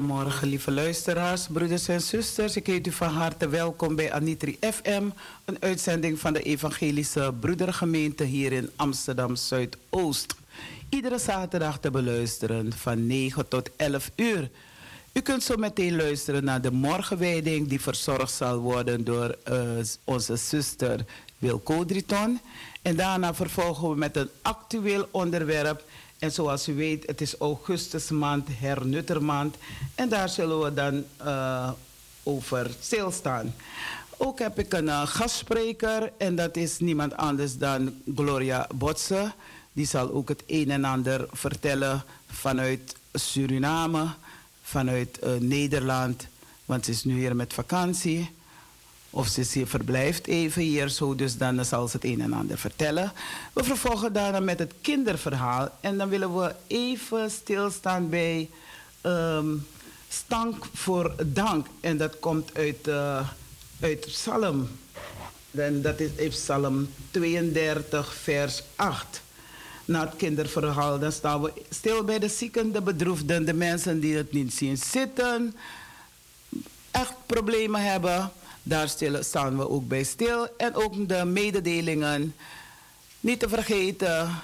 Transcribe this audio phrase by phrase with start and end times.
[0.00, 2.56] Goedemorgen, lieve luisteraars, broeders en zusters.
[2.56, 5.02] Ik heet u van harte welkom bij Anitri FM,
[5.44, 10.34] een uitzending van de Evangelische Broedergemeente hier in Amsterdam Zuidoost.
[10.88, 14.50] Iedere zaterdag te beluisteren van 9 tot 11 uur.
[15.12, 19.58] U kunt zo meteen luisteren naar de morgenwijding die verzorgd zal worden door uh,
[20.04, 21.04] onze zuster
[21.38, 22.40] Wilco Driton.
[22.82, 25.82] En daarna vervolgen we met een actueel onderwerp
[26.20, 29.56] en zoals u weet, het is augustusmaand, hernuttermaand.
[29.94, 31.70] En daar zullen we dan uh,
[32.22, 33.54] over stilstaan.
[34.16, 39.32] Ook heb ik een uh, gastspreker en dat is niemand anders dan Gloria Botse.
[39.72, 44.06] Die zal ook het een en ander vertellen vanuit Suriname,
[44.62, 46.26] vanuit uh, Nederland.
[46.64, 48.30] Want ze is nu hier met vakantie.
[49.10, 53.12] Of ze, verblijft even hier zo, dus dan zal ze het een en ander vertellen.
[53.52, 55.68] We vervolgen daarna met het kinderverhaal.
[55.80, 58.50] En dan willen we even stilstaan bij
[59.02, 59.66] um,
[60.08, 61.66] stank voor dank.
[61.80, 63.28] En dat komt uit, uh,
[63.80, 64.68] uit Psalm.
[65.50, 69.22] En dat is Psalm 32, vers 8.
[69.84, 74.16] Na het kinderverhaal, dan staan we stil bij de zieken, de bedroefden, de mensen die
[74.16, 75.56] het niet zien zitten,
[76.90, 78.88] echt problemen hebben daar
[79.20, 80.48] staan we ook bij stil.
[80.56, 82.34] En ook de mededelingen.
[83.20, 84.42] Niet te vergeten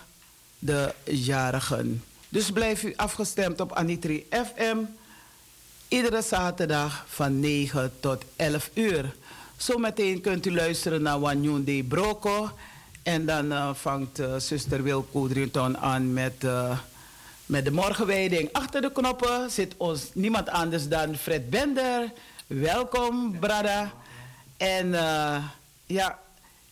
[0.59, 2.03] de jarigen.
[2.29, 4.77] Dus blijf u afgestemd op Anitri FM.
[5.89, 9.15] Iedere zaterdag van 9 tot 11 uur.
[9.57, 12.51] Zometeen kunt u luisteren naar Wanyoon de Broko.
[13.03, 16.79] En dan uh, vangt uh, zuster Wilco Drinton aan met, uh,
[17.47, 18.53] met de morgenwijding.
[18.53, 22.12] Achter de knoppen zit ons niemand anders dan Fred Bender.
[22.47, 23.93] Welkom, Brada.
[24.56, 25.44] En uh,
[25.87, 26.19] ja,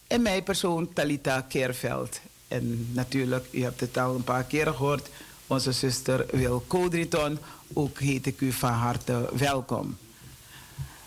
[0.06, 2.20] en mijn persoon Talita Keerveld.
[2.48, 5.08] En natuurlijk, u hebt het al een paar keer gehoord,
[5.46, 7.38] onze zuster Wil Kodriton.
[7.72, 9.96] Ook heet ik u van harte welkom.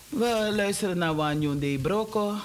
[0.10, 2.36] We luisteren naar Wanyon de Broko.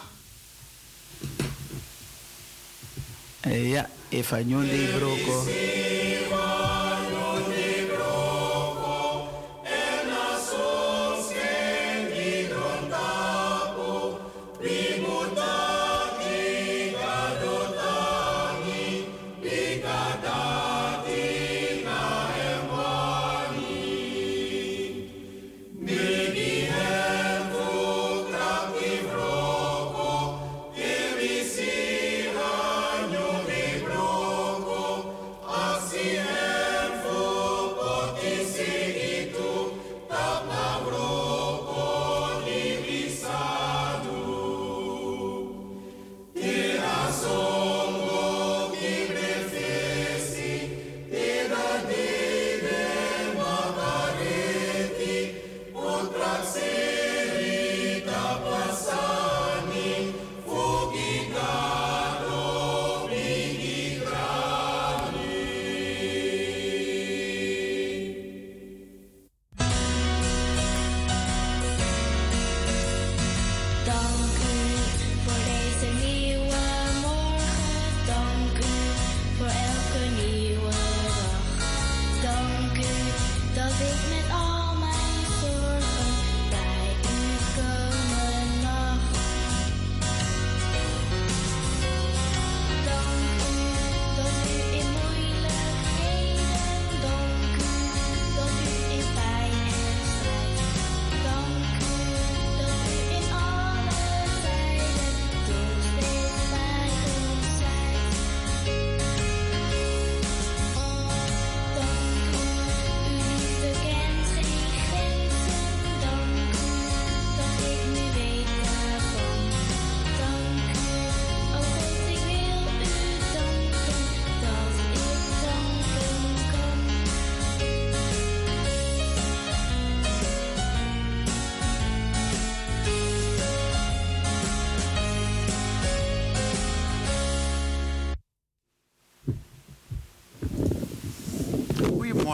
[3.42, 5.44] Ja, Eva de Broko.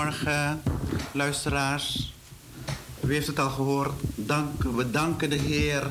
[0.09, 0.63] Goedemorgen,
[1.13, 2.13] luisteraars.
[3.05, 3.93] U heeft het al gehoord.
[4.15, 5.91] Dank, we danken de Heer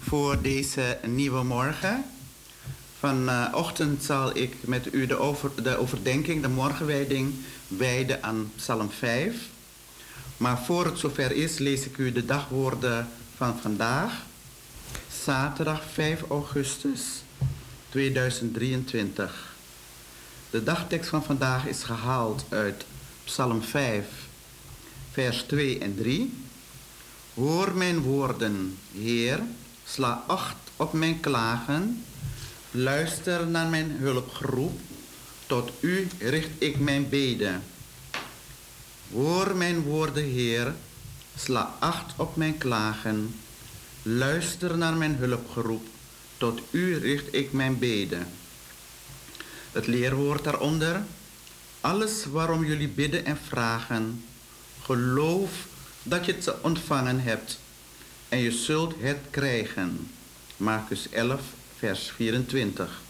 [0.00, 2.04] voor deze nieuwe morgen.
[2.98, 7.34] Vanochtend zal ik met u de, de overdenking, de morgenwijding,
[7.68, 9.34] wijden aan Psalm 5.
[10.36, 14.12] Maar voor het zover is, lees ik u de dagwoorden van vandaag.
[15.24, 17.00] Zaterdag 5 augustus
[17.88, 19.54] 2023.
[20.50, 22.84] De dagtekst van vandaag is gehaald uit
[23.24, 24.06] Psalm 5,
[25.12, 26.32] vers 2 en 3.
[27.34, 29.40] Hoor mijn woorden, Heer,
[29.86, 32.04] sla acht op mijn klagen,
[32.70, 34.80] luister naar mijn hulpgeroep,
[35.46, 37.62] tot u richt ik mijn beden.
[39.12, 40.74] Hoor mijn woorden, Heer,
[41.36, 43.34] sla acht op mijn klagen,
[44.02, 45.86] luister naar mijn hulpgeroep,
[46.36, 48.26] tot u richt ik mijn beden.
[49.72, 51.02] Het leerwoord daaronder,
[51.82, 54.24] alles waarom jullie bidden en vragen,
[54.82, 55.50] geloof
[56.02, 57.60] dat je het ontvangen hebt
[58.28, 60.10] en je zult het krijgen.
[60.56, 61.40] Marcus 11,
[61.78, 63.00] vers 24.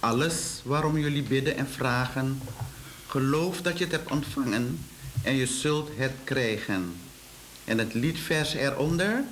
[0.00, 2.42] Alles waarom jullie bidden en vragen,
[3.06, 4.78] geloof dat je het hebt ontvangen
[5.22, 6.92] en je zult het krijgen.
[7.64, 9.24] En het liedvers eronder,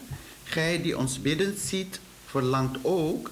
[0.45, 3.31] gij die ons bidden ziet, verlangt ook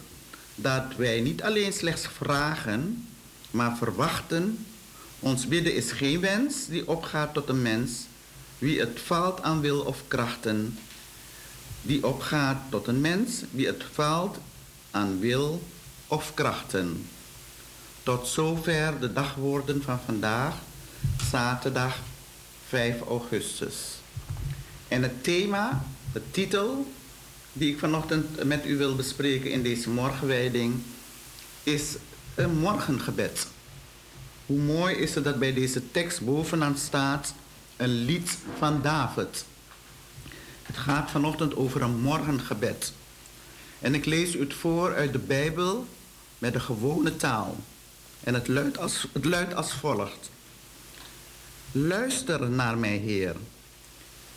[0.54, 3.08] dat wij niet alleen slechts vragen,
[3.50, 4.66] maar verwachten.
[5.20, 8.06] Ons bidden is geen wens die opgaat tot een mens,
[8.58, 10.78] wie het valt aan wil of krachten,
[11.82, 14.38] die opgaat tot een mens, wie het valt
[14.90, 15.62] aan wil
[16.06, 17.08] of krachten.
[18.02, 20.54] Tot zover de dagwoorden van vandaag,
[21.30, 21.98] zaterdag
[22.68, 23.74] 5 augustus.
[24.88, 26.86] En het thema, de titel
[27.52, 30.82] die ik vanochtend met u wil bespreken in deze morgenwijding,
[31.62, 31.96] is
[32.34, 33.46] een morgengebed.
[34.46, 37.34] Hoe mooi is het dat bij deze tekst bovenaan staat
[37.76, 39.44] een lied van David.
[40.62, 42.92] Het gaat vanochtend over een morgengebed.
[43.78, 45.86] En ik lees u het voor uit de Bijbel
[46.38, 47.56] met de gewone taal.
[48.20, 50.30] En het luidt als, het luidt als volgt.
[51.72, 53.36] Luister naar mij, Heer.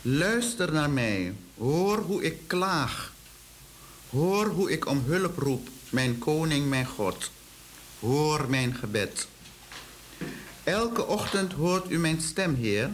[0.02, 1.34] Luister naar mij.
[1.58, 3.14] Hoor hoe ik klaag.
[4.10, 7.32] Hoor hoe ik om hulp roep, mijn koning, mijn God.
[8.00, 9.28] Hoor mijn gebed.
[10.70, 12.92] Elke ochtend hoort u mijn stem, Heer.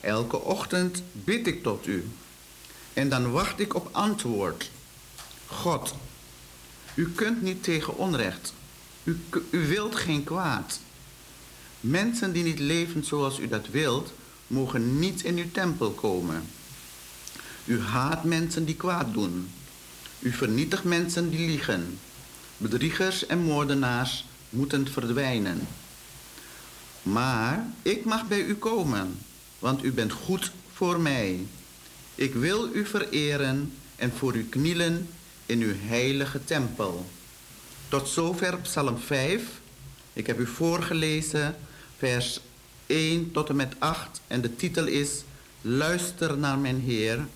[0.00, 2.08] Elke ochtend bid ik tot u.
[2.92, 4.70] En dan wacht ik op antwoord.
[5.46, 5.94] God,
[6.94, 8.52] u kunt niet tegen onrecht.
[9.04, 10.80] U, u wilt geen kwaad.
[11.80, 14.12] Mensen die niet leven zoals u dat wilt,
[14.46, 16.42] mogen niet in uw tempel komen.
[17.64, 19.50] U haat mensen die kwaad doen.
[20.18, 21.98] U vernietigt mensen die liegen.
[22.56, 25.66] Bedriegers en moordenaars moeten verdwijnen.
[27.12, 29.18] Maar ik mag bij u komen,
[29.58, 31.46] want u bent goed voor mij.
[32.14, 35.08] Ik wil u vereren en voor u knielen
[35.46, 37.06] in uw heilige tempel.
[37.88, 39.42] Tot zover Psalm 5.
[40.12, 41.56] Ik heb u voorgelezen,
[41.98, 42.40] vers
[42.86, 44.20] 1 tot en met 8.
[44.26, 45.10] En de titel is
[45.60, 47.26] Luister naar mijn Heer,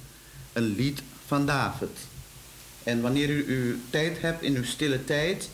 [0.52, 1.98] een lied van David.
[2.82, 5.50] En wanneer u uw tijd hebt in uw stille tijd,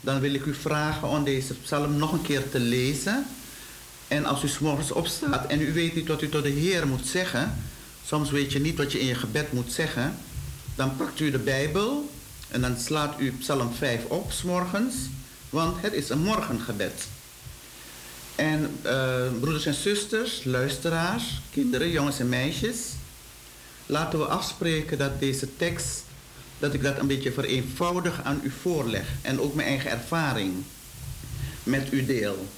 [0.00, 3.26] dan wil ik u vragen om deze psalm nog een keer te lezen.
[4.14, 6.86] En als u s morgens opstaat en u weet niet wat u tot de Heer
[6.86, 7.54] moet zeggen,
[8.06, 10.16] soms weet je niet wat je in je gebed moet zeggen,
[10.74, 12.10] dan pakt u de Bijbel
[12.48, 14.94] en dan slaat u Psalm 5 op s morgens,
[15.50, 17.06] want het is een morgengebed.
[18.34, 22.78] En uh, broeders en zusters, luisteraars, kinderen, jongens en meisjes,
[23.86, 26.04] laten we afspreken dat deze tekst,
[26.58, 30.54] dat ik dat een beetje vereenvoudig aan u voorleg en ook mijn eigen ervaring
[31.62, 32.48] met u deel.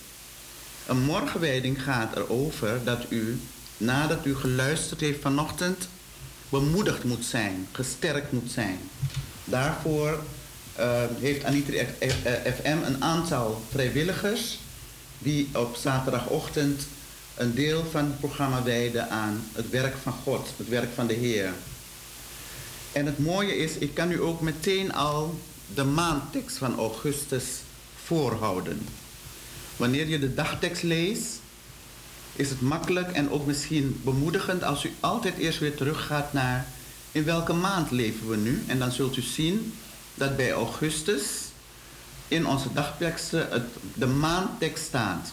[0.86, 3.40] Een morgenwijding gaat erover dat u,
[3.76, 5.88] nadat u geluisterd heeft vanochtend,
[6.48, 8.78] bemoedigd moet zijn, gesterkt moet zijn.
[9.44, 10.22] Daarvoor
[10.78, 11.86] uh, heeft Anitri
[12.62, 14.58] FM een aantal vrijwilligers
[15.18, 16.86] die op zaterdagochtend
[17.34, 21.14] een deel van het programma wijden aan het werk van God, het werk van de
[21.14, 21.52] Heer.
[22.92, 25.40] En het mooie is, ik kan u ook meteen al
[25.74, 27.44] de maandtekst van augustus
[28.04, 28.86] voorhouden.
[29.76, 31.40] Wanneer je de dagtekst leest,
[32.32, 36.66] is het makkelijk en ook misschien bemoedigend als u altijd eerst weer teruggaat naar
[37.12, 38.64] in welke maand leven we nu.
[38.66, 39.74] En dan zult u zien
[40.14, 41.22] dat bij augustus
[42.28, 45.32] in onze dagteksten de maandtekst staat.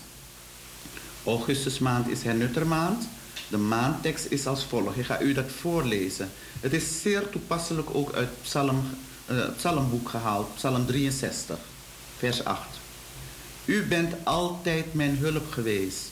[1.26, 3.08] Augustusmaand is hernuttermaand.
[3.48, 4.98] De maandtekst is als volgt.
[4.98, 6.30] Ik ga u dat voorlezen.
[6.60, 8.84] Het is zeer toepasselijk ook uit Psalm,
[9.32, 11.58] uh, Psalmboek gehaald, Psalm 63,
[12.18, 12.73] vers 8.
[13.66, 16.12] U bent altijd mijn hulp geweest.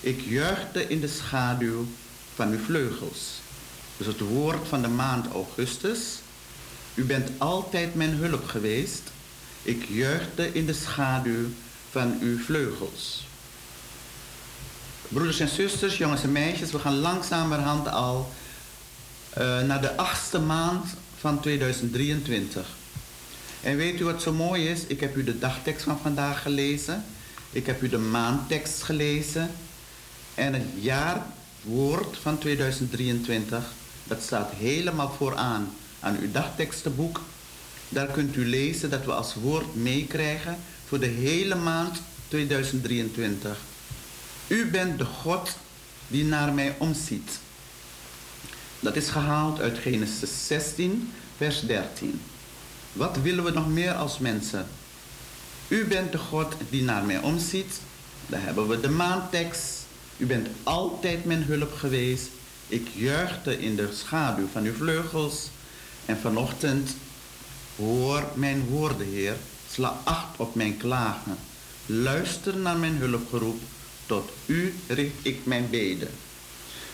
[0.00, 1.86] Ik juichte in de schaduw
[2.34, 3.40] van uw vleugels.
[3.96, 6.18] Dus het woord van de maand augustus.
[6.94, 9.02] U bent altijd mijn hulp geweest.
[9.62, 11.46] Ik juichte in de schaduw
[11.90, 13.26] van uw vleugels.
[15.08, 18.32] Broeders en zusters, jongens en meisjes, we gaan langzamerhand al
[19.38, 20.86] uh, naar de achtste maand
[21.18, 22.66] van 2023.
[23.64, 24.80] En weet u wat zo mooi is?
[24.86, 27.04] Ik heb u de dagtekst van vandaag gelezen.
[27.50, 29.50] Ik heb u de maandtekst gelezen.
[30.34, 31.26] En het jaar
[31.62, 33.64] woord van 2023.
[34.04, 37.20] Dat staat helemaal vooraan aan uw dagtekstenboek.
[37.88, 40.56] Daar kunt u lezen dat we als woord meekrijgen
[40.86, 43.58] voor de hele maand 2023.
[44.46, 45.56] U bent de God
[46.08, 47.38] die naar mij omziet.
[48.80, 52.20] Dat is gehaald uit Genesis 16, vers 13.
[52.94, 54.66] Wat willen we nog meer als mensen?
[55.68, 57.80] U bent de God die naar mij omziet.
[58.26, 59.86] Daar hebben we de maantekst.
[60.16, 62.28] U bent altijd mijn hulp geweest.
[62.68, 65.48] Ik juichte in de schaduw van uw vleugels.
[66.06, 66.96] En vanochtend
[67.76, 69.36] hoor mijn woorden, Heer.
[69.70, 71.36] Sla acht op mijn klagen.
[71.86, 73.60] Luister naar mijn hulpgeroep.
[74.06, 76.10] Tot u richt ik mijn beden.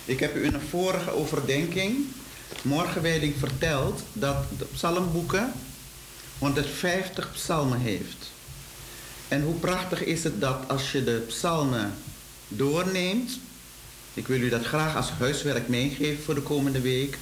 [0.05, 1.97] Ik heb u in een vorige overdenking,
[2.63, 5.53] morgenwijding, verteld dat de psalmboeken
[6.41, 8.31] 150 psalmen heeft.
[9.29, 11.95] En hoe prachtig is het dat als je de psalmen
[12.49, 13.39] doorneemt.
[14.15, 17.19] Ik wil u dat graag als huiswerk meegeven voor de komende week.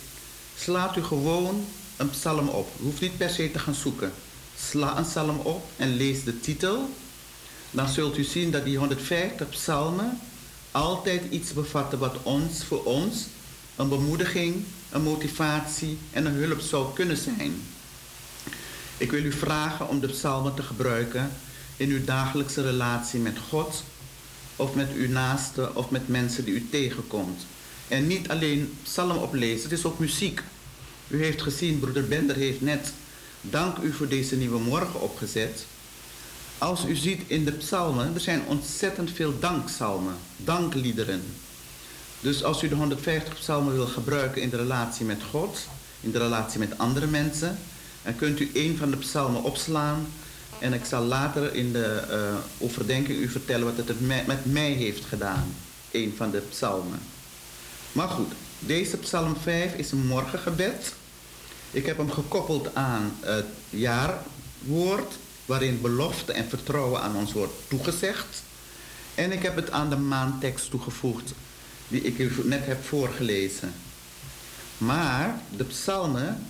[0.57, 1.65] Slaat u gewoon
[1.97, 2.69] een psalm op.
[2.81, 4.13] U hoeft niet per se te gaan zoeken.
[4.59, 6.91] Sla een psalm op en lees de titel.
[7.71, 10.21] Dan zult u zien dat die 150 psalmen
[10.71, 13.27] altijd iets bevatten wat ons voor ons
[13.77, 17.63] een bemoediging, een motivatie en een hulp zou kunnen zijn.
[18.99, 21.31] Ik wil u vragen om de psalmen te gebruiken
[21.77, 23.83] in uw dagelijkse relatie met God
[24.57, 27.47] of met uw naasten of met mensen die u tegenkomt.
[27.89, 30.43] En niet alleen psalm oplezen, het is ook muziek.
[31.09, 32.93] U heeft gezien, broeder Bender heeft net
[33.41, 35.67] dank u voor deze nieuwe morgen opgezet.
[36.59, 41.23] Als u ziet in de psalmen, er zijn ontzettend veel dankpsalmen, dankliederen.
[42.21, 45.59] Dus als u de 150 psalmen wil gebruiken in de relatie met God,
[46.01, 47.59] in de relatie met andere mensen,
[48.09, 50.07] dan kunt u een van de psalmen opslaan.
[50.59, 55.05] En ik zal later in de uh, overdenking u vertellen wat het met mij heeft
[55.05, 55.55] gedaan.
[55.91, 56.99] Een van de psalmen.
[57.93, 60.95] Maar goed, deze psalm 5 is een morgengebed.
[61.71, 65.15] Ik heb hem gekoppeld aan het jaarwoord
[65.47, 68.43] waarin belofte en vertrouwen aan ons wordt toegezegd.
[69.15, 71.33] En ik heb het aan de maantekst toegevoegd,
[71.89, 73.73] die ik u net heb voorgelezen.
[74.79, 76.47] Maar de psalmen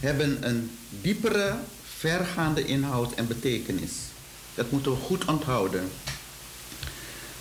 [0.00, 1.56] hebben een diepere,
[1.96, 3.92] vergaande inhoud en betekenis.
[4.54, 5.88] Dat moeten we goed onthouden.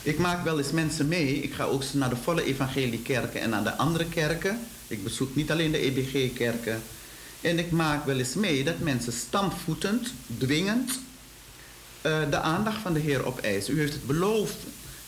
[0.02, 1.42] Ik maak wel eens mensen mee.
[1.42, 4.60] Ik ga ook naar de volle evangeliekerken en naar de andere kerken.
[4.88, 6.82] Ik bezoek niet alleen de EBG-kerken,
[7.42, 10.92] en ik maak wel eens mee dat mensen stampvoetend, dwingend,
[12.02, 13.76] uh, de aandacht van de Heer opeisen.
[13.76, 14.58] U heeft het beloofd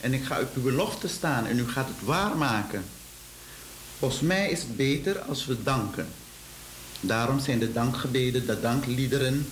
[0.00, 2.84] en ik ga op uw belofte staan en u gaat het waarmaken.
[3.98, 6.08] Volgens mij is het beter als we danken.
[7.00, 9.46] Daarom zijn de dankgebeden, de dankliederen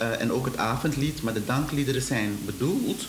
[0.00, 3.06] uh, en ook het avondlied, maar de dankliederen zijn bedoeld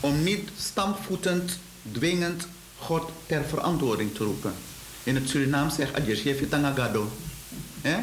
[0.00, 1.58] om niet stampvoetend,
[1.92, 2.46] dwingend
[2.78, 4.52] God ter verantwoording te roepen.
[5.02, 7.12] In het Surinaam zegt Adjes, je gado.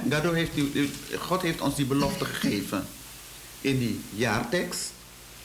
[0.09, 2.85] Gado heeft die, God heeft ons die belofte gegeven.
[3.61, 4.91] In die jaartekst,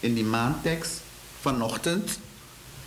[0.01, 1.01] in die maandtekst,
[1.41, 2.19] vanochtend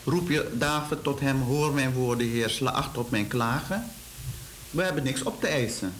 [0.03, 3.85] roep je David tot hem, hoor mijn woorden Heer, sla acht op mijn klagen.
[4.70, 5.94] We hebben niks op te eisen.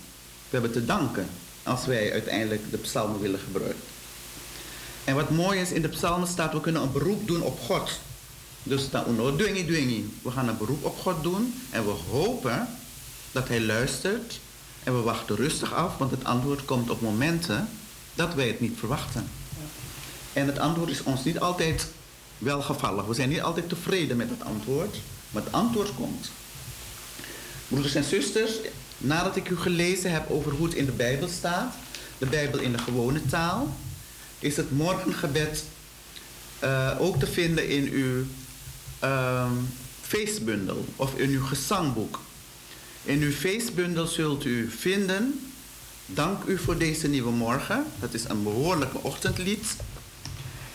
[0.54, 1.28] We hebben te danken
[1.64, 3.84] als wij uiteindelijk de psalmen willen gebruiken.
[5.04, 8.00] En wat mooi is, in de psalmen staat, we kunnen een beroep doen op God.
[8.64, 8.90] Dus.
[10.22, 12.68] We gaan een beroep op God doen en we hopen
[13.32, 14.40] dat hij luistert
[14.84, 17.70] en we wachten rustig af, want het antwoord komt op momenten
[18.14, 19.30] dat wij het niet verwachten.
[20.34, 21.88] En het antwoord is ons niet altijd
[22.38, 23.06] welgevallig.
[23.06, 24.98] We zijn niet altijd tevreden met het antwoord,
[25.32, 26.32] maar het antwoord komt.
[27.68, 28.52] Broeders en zusters,
[29.04, 31.76] nadat ik u gelezen heb over hoe het in de Bijbel staat,
[32.18, 33.76] de Bijbel in de gewone taal,
[34.40, 35.64] is het morgengebed
[36.64, 38.24] uh, ook te vinden in uw
[39.04, 39.52] uh,
[40.02, 42.20] feestbundel of in uw gezangboek.
[43.04, 45.50] In uw feestbundel zult u vinden,
[46.06, 47.86] dank u voor deze nieuwe morgen.
[48.00, 49.76] Dat is een behoorlijke ochtendlied.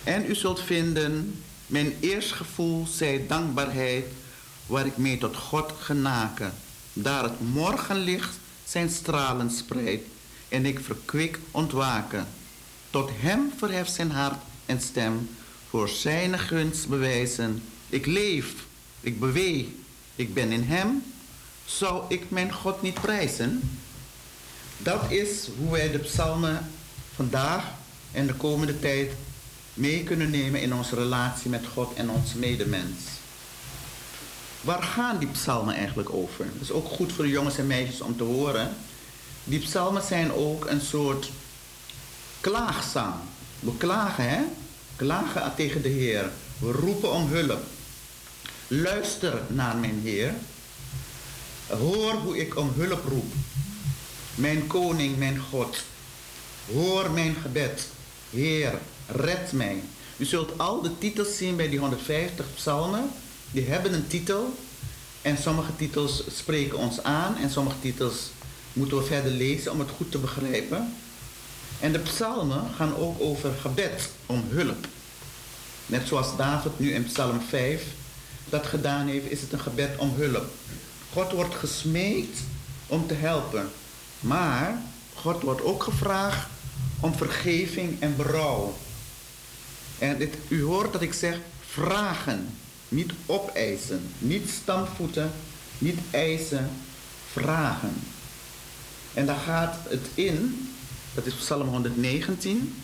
[0.04, 4.04] En u zult vinden, mijn eerst gevoel zij dankbaarheid,
[4.66, 6.52] waar ik mee tot God genaken.
[7.02, 10.06] Daar het morgenlicht zijn stralen spreidt
[10.48, 12.26] en ik verkwik ontwaken.
[12.90, 15.28] Tot hem verheft zijn hart en stem,
[15.68, 17.62] voor zijn gunst bewijzen.
[17.88, 18.54] Ik leef,
[19.00, 19.66] ik beweeg,
[20.14, 21.02] ik ben in hem
[21.64, 23.78] zou ik mijn God niet prijzen?
[24.78, 26.70] Dat is hoe wij de psalmen
[27.14, 27.64] vandaag
[28.12, 29.12] en de komende tijd
[29.74, 33.17] mee kunnen nemen in onze relatie met God en ons medemens.
[34.60, 36.44] Waar gaan die psalmen eigenlijk over?
[36.52, 38.76] Dat is ook goed voor de jongens en meisjes om te horen.
[39.44, 41.30] Die psalmen zijn ook een soort
[42.40, 43.14] klaagzang.
[43.60, 44.40] We klagen, hè?
[44.96, 46.30] Klagen tegen de Heer.
[46.58, 47.62] We roepen om hulp.
[48.66, 50.34] Luister naar mijn Heer.
[51.66, 53.32] Hoor hoe ik om hulp roep.
[54.34, 55.82] Mijn koning, mijn God.
[56.72, 57.88] Hoor mijn gebed.
[58.30, 59.82] Heer, red mij.
[60.16, 63.10] U zult al de titels zien bij die 150 psalmen.
[63.50, 64.58] Die hebben een titel.
[65.22, 67.36] En sommige titels spreken ons aan.
[67.36, 68.30] En sommige titels
[68.72, 70.94] moeten we verder lezen om het goed te begrijpen.
[71.80, 74.86] En de psalmen gaan ook over gebed om hulp.
[75.86, 77.82] Net zoals David nu in psalm 5
[78.44, 80.46] dat gedaan heeft, is het een gebed om hulp.
[81.12, 82.38] God wordt gesmeekt
[82.86, 83.70] om te helpen.
[84.20, 84.82] Maar
[85.14, 86.48] God wordt ook gevraagd
[87.00, 88.76] om vergeving en berouw.
[89.98, 91.38] En dit, u hoort dat ik zeg
[91.70, 92.58] vragen,
[92.88, 95.32] niet opeisen, niet stampvoeten,
[95.78, 96.70] niet eisen,
[97.32, 97.94] vragen.
[99.14, 100.68] En daar gaat het in,
[101.14, 102.74] dat is Psalm 119.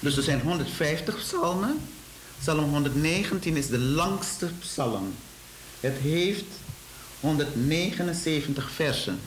[0.00, 1.80] Dus er zijn 150 psalmen.
[2.40, 5.14] Psalm 119 is de langste psalm.
[5.80, 6.44] Het heeft
[7.20, 9.20] 179 versen.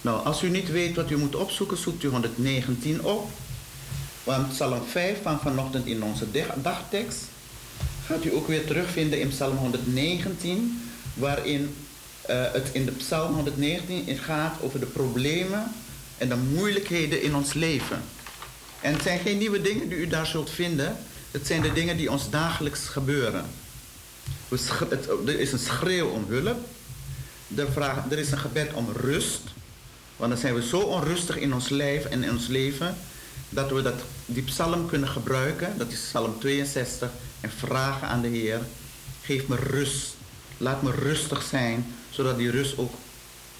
[0.00, 3.30] Nou, als u niet weet wat u moet opzoeken, zoekt u 119 op.
[4.24, 6.26] Want Psalm 5 van vanochtend in onze
[6.62, 7.24] dagtekst
[8.10, 10.82] gaat u ook weer terugvinden in Psalm 119,
[11.14, 11.74] waarin
[12.30, 15.72] uh, het in de Psalm 119 gaat over de problemen
[16.18, 18.02] en de moeilijkheden in ons leven.
[18.80, 20.96] En het zijn geen nieuwe dingen die u daar zult vinden.
[21.30, 23.44] Het zijn de dingen die ons dagelijks gebeuren.
[25.26, 26.58] Er is een schreeuw om hulp.
[28.10, 29.42] Er is een gebed om rust.
[30.16, 32.96] Want dan zijn we zo onrustig in ons lijf en in ons leven
[33.48, 35.78] dat we dat, die psalm kunnen gebruiken.
[35.78, 37.10] Dat is psalm 62.
[37.40, 38.60] En vragen aan de Heer.
[39.22, 40.14] Geef me rust.
[40.56, 41.94] Laat me rustig zijn.
[42.10, 42.94] Zodat die rust ook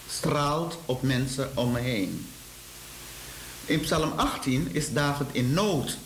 [0.08, 2.26] straalt op mensen om me heen.
[3.64, 5.96] In psalm 18 is David in nood.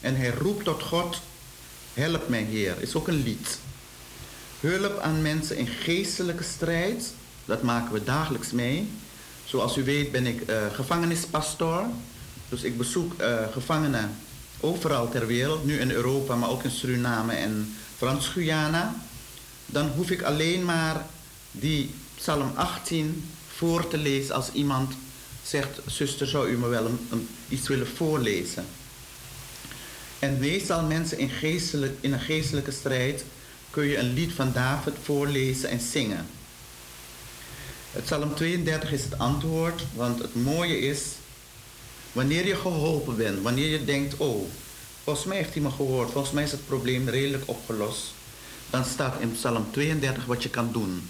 [0.00, 1.20] En hij roept tot God.
[1.94, 2.74] Help mij Heer.
[2.80, 3.58] Is ook een lied.
[4.60, 7.14] Hulp aan mensen in geestelijke strijd.
[7.44, 8.90] Dat maken we dagelijks mee.
[9.44, 11.84] Zoals u weet ben ik uh, gevangenispastor.
[12.48, 14.16] Dus ik bezoek uh, gevangenen
[14.62, 15.64] overal ter wereld.
[15.64, 18.94] Nu in Europa, maar ook in Suriname en Frans-Guyana.
[19.66, 21.06] Dan hoef ik alleen maar
[21.50, 24.94] die Psalm 18 voor te lezen als iemand
[25.42, 25.80] zegt...
[25.86, 28.66] zuster, zou u me wel een, iets willen voorlezen?
[30.18, 33.24] En meestal mensen in, geestelijk, in een geestelijke strijd...
[33.70, 36.26] kun je een lied van David voorlezen en zingen.
[37.92, 41.02] Het Psalm 32 is het antwoord, want het mooie is,
[42.12, 44.48] wanneer je geholpen bent, wanneer je denkt, oh,
[45.04, 48.14] volgens mij heeft hij me gehoord, volgens mij is het probleem redelijk opgelost,
[48.70, 51.08] dan staat in Psalm 32 wat je kan doen.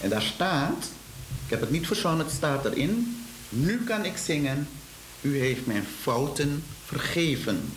[0.00, 0.84] En daar staat,
[1.44, 4.68] ik heb het niet verzonnen, het staat erin, nu kan ik zingen,
[5.20, 7.72] u heeft mijn fouten vergeven.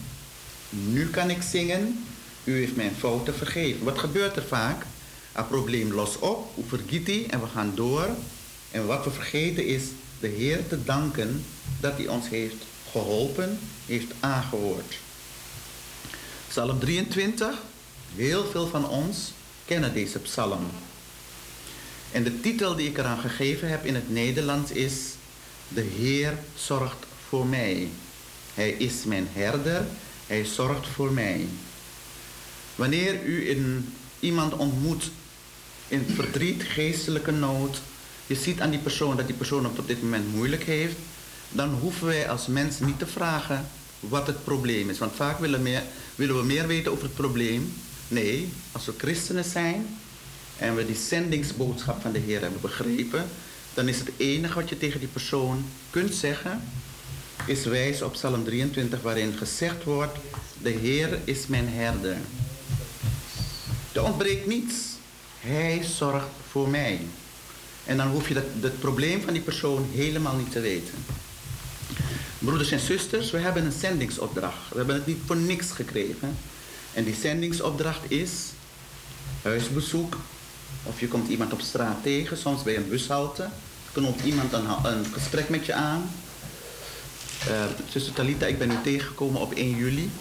[0.69, 2.05] Nu kan ik zingen,
[2.43, 3.83] u heeft mijn fouten vergeven.
[3.83, 4.85] Wat gebeurt er vaak?
[5.31, 8.07] Het probleem los op, hoe vergiet hij en we gaan door.
[8.71, 9.83] En wat we vergeten is
[10.19, 11.45] de Heer te danken
[11.79, 14.97] dat hij ons heeft geholpen, heeft aangehoord.
[16.47, 17.55] Psalm 23,
[18.15, 19.31] heel veel van ons
[19.65, 20.65] kennen deze psalm.
[22.11, 24.93] En de titel die ik eraan gegeven heb in het Nederlands is
[25.67, 27.87] De Heer zorgt voor mij.
[28.53, 29.85] Hij is mijn herder,
[30.27, 31.47] hij zorgt voor mij.
[32.75, 35.11] Wanneer u in iemand ontmoet
[35.87, 37.81] in verdriet, geestelijke nood,
[38.29, 40.95] je ziet aan die persoon dat die persoon op dit moment moeilijk heeft,
[41.49, 43.67] dan hoeven wij als mensen niet te vragen
[43.99, 44.97] wat het probleem is.
[44.97, 45.83] Want vaak willen,
[46.15, 47.73] willen we meer weten over het probleem.
[48.07, 49.97] Nee, als we christenen zijn
[50.57, 53.25] en we die zendingsboodschap van de Heer hebben begrepen,
[53.73, 56.61] dan is het enige wat je tegen die persoon kunt zeggen,
[57.45, 60.17] is wijs op Psalm 23, waarin gezegd wordt:
[60.61, 62.17] De Heer is mijn herder.
[63.91, 64.75] Er ontbreekt niets.
[65.39, 66.99] Hij zorgt voor mij.
[67.85, 70.93] En dan hoef je dat, het probleem van die persoon helemaal niet te weten.
[72.39, 74.69] Broeders en zusters, we hebben een zendingsopdracht.
[74.69, 76.37] We hebben het niet voor niks gekregen.
[76.93, 78.31] En die zendingsopdracht is
[79.41, 80.17] huisbezoek.
[80.83, 83.49] Of je komt iemand op straat tegen, soms bij een bushalte.
[83.91, 86.11] Knopt iemand een, gesprek met je aan.
[87.49, 90.11] Uh, zuster Talita, ik ben u tegengekomen op 1 juli.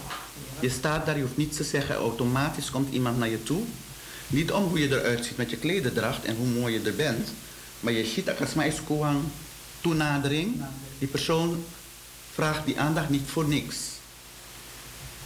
[0.61, 1.95] Je staat daar, je hoeft niets te zeggen.
[1.95, 3.63] Automatisch komt iemand naar je toe.
[4.27, 7.29] Niet om hoe je eruit ziet met je klederdracht en hoe mooi je er bent.
[7.81, 9.31] Maar je ziet dat is koehan
[9.81, 10.63] toenadering.
[10.99, 11.65] Die persoon
[12.33, 13.77] vraagt die aandacht niet voor niks.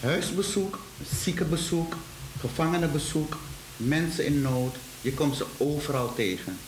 [0.01, 0.79] Huisbezoek,
[1.23, 1.97] ziekenbezoek,
[2.41, 3.39] gevangenenbezoek,
[3.77, 4.77] mensen in nood.
[5.01, 6.59] Je komt ze overal tegen.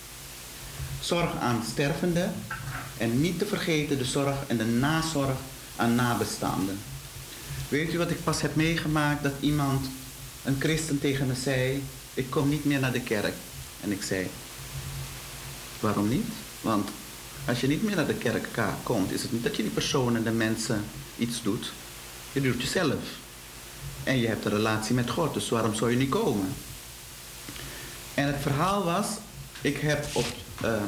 [1.00, 2.34] Zorg aan stervenden
[2.98, 5.36] en niet te vergeten de zorg en de nazorg
[5.76, 6.78] aan nabestaanden.
[7.68, 9.22] Weet u wat ik pas heb meegemaakt?
[9.22, 9.86] Dat iemand,
[10.44, 11.82] een christen tegen me zei,
[12.14, 13.34] ik kom niet meer naar de kerk.
[13.80, 14.26] En ik zei,
[15.84, 16.26] Waarom niet?
[16.60, 16.88] Want
[17.46, 18.48] als je niet meer naar de kerk
[18.82, 20.84] komt, is het niet dat je die personen, de mensen
[21.18, 21.72] iets doet.
[22.32, 23.02] Je doet jezelf.
[24.04, 26.54] En je hebt een relatie met God, dus waarom zou je niet komen?
[28.14, 29.06] En het verhaal was,
[29.60, 30.26] ik heb op,
[30.64, 30.82] uh,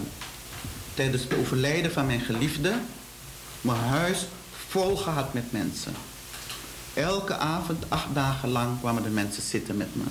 [0.94, 2.74] tijdens het overlijden van mijn geliefde
[3.60, 4.26] mijn huis
[4.68, 5.94] vol gehad met mensen.
[6.94, 10.04] Elke avond, acht dagen lang, kwamen de mensen zitten met me.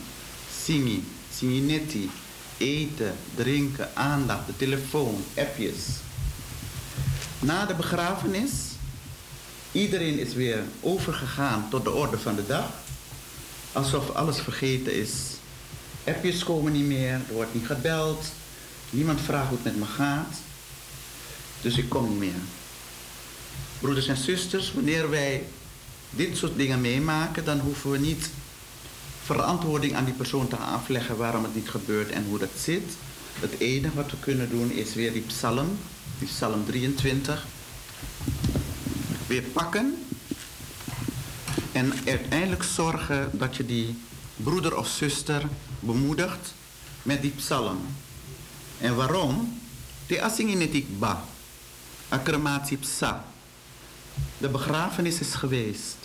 [0.63, 1.03] Simi,
[1.35, 2.09] Siminetti,
[2.57, 5.83] eten, drinken, aandacht, de telefoon, appjes.
[7.39, 8.51] Na de begrafenis,
[9.71, 12.69] iedereen is weer overgegaan tot de orde van de dag.
[13.71, 15.11] Alsof alles vergeten is.
[16.03, 18.25] Appjes komen niet meer, er wordt niet gebeld.
[18.89, 20.37] Niemand vraagt hoe het met me gaat.
[21.61, 22.41] Dus ik kom niet meer.
[23.79, 25.43] Broeders en zusters, wanneer wij
[26.09, 28.29] dit soort dingen meemaken, dan hoeven we niet
[29.25, 32.97] verantwoording aan die persoon te afleggen waarom het niet gebeurt en hoe dat zit.
[33.39, 35.77] Het enige wat we kunnen doen is weer die psalm,
[36.19, 37.45] die psalm 23,
[39.27, 39.97] weer pakken
[41.71, 43.97] en uiteindelijk zorgen dat je die
[44.35, 45.47] broeder of zuster
[45.79, 46.53] bemoedigt
[47.03, 47.77] met die psalm.
[48.77, 49.61] En waarom?
[50.07, 51.23] De asingin ba.
[52.09, 53.25] Acclamatie psa.
[54.37, 55.97] De begrafenis is geweest.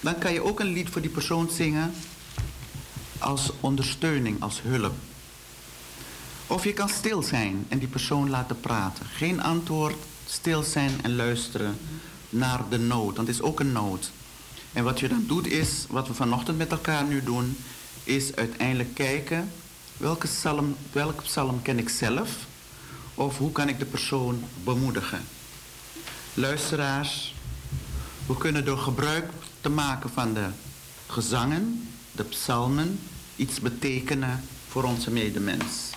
[0.00, 1.94] Dan kan je ook een lied voor die persoon zingen
[3.22, 4.94] als ondersteuning, als hulp.
[6.46, 9.06] Of je kan stil zijn en die persoon laten praten.
[9.06, 11.78] Geen antwoord, stil zijn en luisteren
[12.28, 13.16] naar de nood.
[13.16, 14.10] Want het is ook een nood.
[14.72, 17.56] En wat je dan doet is, wat we vanochtend met elkaar nu doen,
[18.04, 19.52] is uiteindelijk kijken
[19.96, 22.30] welke psalm, welke psalm ken ik zelf
[23.14, 25.20] of hoe kan ik de persoon bemoedigen.
[26.34, 27.34] Luisteraars,
[28.26, 29.30] we kunnen door gebruik
[29.60, 30.46] te maken van de
[31.06, 33.00] gezangen, de psalmen,
[33.42, 35.90] iets betekenen voor onze medemens.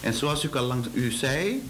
[0.00, 1.62] En zoals ik al lang u zei,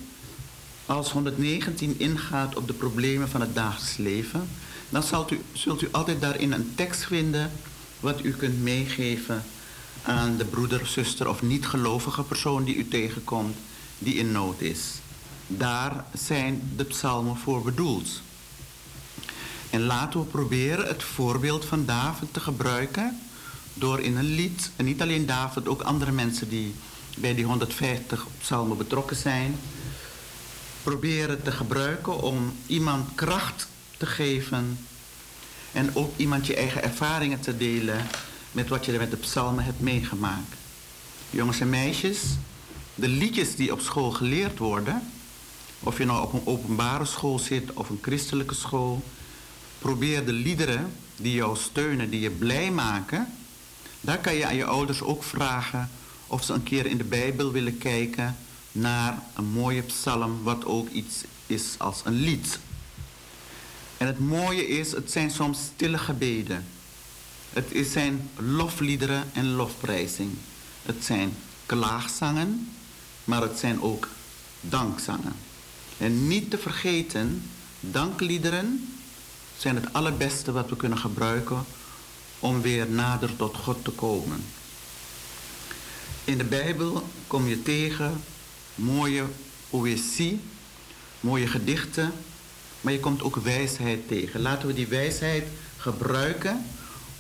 [0.87, 4.48] als 119 ingaat op de problemen van het dagelijks leven,
[4.88, 7.51] dan zult u, zult u altijd daarin een tekst vinden
[8.01, 9.42] wat u kunt meegeven
[10.03, 13.57] aan de broeder, zuster of niet-gelovige persoon die u tegenkomt
[13.98, 14.81] die in nood is.
[15.46, 18.20] Daar zijn de psalmen voor bedoeld.
[19.70, 23.18] En laten we proberen het voorbeeld van David te gebruiken
[23.78, 26.74] door in een lied, en niet alleen David, ook andere mensen die
[27.16, 29.56] bij die 150 psalmen betrokken zijn,
[30.82, 34.78] proberen te gebruiken om iemand kracht te geven
[35.72, 38.06] en ook iemand je eigen ervaringen te delen
[38.52, 40.54] met wat je met de psalmen hebt meegemaakt.
[41.30, 42.20] Jongens en meisjes,
[42.94, 45.02] de liedjes die op school geleerd worden,
[45.80, 49.02] of je nou op een openbare school zit of een christelijke school,
[49.78, 53.32] probeer de liederen die jou steunen, die je blij maken,
[54.00, 55.90] daar kan je aan je ouders ook vragen
[56.26, 58.37] of ze een keer in de Bijbel willen kijken
[58.72, 62.58] naar een mooie psalm, wat ook iets is als een lied.
[63.96, 66.66] En het mooie is, het zijn soms stille gebeden.
[67.52, 70.30] Het zijn lofliederen en lofprijzing.
[70.82, 71.32] Het zijn
[71.66, 72.70] klaagzangen,
[73.24, 74.08] maar het zijn ook
[74.61, 75.37] dankzangen.
[75.98, 77.42] En niet te vergeten,
[77.80, 78.94] dankliederen
[79.56, 81.64] zijn het allerbeste wat we kunnen gebruiken
[82.38, 84.44] om weer nader tot God te komen.
[86.24, 88.22] In de Bijbel kom je tegen
[88.74, 89.24] mooie
[89.70, 90.40] poëzie,
[91.20, 92.12] mooie gedichten,
[92.81, 94.40] maar je komt ook wijsheid tegen.
[94.40, 95.44] Laten we die wijsheid
[95.77, 96.66] gebruiken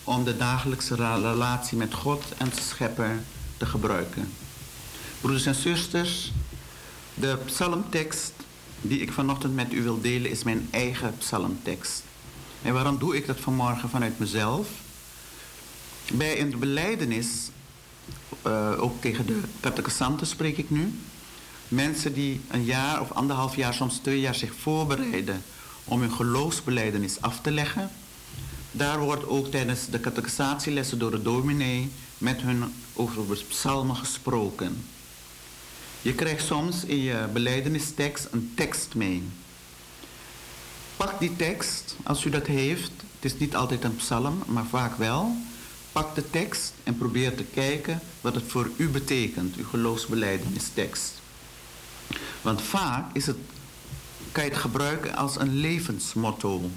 [0.04, 3.22] om de dagelijkse relatie met God en de schepper
[3.56, 4.32] te gebruiken.
[5.20, 6.32] Broeders en zusters,
[7.14, 8.32] de psalmtekst
[8.80, 12.02] die ik vanochtend met u wil delen is mijn eigen psalmtekst.
[12.62, 14.68] En waarom doe ik dat vanmorgen vanuit mezelf?
[16.12, 17.28] Bij een beleidenis,
[18.46, 20.92] uh, ook tegen de catechisanten spreek ik nu,
[21.68, 25.42] mensen die een jaar of anderhalf jaar, soms twee jaar zich voorbereiden
[25.84, 27.90] om hun geloofsbeleidenis af te leggen.
[28.70, 34.84] Daar wordt ook tijdens de catechisatielessen door de dominee met hun over psalmen gesproken.
[36.02, 39.22] Je krijgt soms in je beleidenistekst een tekst mee.
[40.96, 42.90] Pak die tekst, als u dat heeft.
[43.20, 45.36] Het is niet altijd een psalm, maar vaak wel.
[45.98, 51.12] Pak de tekst en probeer te kijken wat het voor u betekent, uw geloofsbeleidenistekst.
[52.40, 53.36] Want vaak is het,
[54.32, 56.70] kan je het gebruiken als een levensmotto.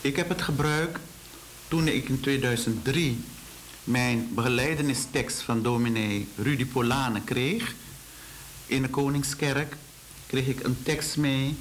[0.00, 1.00] Ik heb het gebruikt
[1.68, 3.24] toen ik in 2003
[3.84, 7.74] mijn beleidenistekst van dominee Rudy Polane kreeg.
[8.66, 9.76] In de Koningskerk
[10.26, 11.56] kreeg ik een tekst mee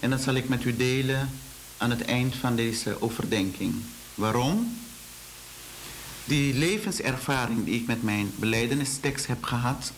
[0.00, 1.30] en dat zal ik met u delen
[1.76, 3.74] aan het eind van deze overdenking.
[4.14, 4.76] Waarom?
[6.28, 9.92] Die levenservaring die ik met mijn beleidenistekst heb gehad,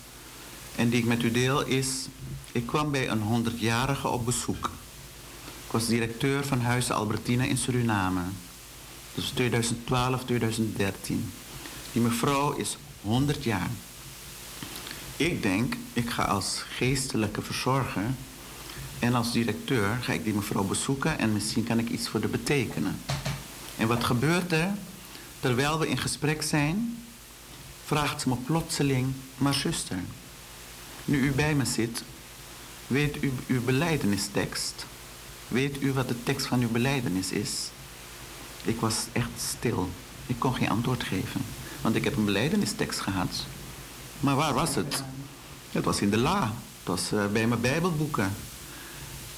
[0.75, 2.07] En die ik met u deel is,
[2.51, 4.69] ik kwam bij een 100-jarige op bezoek.
[5.65, 8.21] Ik was directeur van Huis Albertina in Suriname.
[9.15, 11.31] Dus 2012, 2013.
[11.91, 13.69] Die mevrouw is 100 jaar.
[15.17, 18.09] Ik denk, ik ga als geestelijke verzorger
[18.99, 22.29] en als directeur ga ik die mevrouw bezoeken en misschien kan ik iets voor haar
[22.29, 22.99] betekenen.
[23.77, 24.73] En wat gebeurt er?
[25.41, 26.97] Terwijl we in gesprek zijn,
[27.85, 29.99] vraagt ze me plotseling, maar zuster,
[31.05, 32.03] nu u bij me zit,
[32.87, 34.85] weet u uw beleidenistekst?
[35.47, 37.69] Weet u wat de tekst van uw beleidenis is?
[38.63, 39.89] Ik was echt stil.
[40.27, 41.41] Ik kon geen antwoord geven,
[41.81, 43.45] want ik heb een beleidenistekst gehad.
[44.19, 45.03] Maar waar was het?
[45.71, 46.41] Het was in de la.
[46.43, 48.33] Het was uh, bij mijn Bijbelboeken.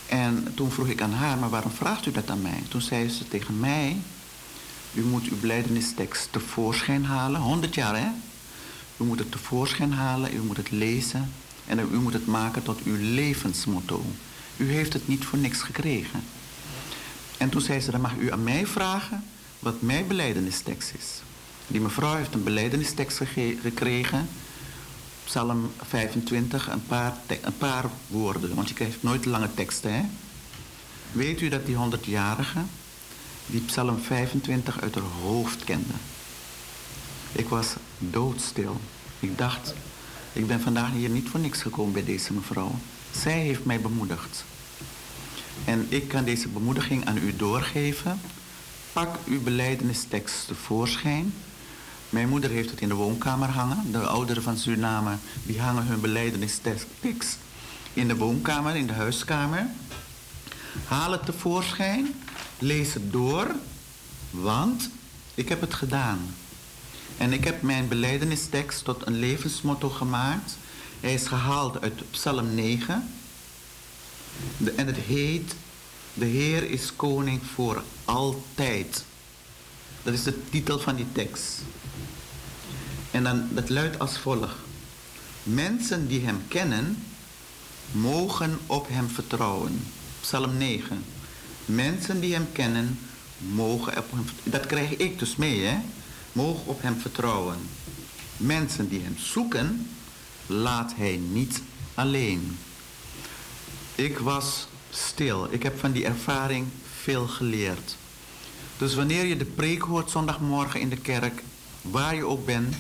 [0.08, 2.64] En toen vroeg ik aan haar, maar waarom vraagt u dat aan mij?
[2.70, 3.98] Toen zei ze tegen mij,
[4.94, 7.42] u moet uw beleidenistekst tevoorschijn halen.
[7.42, 8.08] 100 jaar, hè?
[8.98, 11.32] U moet het tevoorschijn halen, u moet het lezen
[11.66, 14.06] en u moet het maken tot uw levensmotto.
[14.58, 16.24] U heeft het niet voor niks gekregen.
[17.38, 19.24] En toen zei ze, dan mag u aan mij vragen
[19.60, 21.22] wat mijn beleidenistekst is.
[21.68, 23.18] Die mevrouw heeft een beleidenistekst
[23.62, 24.28] gekregen.
[25.24, 29.94] Psalm 25, een paar, een paar woorden, want je krijgt nooit lange teksten.
[29.94, 30.02] Hè?
[31.12, 32.60] Weet u dat die 100-jarige
[33.46, 35.94] die Psalm 25 uit haar hoofd kende?
[37.32, 38.80] Ik was doodstil.
[39.20, 39.74] Ik dacht,
[40.34, 42.72] ik ben vandaag hier niet voor niks gekomen bij deze mevrouw.
[43.12, 44.44] Zij heeft mij bemoedigd.
[45.66, 48.22] En ik kan deze bemoediging aan u doorgeven.
[48.94, 51.34] Pak uw beleidenistekst tevoorschijn.
[52.10, 53.92] Mijn moeder heeft het in de woonkamer hangen.
[53.92, 57.38] De ouderen van Suriname die hangen hun beleidenistekst
[57.94, 59.68] in de woonkamer, in de huiskamer.
[60.88, 62.16] Haal het tevoorschijn.
[62.64, 63.56] Lees het door.
[64.32, 64.90] Want
[65.36, 66.36] ik heb het gedaan.
[67.18, 70.58] En ik heb mijn beleidenistekst tot een levensmotto gemaakt.
[71.00, 73.10] Hij is gehaald uit Psalm 9.
[74.76, 75.56] en het heet,
[76.14, 79.06] de Heer is koning voor altijd.
[80.04, 81.62] Dat is de titel van die tekst.
[83.12, 84.56] En dan, dat luidt als volgt.
[85.44, 87.04] Mensen die hem kennen,
[87.92, 89.86] mogen op hem vertrouwen.
[90.22, 91.13] Psalm 9.
[91.66, 93.00] Mensen die hem kennen,
[93.38, 94.26] mogen op hem.
[94.44, 95.78] Dat krijg ik dus mee, hè?
[96.32, 97.58] Mogen op hem vertrouwen.
[98.38, 99.90] Mensen die hem zoeken,
[100.48, 101.62] laat hij niet
[101.94, 102.58] alleen.
[103.96, 105.48] Ik was stil.
[105.50, 106.68] Ik heb van die ervaring
[107.02, 107.96] veel geleerd.
[108.78, 111.44] Dus wanneer je de preek hoort zondagmorgen in de kerk,
[111.82, 112.76] waar je ook bent,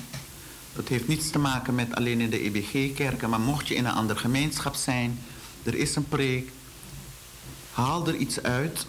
[0.75, 3.91] dat heeft niets te maken met alleen in de EBG-kerken, maar mocht je in een
[3.93, 5.19] andere gemeenschap zijn,
[5.63, 6.51] er is een preek,
[7.73, 8.85] haal er iets uit,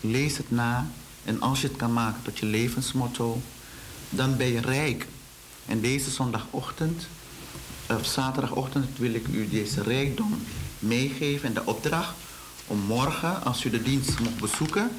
[0.00, 0.90] lees het na
[1.24, 3.40] en als je het kan maken tot je levensmotto,
[4.10, 5.06] dan ben je rijk.
[5.66, 7.06] En deze zondagochtend,
[7.88, 10.42] of zaterdagochtend, wil ik u deze rijkdom
[10.78, 12.14] meegeven en de opdracht
[12.66, 14.90] om morgen, als u de dienst mocht bezoeken,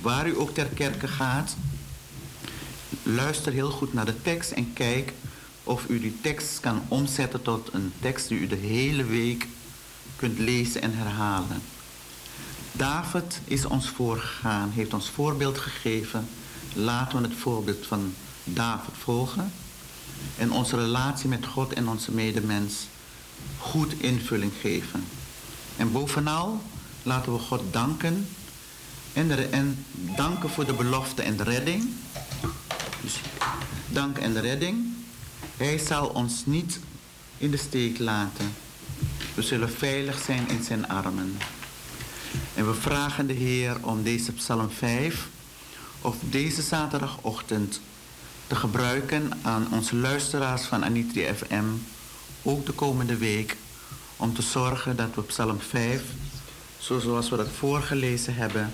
[0.00, 1.56] waar u ook ter kerke gaat,
[3.02, 5.12] luister heel goed naar de tekst en kijk
[5.64, 9.46] of u die tekst kan omzetten tot een tekst die u de hele week
[10.16, 11.62] kunt lezen en herhalen.
[12.76, 16.28] David is ons voorgegaan, heeft ons voorbeeld gegeven.
[16.72, 19.52] Laten we het voorbeeld van David volgen
[20.38, 22.74] en onze relatie met God en onze medemens
[23.58, 25.04] goed invulling geven.
[25.76, 26.62] En bovenal
[27.02, 28.28] laten we God danken
[29.12, 29.84] en, en
[30.16, 31.90] danken voor de belofte en de redding.
[33.00, 33.20] Dus
[33.88, 34.92] dank en de redding.
[35.56, 36.78] Hij zal ons niet
[37.38, 38.54] in de steek laten.
[39.34, 41.36] We zullen veilig zijn in zijn armen.
[42.54, 45.28] En we vragen de Heer om deze Psalm 5
[46.00, 47.80] of deze zaterdagochtend
[48.46, 51.64] te gebruiken aan onze luisteraars van Anitri FM,
[52.42, 53.56] ook de komende week,
[54.16, 56.02] om te zorgen dat we Psalm 5,
[56.78, 58.72] zoals we dat voorgelezen hebben,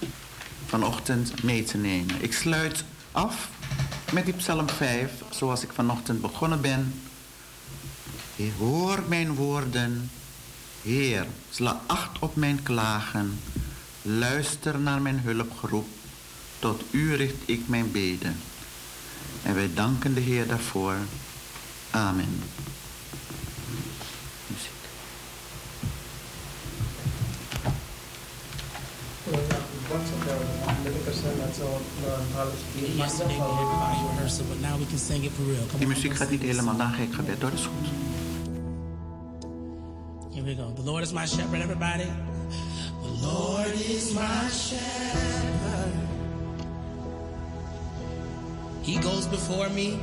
[0.67, 2.23] vanochtend mee te nemen.
[2.23, 3.49] Ik sluit af
[4.13, 6.95] met die Psalm 5, zoals ik vanochtend begonnen ben.
[8.59, 10.11] Hoor mijn woorden,
[10.83, 13.41] Heer, sla acht op mijn klagen,
[14.03, 15.89] luister naar mijn hulpgeroep,
[16.59, 18.37] tot u richt ik mijn beden.
[19.43, 20.95] En wij danken de Heer daarvoor.
[21.91, 22.43] Amen.
[35.79, 37.51] Die muziek gaat niet helemaal na gek gebed, hoor.
[37.51, 37.89] Dat is goed.
[40.33, 40.71] Here we go.
[40.71, 42.11] The Lord is my shepherd, everybody.
[43.03, 45.93] The Lord is my shepherd.
[48.83, 49.99] He goes before me.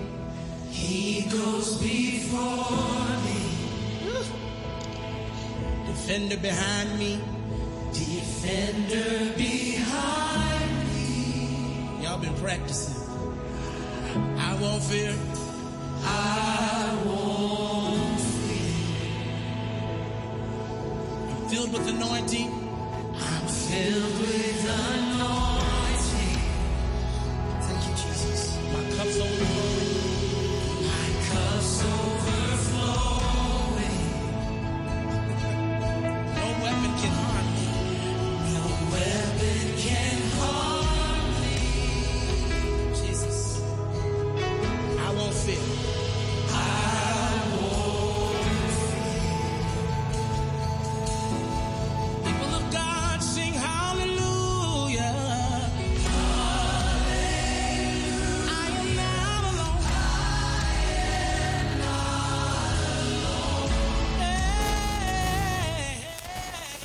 [0.69, 3.37] He goes before me.
[5.85, 7.21] Defender behind me.
[7.93, 12.03] Defender behind me.
[12.03, 13.01] Y'all been practicing.
[14.37, 15.15] I won't fear.
[21.67, 22.69] Filled with anointing.
[23.15, 24.36] I'm filled with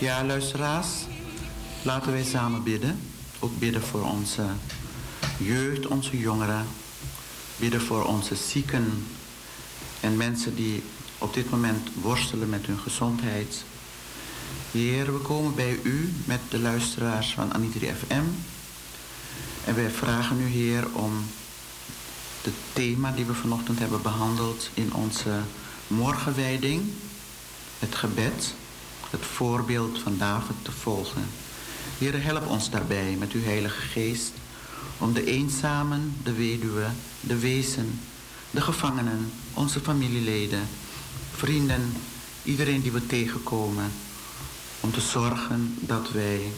[0.02, 0.88] Ja, luisteraars,
[1.82, 3.00] laten wij samen bidden.
[3.38, 4.46] Ook bidden voor onze
[5.36, 6.66] jeugd, onze jongeren.
[7.56, 9.06] Bidden voor onze zieken
[10.00, 10.82] en mensen die
[11.18, 13.64] op dit moment worstelen met hun gezondheid.
[14.70, 18.24] Heer, we komen bij u met de luisteraars van Anitri FM.
[19.64, 21.24] En wij vragen u, Heer, om
[22.42, 25.40] het thema die we vanochtend hebben behandeld in onze
[25.86, 26.82] morgenwijding,
[27.78, 28.54] het gebed,
[29.12, 31.24] het voorbeeld van David te volgen.
[31.98, 34.32] Heer, help ons daarbij met uw Heilige Geest
[34.98, 36.86] om de eenzamen, de weduwe,
[37.20, 38.00] de wezen,
[38.50, 40.68] de gevangenen, onze familieleden,
[41.34, 41.92] vrienden,
[42.42, 43.92] iedereen die we tegenkomen,
[44.80, 46.52] om te zorgen dat wij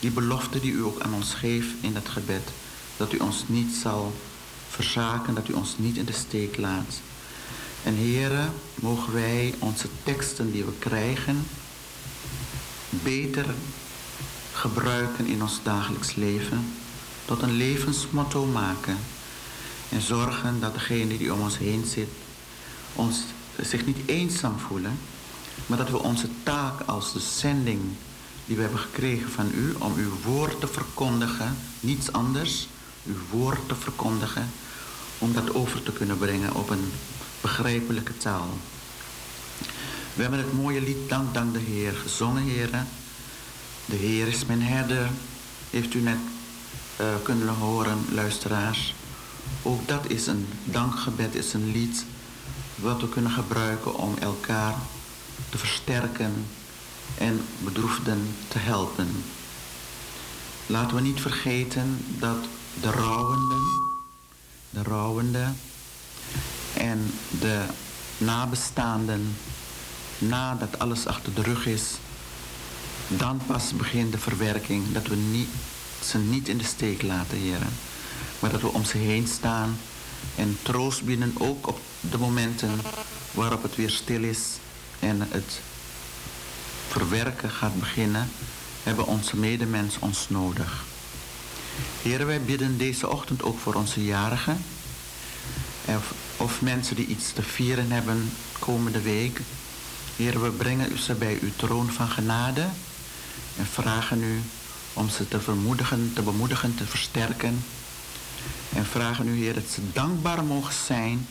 [0.00, 2.50] die belofte die u ook aan ons geeft in het gebed,
[2.96, 4.12] dat u ons niet zal
[4.68, 7.00] verzaken, dat u ons niet in de steek laat.
[7.82, 11.46] En heren, mogen wij onze teksten die we krijgen
[13.02, 13.46] beter
[14.52, 16.72] gebruiken in ons dagelijks leven,
[17.24, 18.98] tot een levensmotto maken
[19.88, 22.08] en zorgen dat degene die om ons heen zit
[22.94, 23.20] ons
[23.60, 24.98] zich niet eenzaam voelen,
[25.66, 27.80] maar dat we onze taak als de zending
[28.46, 32.68] die we hebben gekregen van u om uw woord te verkondigen, niets anders,
[33.06, 34.50] uw woord te verkondigen,
[35.18, 36.92] om dat over te kunnen brengen op een
[37.40, 38.48] begrijpelijke taal.
[40.14, 42.88] We hebben het mooie lied Dank, dank de Heer gezongen, heren.
[43.84, 45.10] De Heer is mijn herder,
[45.70, 46.18] heeft u net
[47.00, 48.94] uh, kunnen horen, luisteraars.
[49.62, 52.04] Ook dat is een dankgebed, is een lied
[52.74, 54.74] wat we kunnen gebruiken om elkaar
[55.48, 56.46] te versterken
[57.18, 59.08] en bedroefden te helpen.
[60.66, 62.44] Laten we niet vergeten dat
[62.80, 63.62] de rouwenden,
[64.70, 65.56] de rouwenden
[66.76, 67.64] en de
[68.18, 69.36] nabestaanden,
[70.28, 71.82] nadat alles achter de rug is,
[73.08, 74.92] dan pas begint de verwerking.
[74.92, 75.44] Dat we
[76.04, 77.72] ze niet in de steek laten, heren.
[78.38, 79.76] Maar dat we om ze heen staan
[80.36, 82.80] en troost bieden, ook op de momenten
[83.30, 84.40] waarop het weer stil is
[84.98, 85.60] en het
[86.88, 88.30] verwerken gaat beginnen,
[88.82, 90.84] hebben onze medemens ons nodig.
[92.02, 94.64] Heren, wij bidden deze ochtend ook voor onze jarigen.
[96.36, 99.40] Of mensen die iets te vieren hebben komende week.
[100.16, 102.66] Heren, we brengen ze bij uw troon van genade
[103.58, 104.42] en vragen u
[104.92, 107.64] om ze te vermoedigen, te bemoedigen, te versterken.
[108.74, 111.26] En vragen u, Heer, dat ze dankbaar mogen zijn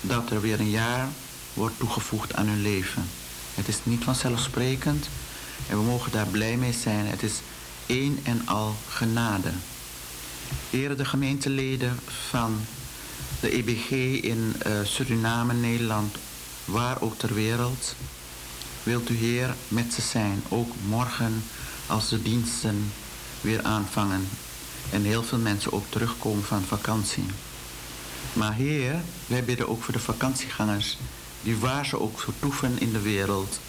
[0.00, 1.08] dat er weer een jaar
[1.54, 3.04] wordt toegevoegd aan hun leven.
[3.54, 5.08] Het is niet vanzelfsprekend
[5.68, 7.06] en we mogen daar blij mee zijn.
[7.06, 7.40] Het is
[7.86, 9.50] één en al genade.
[10.70, 11.98] Heren, de gemeenteleden
[12.30, 12.60] van
[13.40, 13.90] de EBG
[14.22, 16.16] in uh, Suriname, Nederland,
[16.66, 17.94] waar ook ter wereld,
[18.82, 21.44] wilt u Heer met ze zijn, ook morgen
[21.86, 22.92] als de diensten
[23.40, 24.28] weer aanvangen
[24.90, 27.24] en heel veel mensen ook terugkomen van vakantie.
[28.32, 30.98] Maar Heer, wij bidden ook voor de vakantiegangers,
[31.42, 33.60] die waar ze ook vertoeven in de wereld.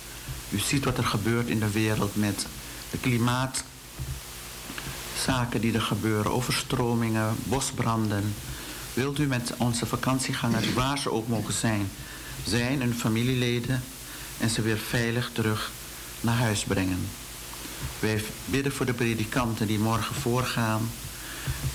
[0.50, 2.45] U ziet wat er gebeurt in de wereld met
[2.91, 8.36] de klimaatzaken die er gebeuren, overstromingen, bosbranden.
[8.93, 11.89] Wilt u met onze vakantiegangers, waar ze ook mogen zijn,
[12.46, 13.84] zijn en familieleden
[14.38, 15.72] en ze weer veilig terug
[16.22, 17.08] naar huis brengen.
[18.00, 20.92] Wij bidden voor de predikanten die morgen voorgaan.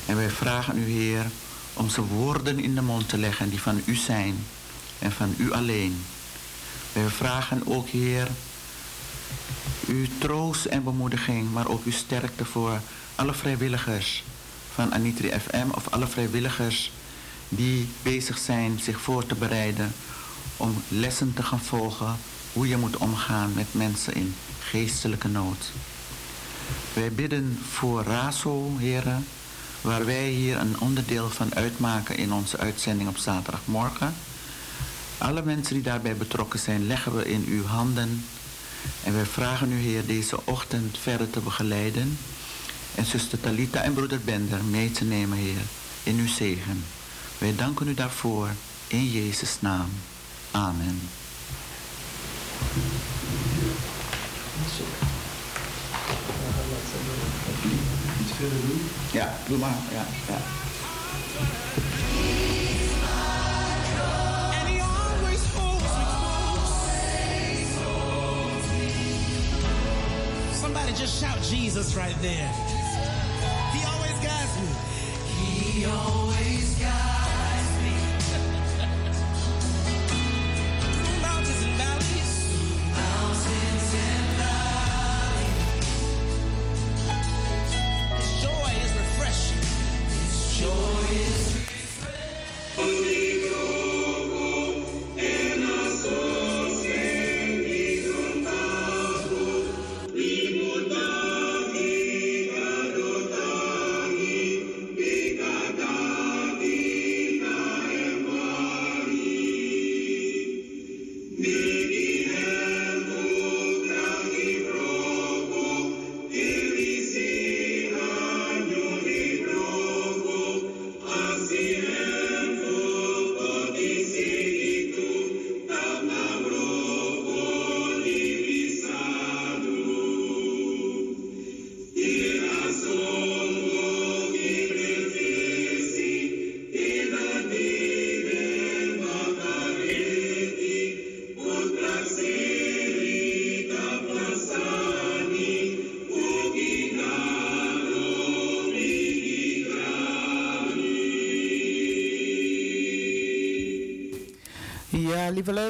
[0.07, 1.27] En wij vragen u, Heer,
[1.73, 4.45] om ze woorden in de mond te leggen die van u zijn
[4.99, 6.05] en van u alleen.
[6.93, 8.29] Wij vragen ook, Heer,
[9.87, 12.81] uw troost en bemoediging, maar ook uw sterkte voor
[13.15, 14.25] alle vrijwilligers
[14.75, 16.93] van Anitri FM of alle vrijwilligers
[17.49, 19.93] die bezig zijn zich voor te bereiden
[20.63, 22.17] om lessen te gaan volgen
[22.53, 25.71] hoe je moet omgaan met mensen in geestelijke nood.
[26.93, 29.27] Wij bidden voor RASO, heren,
[29.81, 34.15] waar wij hier een onderdeel van uitmaken in onze uitzending op zaterdagmorgen.
[35.19, 38.25] Alle mensen die daarbij betrokken zijn, leggen we in uw handen.
[39.05, 42.19] En wij vragen u, Heer, deze ochtend verder te begeleiden.
[42.95, 45.63] En zuster Talita en broeder Bender mee te nemen, Heer,
[46.03, 46.85] in uw zegen.
[47.39, 48.49] Wij danken u daarvoor
[48.87, 49.91] in Jezus' naam.
[50.53, 51.01] Amen.
[59.13, 59.77] Ja, doe maar.
[59.93, 60.39] Ja, ja.
[70.61, 72.49] Somebody just shout Jesus right there.
[73.73, 74.69] He always guides me.
[75.37, 76.62] He always
[92.77, 93.22] Ja,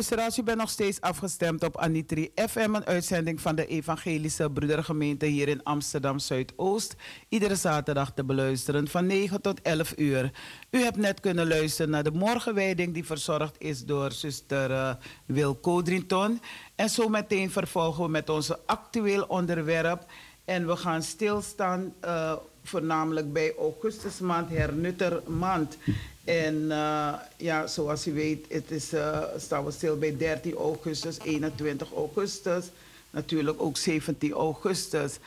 [0.03, 5.27] luisteraars, u bent nog steeds afgestemd op Anitri FM, een uitzending van de Evangelische Broedergemeente
[5.27, 6.95] hier in Amsterdam Zuidoost.
[7.29, 10.33] Iedere zaterdag te beluisteren van 9 tot 11 uur.
[10.71, 14.95] U hebt net kunnen luisteren naar de morgenwijding die verzorgd is door zuster uh,
[15.27, 16.41] Wil Codrington.
[16.75, 20.05] En zo meteen vervolgen we met onze actueel onderwerp.
[20.45, 22.33] En we gaan stilstaan uh,
[22.63, 25.77] voornamelijk bij augustusmaand, hernuttermaand.
[26.25, 31.19] En uh, ja, zoals u weet, het is, uh, staan we stil bij 13 augustus,
[31.19, 32.65] 21 augustus,
[33.11, 35.19] natuurlijk ook 17 augustus.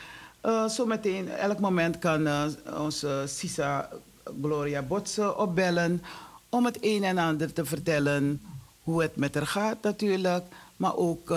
[0.45, 2.27] Uh, zometeen, elk moment kan
[2.77, 3.89] onze Sisa
[4.41, 6.03] Gloria Botse opbellen
[6.49, 8.41] om het een en ander te vertellen
[8.83, 10.43] hoe het met haar gaat natuurlijk,
[10.77, 11.33] maar ook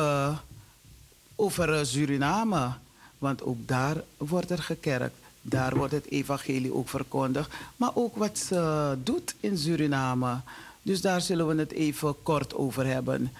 [1.37, 2.73] over Suriname,
[3.19, 5.15] want ook daar wordt er gekerkt.
[5.49, 7.51] Daar wordt het evangelie ook verkondigd.
[7.77, 10.41] Maar ook wat ze doet in Suriname.
[10.83, 13.33] Dus daar zullen we het even kort over hebben.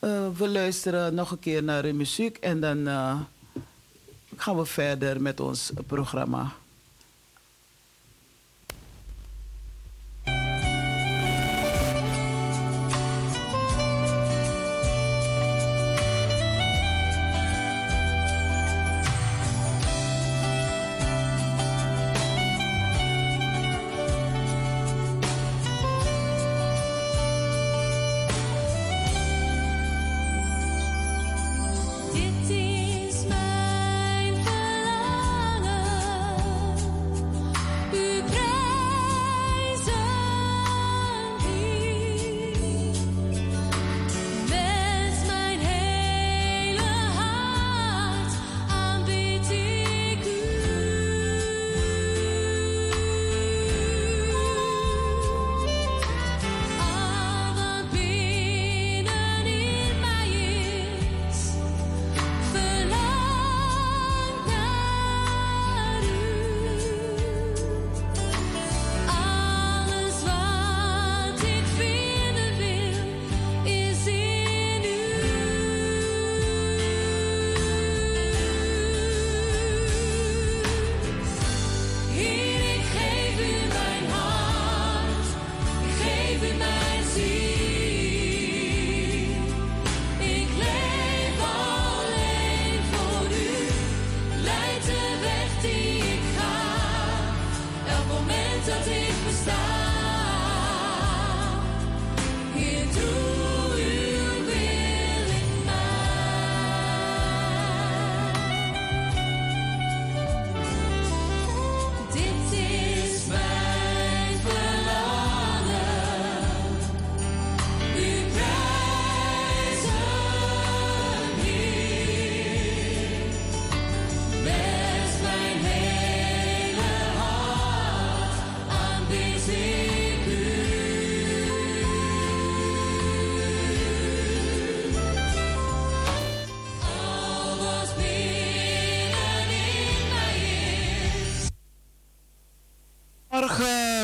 [0.00, 3.20] Uh, we luisteren nog een keer naar de muziek en dan uh,
[4.36, 6.52] gaan we verder met ons programma.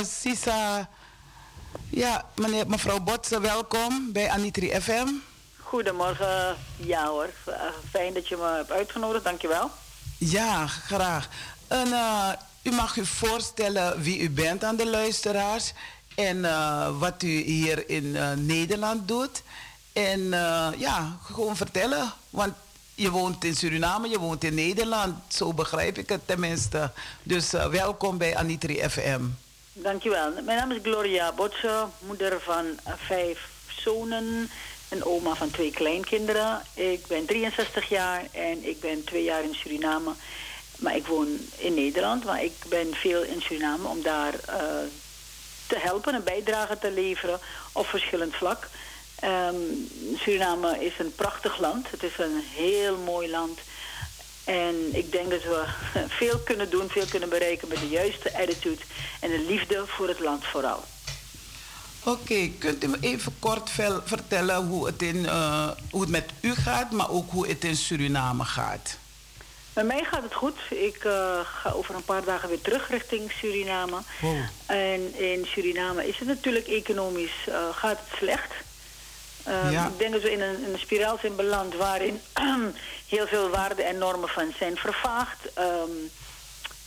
[0.04, 0.88] Sisa.
[1.90, 5.08] Ja, meneer, mevrouw Botsen, welkom bij Anitri FM.
[5.56, 7.30] Goedemorgen, ja hoor.
[7.44, 7.54] Eh,
[7.90, 9.70] fijn dat je me hebt uitgenodigd, dankjewel.
[10.18, 11.28] Ja, graag.
[11.68, 12.28] En, uh,
[12.62, 15.72] u mag u voorstellen wie u bent aan de luisteraars
[16.14, 19.42] en uh, wat u hier in Nederland doet.
[19.92, 20.20] En
[20.78, 22.12] ja, gewoon vertellen.
[22.30, 22.52] Want
[22.94, 25.14] je woont in Suriname, je woont in Nederland.
[25.28, 26.90] Zo begrijp ik het tenminste.
[27.22, 29.22] Dus welkom bij Anitri FM.
[29.74, 30.32] Dankjewel.
[30.32, 34.50] Mijn naam is Gloria Botse, moeder van vijf zonen
[34.88, 36.62] en oma van twee kleinkinderen.
[36.74, 40.12] Ik ben 63 jaar en ik ben twee jaar in Suriname.
[40.78, 44.56] Maar ik woon in Nederland, maar ik ben veel in Suriname om daar uh,
[45.66, 47.40] te helpen, een bijdrage te leveren
[47.72, 48.68] op verschillend vlak.
[49.24, 51.90] Um, Suriname is een prachtig land.
[51.90, 53.58] Het is een heel mooi land.
[54.44, 55.64] En ik denk dat we
[56.20, 58.82] veel kunnen doen, veel kunnen bereiken met de juiste attitude
[59.20, 60.84] en de liefde voor het land vooral.
[62.04, 63.70] Oké, kunt u me even kort
[64.04, 67.76] vertellen hoe het, in, uh, hoe het met u gaat, maar ook hoe het in
[67.76, 68.98] Suriname gaat?
[69.72, 70.58] Met mij gaat het goed.
[70.70, 73.98] Ik uh, ga over een paar dagen weer terug richting Suriname.
[74.20, 74.36] Wow.
[74.66, 78.52] En in Suriname is het natuurlijk economisch uh, gaat het slecht.
[79.70, 79.86] Ja.
[79.86, 82.20] Ik denk dat we in een, in een spiraal zijn beland waarin
[83.08, 85.38] heel veel waarden en normen van zijn vervaagd.
[85.58, 86.10] Um,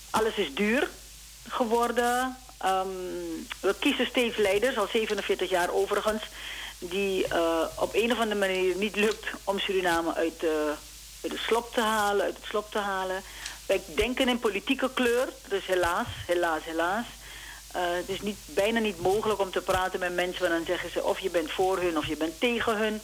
[0.09, 0.89] alles is duur
[1.47, 2.37] geworden.
[2.65, 6.23] Um, we kiezen steeds leiders, al 47 jaar overigens,
[6.79, 10.73] die uh, op een of andere manier niet lukt om Suriname uit de,
[11.23, 13.21] uit de slop te halen, uit het slop te halen.
[13.65, 17.05] Wij denken in politieke kleur, dus helaas, helaas, helaas.
[17.75, 20.91] Uh, het is niet, bijna niet mogelijk om te praten met mensen, want dan zeggen
[20.91, 23.01] ze of je bent voor hun of je bent tegen hun.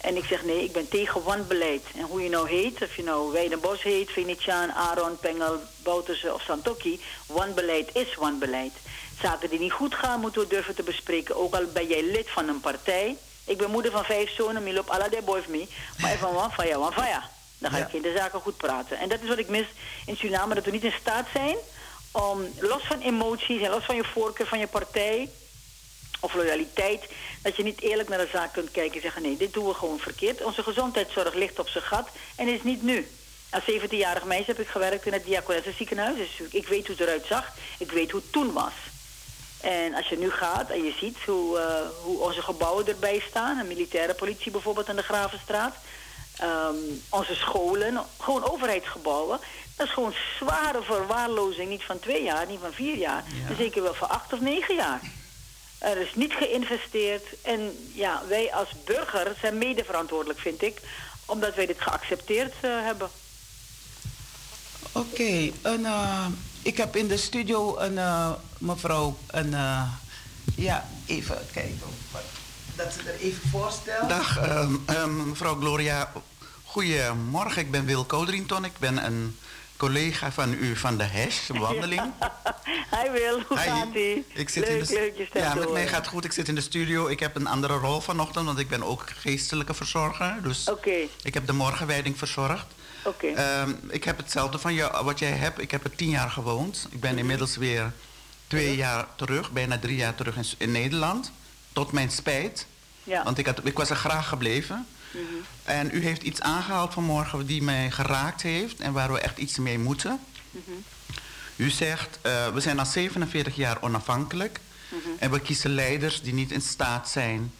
[0.00, 1.82] En ik zeg nee, ik ben tegen wanbeleid.
[1.96, 6.42] En hoe je nou heet, of je nou Weidenbos heet, Venetiaan, Aaron, Pengel, Bouterse of
[6.42, 8.72] Santoki, wanbeleid is wanbeleid.
[9.22, 11.36] Zaken die niet goed gaan, moeten we durven te bespreken.
[11.36, 13.16] Ook al ben jij lid van een partij.
[13.44, 15.66] Ik ben moeder van vijf zonen, mi loopt alla de boy me.
[15.98, 16.52] Maar even van wan
[16.92, 17.30] van ja.
[17.58, 18.98] Dan ga ik in de zaken goed praten.
[18.98, 19.66] En dat is wat ik mis
[20.06, 21.56] in Suriname, dat we niet in staat zijn
[22.14, 25.28] om, los van emoties en los van je voorkeur van je partij
[26.20, 27.04] of loyaliteit,
[27.42, 29.74] dat je niet eerlijk naar de zaak kunt kijken en zeggen: nee, dit doen we
[29.74, 30.42] gewoon verkeerd.
[30.42, 33.08] Onze gezondheidszorg ligt op zijn gat en is niet nu.
[33.50, 36.16] Als 17-jarig meisje heb ik gewerkt in het Diakonesse ziekenhuis.
[36.16, 37.52] Dus ik weet hoe het eruit zag.
[37.78, 38.72] Ik weet hoe het toen was.
[39.60, 41.64] En als je nu gaat en je ziet hoe, uh,
[42.02, 43.58] hoe onze gebouwen erbij staan...
[43.58, 45.74] een militaire politie bijvoorbeeld in de Gravenstraat...
[46.42, 49.40] Um, onze scholen, gewoon overheidsgebouwen...
[49.76, 51.68] dat is gewoon zware verwaarlozing.
[51.68, 53.24] Niet van twee jaar, niet van vier jaar.
[53.48, 53.56] Ja.
[53.56, 55.00] zeker wel van acht of negen jaar.
[55.78, 57.24] Er is niet geïnvesteerd.
[57.42, 60.80] En ja, wij als burger zijn mede verantwoordelijk, vind ik...
[61.24, 63.10] omdat wij dit geaccepteerd uh, hebben.
[64.92, 66.26] Oké, okay, uh,
[66.62, 69.82] ik heb in de studio een uh, mevrouw, een, uh,
[70.56, 71.80] ja, even kijken,
[72.76, 74.08] dat ze er even voorstelt.
[74.08, 74.48] Dag
[74.88, 76.12] um, mevrouw Gloria,
[76.64, 79.38] goedemorgen, ik ben Wil Kodrington, ik ben een
[79.76, 82.12] collega van u van de HES, wandeling.
[82.90, 83.68] Hi Wil, hoe Hi.
[83.68, 84.24] gaat ie?
[84.34, 86.24] Ik zit leuk, in de, leuk, Ja, met mij gaat het goed.
[86.24, 87.06] Ik zit in de studio.
[87.06, 90.38] Ik heb een andere rol vanochtend, want ik ben ook geestelijke verzorger.
[90.42, 91.08] Dus okay.
[91.22, 92.66] ik heb de morgenwijding verzorgd.
[93.04, 93.60] Okay.
[93.60, 95.60] Um, ik heb hetzelfde van jou, wat jij hebt.
[95.60, 96.88] Ik heb er tien jaar gewoond.
[96.90, 97.18] Ik ben mhm.
[97.18, 97.92] inmiddels weer
[98.46, 101.32] twee jaar terug, bijna drie jaar terug in, in Nederland.
[101.72, 102.66] Tot mijn spijt.
[103.02, 103.24] Ja.
[103.24, 104.86] Want ik, had, ik was er graag gebleven.
[105.14, 105.44] Mm -hmm.
[105.64, 109.58] En u heeft iets aangehaald vanmorgen die mij geraakt heeft en waar we echt iets
[109.58, 110.20] mee moeten.
[110.50, 110.84] Mm -hmm.
[111.56, 115.12] U zegt, uh, we zijn al 47 jaar onafhankelijk mm -hmm.
[115.18, 117.52] en we kiezen leiders die niet in staat zijn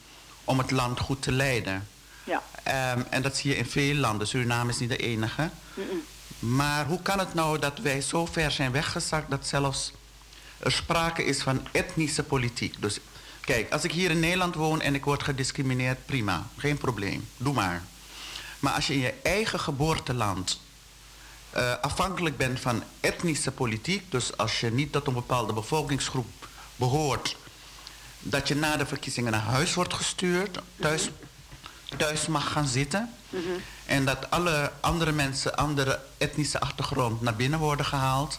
[0.44, 1.88] om het land goed te leiden.
[2.24, 2.42] Ja.
[2.96, 4.26] Um, en dat zie je in veel landen.
[4.26, 5.50] Suriname is niet de enige.
[6.38, 9.92] Maar hoe kan het nou dat wij zo ver zijn weggezakt dat zelfs
[10.58, 12.82] er sprake is van etnische politiek?
[12.82, 12.98] Dus
[13.44, 17.54] kijk, als ik hier in Nederland woon en ik word gediscrimineerd, prima, geen probleem, doe
[17.54, 17.82] maar.
[18.58, 20.60] Maar als je in je eigen geboorteland
[21.56, 27.36] uh, afhankelijk bent van etnische politiek, dus als je niet tot een bepaalde bevolkingsgroep behoort,
[28.18, 31.10] dat je na de verkiezingen naar huis wordt gestuurd, thuis
[31.96, 33.14] thuis mag gaan zitten.
[33.28, 33.62] Mm -hmm.
[33.86, 38.38] En dat alle andere mensen, andere etnische achtergrond naar binnen worden gehaald.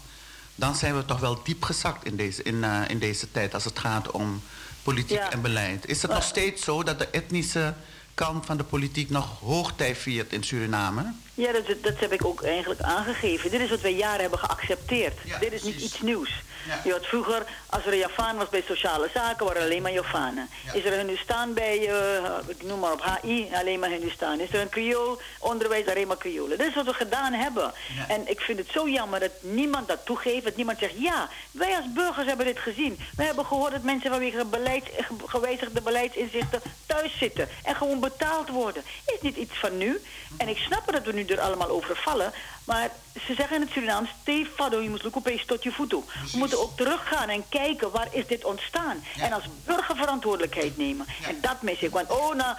[0.56, 3.64] Dan zijn we toch wel diep gezakt in deze, in, uh, in deze tijd als
[3.64, 4.42] het gaat om
[4.86, 5.32] politiek ja.
[5.32, 5.88] en beleid.
[5.88, 7.74] Is het nog steeds zo dat de etnische
[8.14, 11.14] kant van de politiek nog hoogtij viert in Suriname?
[11.34, 13.52] Ja, dat, dat heb ik ook eigenlijk aangegeven.
[13.52, 15.18] Dit is wat wij jaren hebben geaccepteerd.
[15.24, 16.44] Ja, Dit is niet iets nieuws.
[16.84, 19.92] Je had vroeger, als er een Javaan was bij sociale zaken, waren er alleen maar
[19.92, 20.50] Javanen.
[20.74, 24.40] Is er een Hindustan bij, uh, ik noem maar op HI, alleen maar Hindustan.
[24.40, 26.58] Is er een Creool onderwijs, alleen maar Creolen.
[26.58, 27.74] Dat is wat we gedaan hebben.
[28.08, 31.76] En ik vind het zo jammer dat niemand dat toegeeft, dat niemand zegt, ja, wij
[31.76, 33.00] als burgers hebben dit gezien.
[33.16, 34.86] We hebben gehoord dat mensen vanwege beleid,
[35.26, 38.84] gewijzigde beleidsinzichten thuis zitten en gewoon betaald worden.
[39.06, 40.02] Is niet iets van nu.
[40.38, 42.32] En ik snap dat we nu er allemaal over vallen.
[42.66, 42.92] Maar
[43.26, 46.04] ze zeggen in het Surinaams, Stefado, je moet opeens tot je voeten.
[46.32, 49.04] We moeten ook teruggaan en kijken waar is dit ontstaan.
[49.18, 51.06] En als burger verantwoordelijkheid nemen.
[51.28, 51.92] En dat mis ik.
[51.92, 52.58] Want oh, nou,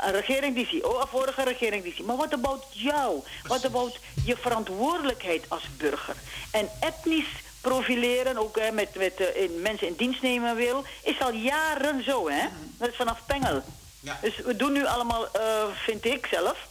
[0.00, 0.88] een regering die zie.
[0.88, 2.04] Oh, een vorige regering die zie.
[2.04, 3.22] Maar wat about jou?
[3.46, 6.16] Wat about je verantwoordelijkheid als burger?
[6.50, 7.28] En etnisch
[7.60, 12.04] profileren, ook hè, met, met uh, in, mensen in dienst nemen wil, is al jaren
[12.04, 12.42] zo, hè?
[12.42, 12.54] Mhm.
[12.78, 13.62] Dat is vanaf Pengel.
[14.00, 14.18] Ja.
[14.20, 16.68] Dus we doen nu allemaal, uh, vind ik zelf,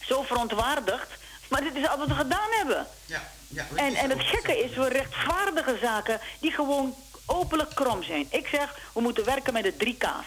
[0.00, 1.08] zo verontwaardigd.
[1.48, 2.86] Maar dit is al wat we gedaan hebben.
[3.06, 3.22] Ja.
[3.48, 6.94] Ja, en, en het gekke is, we rechtvaardigen zaken die gewoon
[7.26, 8.26] openlijk krom zijn.
[8.30, 10.26] Ik zeg, we moeten werken met de drie K's.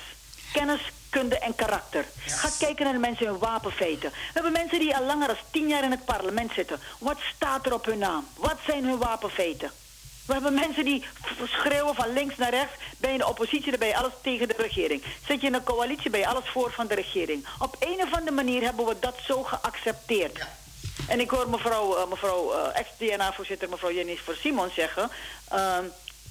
[0.53, 2.05] Kennis, kunde en karakter.
[2.26, 4.09] Ga kijken naar de mensen hun wapenfeiten.
[4.09, 6.80] We hebben mensen die al langer dan tien jaar in het parlement zitten.
[6.99, 8.28] Wat staat er op hun naam?
[8.36, 9.72] Wat zijn hun wapenfeiten?
[10.26, 11.05] We hebben mensen die
[11.43, 12.74] schreeuwen van links naar rechts.
[12.97, 15.03] Ben je de oppositie, dan ben je alles tegen de regering.
[15.28, 17.45] Zit je in een coalitie, ben je alles voor van de regering.
[17.59, 20.45] Op een of andere manier hebben we dat zo geaccepteerd.
[21.07, 25.11] En ik hoor mevrouw, uh, mevrouw uh, ex-DNA-voorzitter, mevrouw Jenny voor Simon zeggen...
[25.53, 25.77] Uh,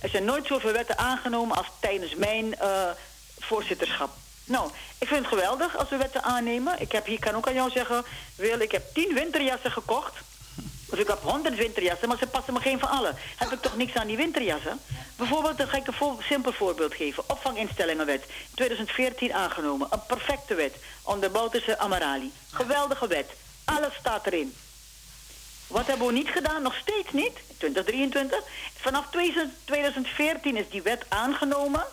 [0.00, 2.90] er zijn nooit zoveel wetten aangenomen als tijdens mijn uh,
[3.38, 4.10] voorzitterschap.
[4.44, 6.80] Nou, ik vind het geweldig als we wetten aannemen.
[6.80, 8.04] Ik heb hier, kan ook aan jou zeggen,
[8.36, 10.12] Wil, ik heb tien winterjassen gekocht...
[10.90, 13.14] Dus ik heb 100 winterjassen, maar ze passen me geen van alle.
[13.36, 14.80] Heb ik toch niks aan die winterjassen?
[15.16, 17.22] Bijvoorbeeld, dan ga ik een simpel voorbeeld geven.
[17.26, 19.88] Opvanginstellingenwet, 2014 aangenomen.
[19.90, 22.32] Een perfecte wet, onder Bouterse Amarali.
[22.50, 23.26] Geweldige wet.
[23.76, 24.54] Alles staat erin.
[25.66, 26.62] Wat hebben we niet gedaan?
[26.62, 27.32] Nog steeds niet.
[27.58, 28.42] 2023.
[28.74, 29.04] Vanaf
[29.64, 31.86] 2014 is die wet aangenomen.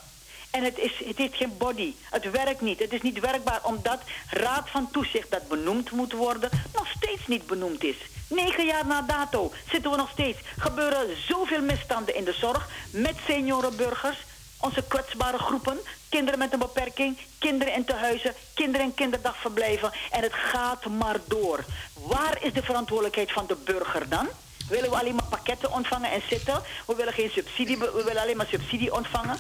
[0.51, 1.93] En het, is, het geen body.
[2.09, 2.79] Het werkt niet.
[2.79, 3.99] Het is niet werkbaar omdat
[4.29, 6.49] Raad van Toezicht dat benoemd moet worden...
[6.73, 7.97] nog steeds niet benoemd is.
[8.27, 10.39] Negen jaar na dato zitten we nog steeds.
[10.57, 14.17] Gebeuren zoveel misstanden in de zorg met seniorenburgers,
[14.57, 15.79] onze kwetsbare groepen,
[16.17, 19.91] kinderen met een beperking, kinderen in tehuizen, kinderen in kinderdagverblijven.
[20.11, 21.65] En het gaat maar door.
[21.93, 24.27] Waar is de verantwoordelijkheid van de burger dan?
[24.69, 26.61] Willen we alleen maar pakketten ontvangen en zitten?
[26.87, 29.37] We willen geen subsidie, we willen alleen maar subsidie ontvangen.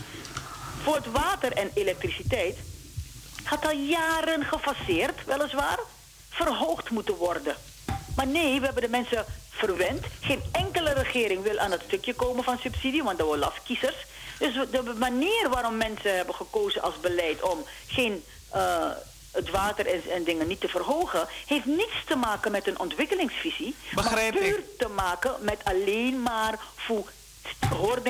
[0.83, 2.57] Voor het water en elektriciteit
[3.43, 5.79] gaat al jaren gefaseerd, weliswaar,
[6.29, 7.55] verhoogd moeten worden.
[8.15, 10.05] Maar nee, we hebben de mensen verwend.
[10.21, 14.05] Geen enkele regering wil aan het stukje komen van subsidie, want dat worden kiezers.
[14.39, 18.23] Dus de manier waarom mensen hebben gekozen als beleid om geen
[18.55, 18.89] uh,
[19.31, 23.75] het water en, en, dingen niet te verhogen, heeft niets te maken met een ontwikkelingsvisie.
[23.93, 27.11] Begrijp maar puur te maken met alleen maar voor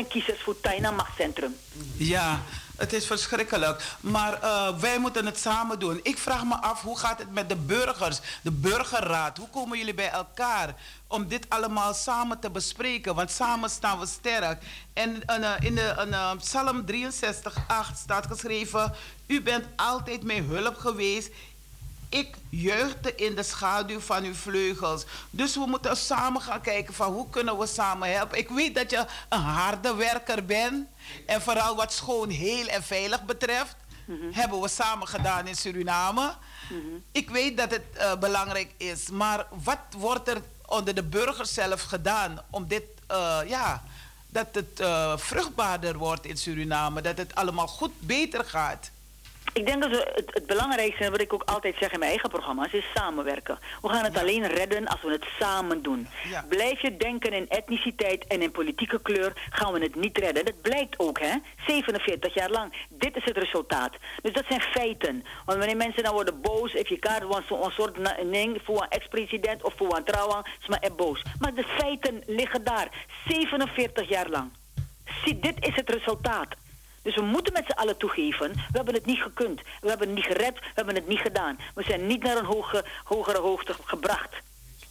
[0.07, 1.55] kiezers voor Taina Machtcentrum.
[1.97, 2.41] Ja,
[2.77, 3.83] het is verschrikkelijk.
[3.99, 5.99] Maar uh, wij moeten het samen doen.
[6.03, 8.19] Ik vraag me af, hoe gaat het met de burgers?
[8.41, 10.75] De burgerraad, hoe komen jullie bij elkaar?
[11.07, 13.15] Om dit allemaal samen te bespreken.
[13.15, 14.63] Want samen staan we sterk.
[14.93, 18.93] En uh, in de uh, Psalm 63, 8 staat geschreven...
[19.27, 21.29] U bent altijd mijn hulp geweest
[22.09, 25.05] ik juichte in de schaduw van uw vleugels.
[25.29, 28.37] Dus we moeten samen gaan kijken van hoe kunnen we samen helpen.
[28.37, 30.87] Ik weet dat je een harde werker bent.
[31.25, 34.31] En vooral wat schoon, heel en veilig betreft, mhm.
[34.31, 36.33] hebben we samen gedaan in Suriname.
[36.69, 36.79] Mhm.
[37.11, 41.81] Ik weet dat het uh, belangrijk is, maar wat wordt er onder de burgers zelf
[41.81, 43.83] gedaan om dit, uh, ja,
[44.29, 48.91] dat het uh, vruchtbaarder wordt in Suriname, dat het allemaal goed beter gaat?
[49.57, 52.71] Ik denk dat het, het belangrijkste, wat ik ook altijd zeg in mijn eigen programma's,
[52.71, 53.59] is samenwerken.
[53.81, 56.07] We gaan het alleen redden als we het samen doen.
[56.49, 60.45] Blijf je denken in etniciteit en in politieke kleur, gaan we het niet redden.
[60.45, 61.35] Dat blijkt ook, hè?
[61.67, 62.73] 47 jaar lang.
[62.89, 63.95] Dit is het resultaat.
[64.21, 65.25] Dus dat zijn feiten.
[65.45, 68.89] Want wanneer mensen dan worden boos, if je kaart was een soort nee voor een
[68.89, 71.21] ex-president of voor een trouwang, is maar boos.
[71.39, 73.07] Maar de feiten liggen daar.
[73.27, 74.51] 47 jaar lang.
[75.23, 76.55] Zie, dit is het resultaat.
[77.07, 79.61] Dus we moeten met z'n allen toegeven, we hebben het niet gekund.
[79.81, 81.59] We hebben het niet gered, we hebben het niet gedaan.
[81.75, 84.35] We zijn niet naar een hoge, hogere hoogte gebracht.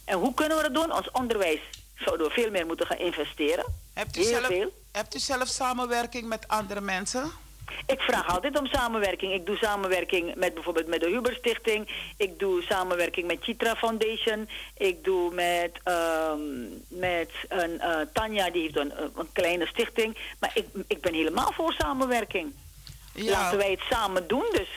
[0.05, 0.93] En hoe kunnen we dat doen?
[0.93, 1.59] Ons onderwijs
[1.95, 3.65] zouden we veel meer moeten gaan investeren.
[3.93, 4.51] Hebt u, zelf,
[4.91, 7.31] hebt u zelf samenwerking met andere mensen?
[7.85, 9.33] Ik vraag altijd om samenwerking.
[9.33, 12.13] Ik doe samenwerking met bijvoorbeeld met de Huber Stichting.
[12.17, 14.49] Ik doe samenwerking met Chitra Foundation.
[14.77, 20.17] Ik doe met, um, met een, uh, Tanja, die heeft een, een kleine stichting.
[20.39, 22.53] Maar ik, ik ben helemaal voor samenwerking.
[23.25, 23.31] Ja.
[23.31, 24.45] Laten wij het samen doen.
[24.51, 24.67] Dus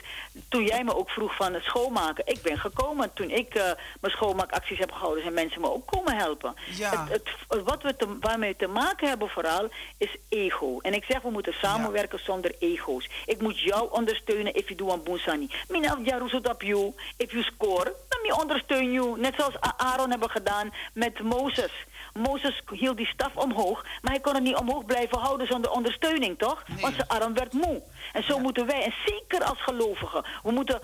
[0.49, 2.27] toen jij me ook vroeg van het schoonmaken.
[2.27, 3.13] Ik ben gekomen.
[3.13, 3.63] Toen ik uh,
[4.01, 6.55] mijn schoonmaakacties heb gehouden, zijn mensen me ook komen helpen.
[6.75, 7.07] Ja.
[7.09, 10.79] Het, het, wat we te, waarmee we te maken hebben vooral, is ego.
[10.79, 13.09] En ik zeg, we moeten samenwerken zonder ego's.
[13.25, 15.49] Ik moet jou ondersteunen if you do een boensani.
[15.67, 16.93] Mina jaruso op you.
[17.17, 19.19] If you score, dan me ondersteun you.
[19.19, 21.71] Net zoals Aaron hebben gedaan met Mozes.
[22.13, 26.37] Mozes hield die staf omhoog, maar hij kon het niet omhoog blijven houden zonder ondersteuning,
[26.37, 26.63] toch?
[26.79, 27.81] Want zijn arm werd moe.
[28.13, 30.79] En zo moeten wij, en zeker als gelovigen, we moeten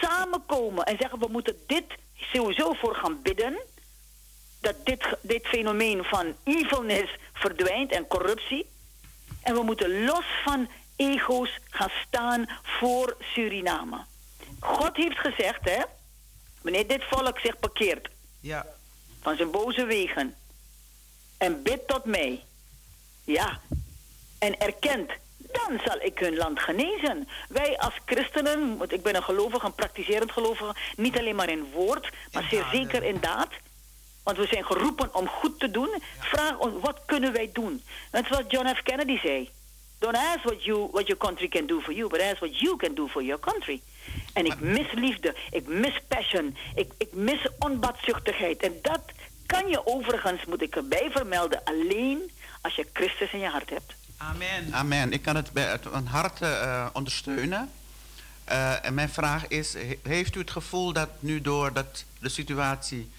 [0.00, 3.60] samenkomen en zeggen we moeten dit sowieso voor gaan bidden.
[4.60, 8.70] Dat dit, dit fenomeen van evilness verdwijnt en corruptie.
[9.42, 14.04] En we moeten los van ego's gaan staan voor Suriname.
[14.60, 15.82] God heeft gezegd, hè,
[16.62, 18.08] wanneer dit volk zich bekeert
[18.40, 18.66] ja.
[19.20, 20.34] van zijn boze wegen
[21.42, 22.44] en bid tot mij,
[23.24, 23.60] ja,
[24.38, 27.28] en erkent, dan zal ik hun land genezen.
[27.48, 31.70] Wij als christenen, want ik ben een gelovige, een praktiserend gelovige, niet alleen maar in
[31.72, 33.48] woord, maar zeer zeker in daad.
[34.22, 36.02] Want we zijn geroepen om goed te doen.
[36.18, 37.82] Vraag ons, wat kunnen wij doen?
[38.10, 38.82] Dat is wat John F.
[38.82, 39.50] Kennedy zei.
[39.98, 42.76] Don't ask what, you, what your country can do for you, but ask what you
[42.76, 43.80] can do for your country.
[44.32, 48.62] En ik mis liefde, ik mis passion, ik, ik mis onbaatzuchtigheid.
[48.62, 49.02] En dat
[49.52, 52.30] kan je overigens, moet ik erbij vermelden, alleen
[52.60, 53.94] als je Christus in je hart hebt.
[54.16, 54.72] Amen.
[54.72, 55.12] Amen.
[55.12, 57.70] Ik kan het bij het van harte uh, ondersteunen.
[58.48, 63.10] Uh, en mijn vraag is, heeft u het gevoel dat nu doordat de situatie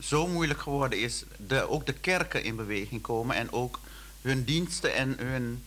[0.00, 3.80] zo moeilijk geworden is, de, ook de kerken in beweging komen en ook
[4.22, 5.64] hun diensten en hun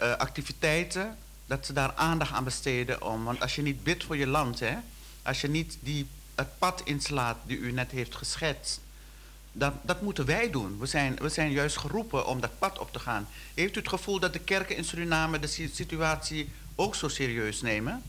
[0.00, 1.16] uh, activiteiten,
[1.46, 3.24] dat ze daar aandacht aan besteden om.
[3.24, 4.76] Want als je niet bidt voor je land, hè,
[5.22, 8.80] als je niet die, het pad inslaat die u net heeft geschetst,
[9.52, 10.76] dat, dat moeten wij doen.
[10.80, 13.28] We zijn, we zijn juist geroepen om dat pad op te gaan.
[13.54, 18.02] Heeft u het gevoel dat de kerken in Suriname de situatie ook zo serieus nemen?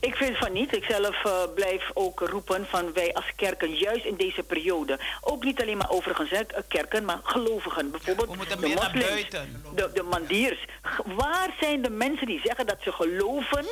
[0.00, 0.76] Ik vind van niet.
[0.76, 5.00] Ik zelf uh, blijf ook roepen van wij als kerken, juist in deze periode.
[5.20, 7.90] Ook niet alleen maar overigens hè, kerken, maar gelovigen.
[7.90, 9.62] Bijvoorbeeld We moeten de meer naar moslims, buiten.
[9.74, 10.66] de, de mandiers.
[11.04, 13.64] Waar zijn de mensen die zeggen dat ze geloven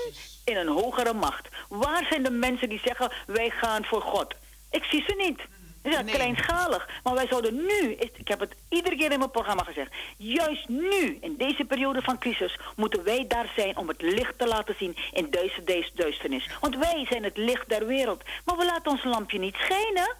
[0.44, 1.48] in een hogere macht?
[1.68, 4.34] Waar zijn de mensen die zeggen wij gaan voor God?
[4.70, 5.40] Ik zie ze niet.
[5.82, 6.14] Ja, Nee.
[6.14, 6.88] kleinschalig.
[7.02, 11.18] Maar wij zouden nu, ik heb het iedere keer in mijn programma gezegd, juist nu,
[11.20, 14.96] in deze periode van crisis, moeten wij daar zijn om het licht te laten zien
[15.12, 16.48] in deze, deze duisternis.
[16.60, 18.22] Want wij zijn het licht der wereld.
[18.44, 20.16] Maar we laten ons lampje niet schijnen.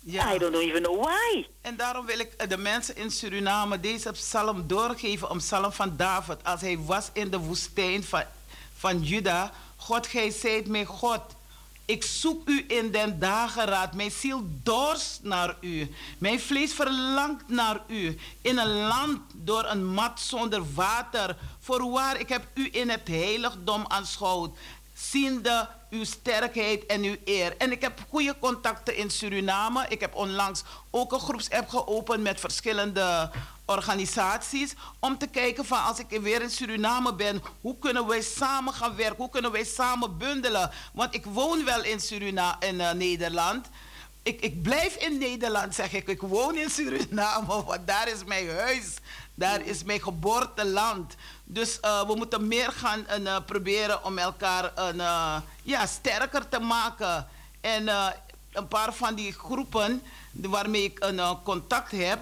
[0.00, 0.34] Ja.
[0.34, 1.46] I don't even know why.
[1.62, 5.96] En daarom wil ik eh, de mensen in Suriname deze psalm doorgeven, om psalm van
[5.96, 6.44] David.
[6.44, 8.22] Als hij was in de woestijn van,
[8.76, 9.52] van Juda.
[9.76, 11.20] God, gij zijt mijn God.
[11.88, 13.94] Ik zoek u in den dageraad.
[13.94, 15.94] Mijn ziel dorst naar u.
[16.18, 18.18] Mijn vlees verlangt naar u.
[18.42, 21.36] In een land door een mat zonder water.
[21.60, 24.58] Voorwaar, ik heb u in het heiligdom aanschouwd.
[24.94, 27.56] Ziende uw sterkheid en uw eer.
[27.56, 29.86] En ik heb goede contacten in Suriname.
[29.88, 33.30] Ik heb onlangs ook een groepsapp geopend met verschillende
[33.64, 34.74] organisaties.
[34.98, 38.96] Om te kijken van als ik weer in Suriname ben, hoe kunnen wij samen gaan
[38.96, 39.16] werken?
[39.16, 40.70] Hoe kunnen wij samen bundelen?
[40.92, 43.66] Want ik woon wel in Suriname, in eh, Nederland.
[44.22, 46.08] Ik, ik blijf in Nederland, zeg ik.
[46.08, 48.94] Ik woon in Suriname, want daar is mijn huis.
[49.34, 51.14] Daar is mijn geboorteland.
[51.50, 57.26] Dus eh, we moeten meer gaan eh, proberen om elkaar eh, ja, sterker te maken.
[57.60, 58.06] En eh,
[58.52, 62.18] een paar van die groepen waarmee ik een eh, contact heb.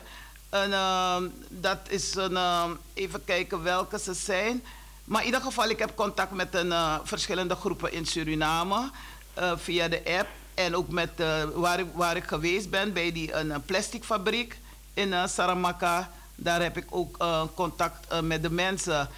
[0.48, 1.16] Eh,
[1.48, 2.64] dat is eh,
[2.94, 4.64] even kijken welke ze zijn.
[5.04, 8.90] Maar in ieder geval, ik heb contact met een, eh, verschillende groepen in Suriname
[9.34, 10.28] eh, via de app.
[10.54, 14.58] En ook met eh, waar, ik, waar ik geweest ben bij die een eh, plasticfabriek
[14.94, 16.10] in eh, Saramaka.
[16.36, 19.08] Daar heb ik ook eh, contact eh, met de mensen.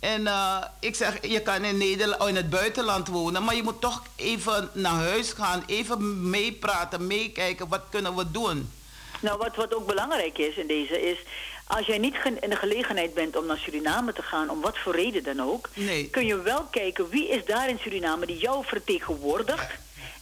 [0.00, 3.62] En eh, ik zeg, je kan in, Nederland, oh, in het buitenland wonen, maar je
[3.62, 8.72] moet toch even naar huis gaan, even meepraten, meekijken, wat kunnen we doen?
[9.20, 11.18] Nou, wat, wat ook belangrijk is in deze is...
[11.66, 14.50] als jij niet in de gelegenheid bent om naar Suriname te gaan...
[14.50, 15.68] om wat voor reden dan ook...
[15.74, 16.10] Nee.
[16.10, 19.70] kun je wel kijken wie is daar in Suriname die jou vertegenwoordigt...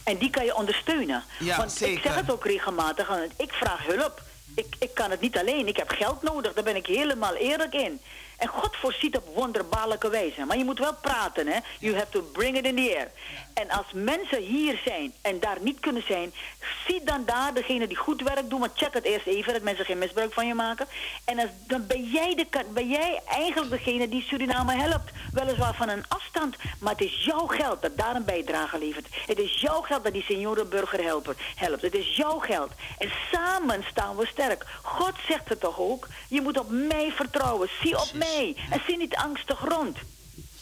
[0.03, 1.23] en die kan je ondersteunen.
[1.39, 4.21] Ja, Want ik zeg het ook regelmatig, ik vraag hulp.
[4.57, 7.73] Ik, ik kan het niet alleen, ik heb geld nodig, daar ben ik helemaal eerlijk
[7.73, 8.01] in.
[8.37, 10.45] En God voorziet op wonderbaarlijke wijze.
[10.45, 11.59] Maar je moet wel praten, hè.
[11.79, 13.11] You have to bring it in the air.
[13.61, 16.33] En als mensen hier zijn en daar niet kunnen zijn...
[16.87, 18.59] zie dan daar degene die goed werk doen.
[18.59, 20.87] Maar check het eerst even, dat mensen geen misbruik van je maken.
[21.25, 25.11] En als, dan ben jij, de, ben jij eigenlijk degene die Suriname helpt.
[25.33, 29.07] Weliswaar van een afstand, maar het is jouw geld dat daar een bijdrage levert.
[29.25, 31.81] Het is jouw geld dat die seniorenburger helpt.
[31.81, 32.71] Het is jouw geld.
[32.97, 34.65] En samen staan we sterk.
[34.81, 36.07] God zegt het toch ook?
[36.29, 37.69] Je moet op mij vertrouwen.
[37.81, 38.55] Zie op mij.
[38.69, 39.97] En zie niet angstig rond.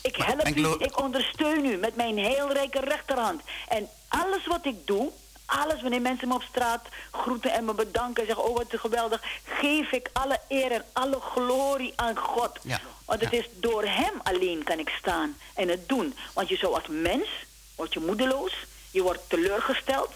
[0.06, 3.41] Ik help u, ik ondersteun u met mijn heel rijke rechterhand.
[3.68, 5.12] En alles wat ik doe,
[5.45, 9.22] alles wanneer mensen me op straat groeten en me bedanken en zeggen: Oh, wat geweldig.
[9.43, 12.60] Geef ik alle eer en alle glorie aan God.
[12.62, 12.82] Ja.
[13.06, 16.16] Want het is door Hem alleen kan ik staan en het doen.
[16.34, 17.28] Want je zou als mens,
[17.76, 18.53] word je moedeloos,
[18.91, 20.12] je wordt teleurgesteld,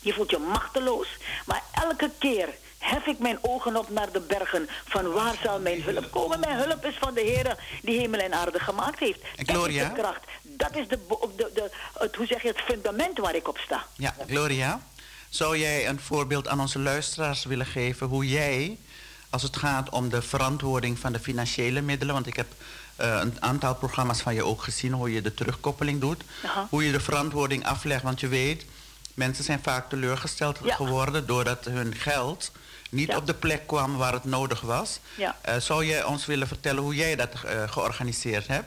[0.00, 1.08] je voelt je machteloos.
[1.46, 2.48] Maar elke keer
[2.84, 4.68] hef ik mijn ogen op naar de bergen.
[4.84, 6.40] Van waar zal mijn hulp komen?
[6.40, 9.20] Mijn hulp is van de Heer die hemel en aarde gemaakt heeft.
[9.36, 9.82] Gloria?
[9.82, 10.24] Dat is de kracht.
[10.42, 10.98] Dat is de,
[11.36, 13.84] de, de, het, hoe zeg je, het fundament waar ik op sta.
[13.96, 14.80] Ja, Gloria.
[15.28, 18.78] Zou jij een voorbeeld aan onze luisteraars willen geven hoe jij,
[19.30, 22.46] als het gaat om de verantwoording van de financiële middelen, want ik heb
[23.00, 26.22] uh, een aantal programma's van je ook gezien hoe je de terugkoppeling doet,
[26.70, 28.64] hoe je de verantwoording aflegt, want je weet,
[29.14, 32.52] mensen zijn vaak teleurgesteld geworden doordat hun geld
[32.94, 35.00] niet op de plek kwam waar het nodig was.
[35.16, 35.36] Ja.
[35.48, 38.66] Uh, zou je ons willen vertellen hoe jij dat uh, georganiseerd hebt?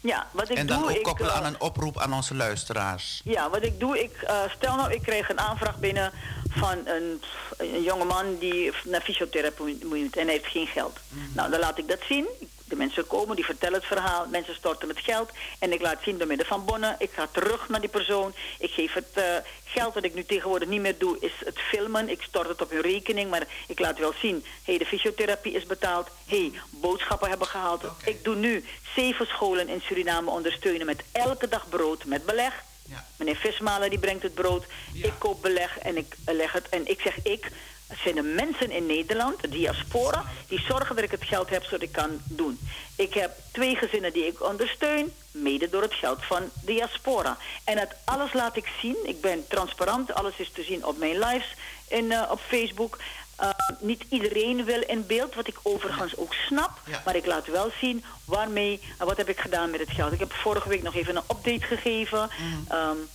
[0.00, 3.20] Ja, wat ik en dan doe, ook koppelen aan een oproep aan onze luisteraars.
[3.24, 6.12] Ja, wat ik doe, ik stel nou, ik kreeg een aanvraag binnen
[6.48, 7.22] van een,
[7.56, 10.98] een jongeman die naar fysiotherapie moet en heeft geen geld.
[11.08, 11.24] Mhm.
[11.32, 12.26] Nou, dan laat ik dat zien.
[12.68, 16.18] De mensen komen, die vertellen het verhaal, mensen storten het geld en ik laat zien
[16.18, 16.96] door middel van bonnen.
[16.98, 18.34] Ik ga terug naar die persoon.
[18.58, 19.24] Ik geef het uh,
[19.64, 22.08] geld dat ik nu tegenwoordig niet meer doe, is het filmen.
[22.08, 24.44] Ik stort het op hun rekening, maar ik laat wel zien.
[24.44, 26.08] Hé, hey, de fysiotherapie is betaald.
[26.26, 27.84] Hé, hey, boodschappen hebben gehaald.
[28.04, 28.64] Ik doe nu
[28.94, 32.64] zeven scholen in Suriname ondersteunen met elke dag brood met beleg.
[32.88, 33.04] Ja.
[33.16, 34.64] Meneer Vismalen die brengt het brood.
[34.92, 36.68] Ik koop beleg en ik leg het.
[36.68, 37.50] En ik zeg ik,
[37.86, 41.64] het zijn de mensen in Nederland, de diaspora, die zorgen dat ik het geld heb
[41.64, 42.58] zodat ik kan doen.
[42.96, 47.36] Ik heb twee gezinnen die ik ondersteun, mede door het geld van diaspora.
[47.64, 48.96] En het alles laat ik zien.
[49.02, 51.54] Ik ben transparant, alles is te zien op mijn lives
[51.88, 52.98] en uh, op Facebook.
[53.40, 53.48] Uh,
[53.80, 56.80] niet iedereen wil in beeld, wat ik overigens ook snap.
[57.04, 60.12] Maar ik laat wel zien waarmee en wat heb ik gedaan met het geld.
[60.12, 62.30] Ik heb vorige week nog even een update gegeven.
[62.38, 62.76] Mm.
[62.76, 63.08] Um,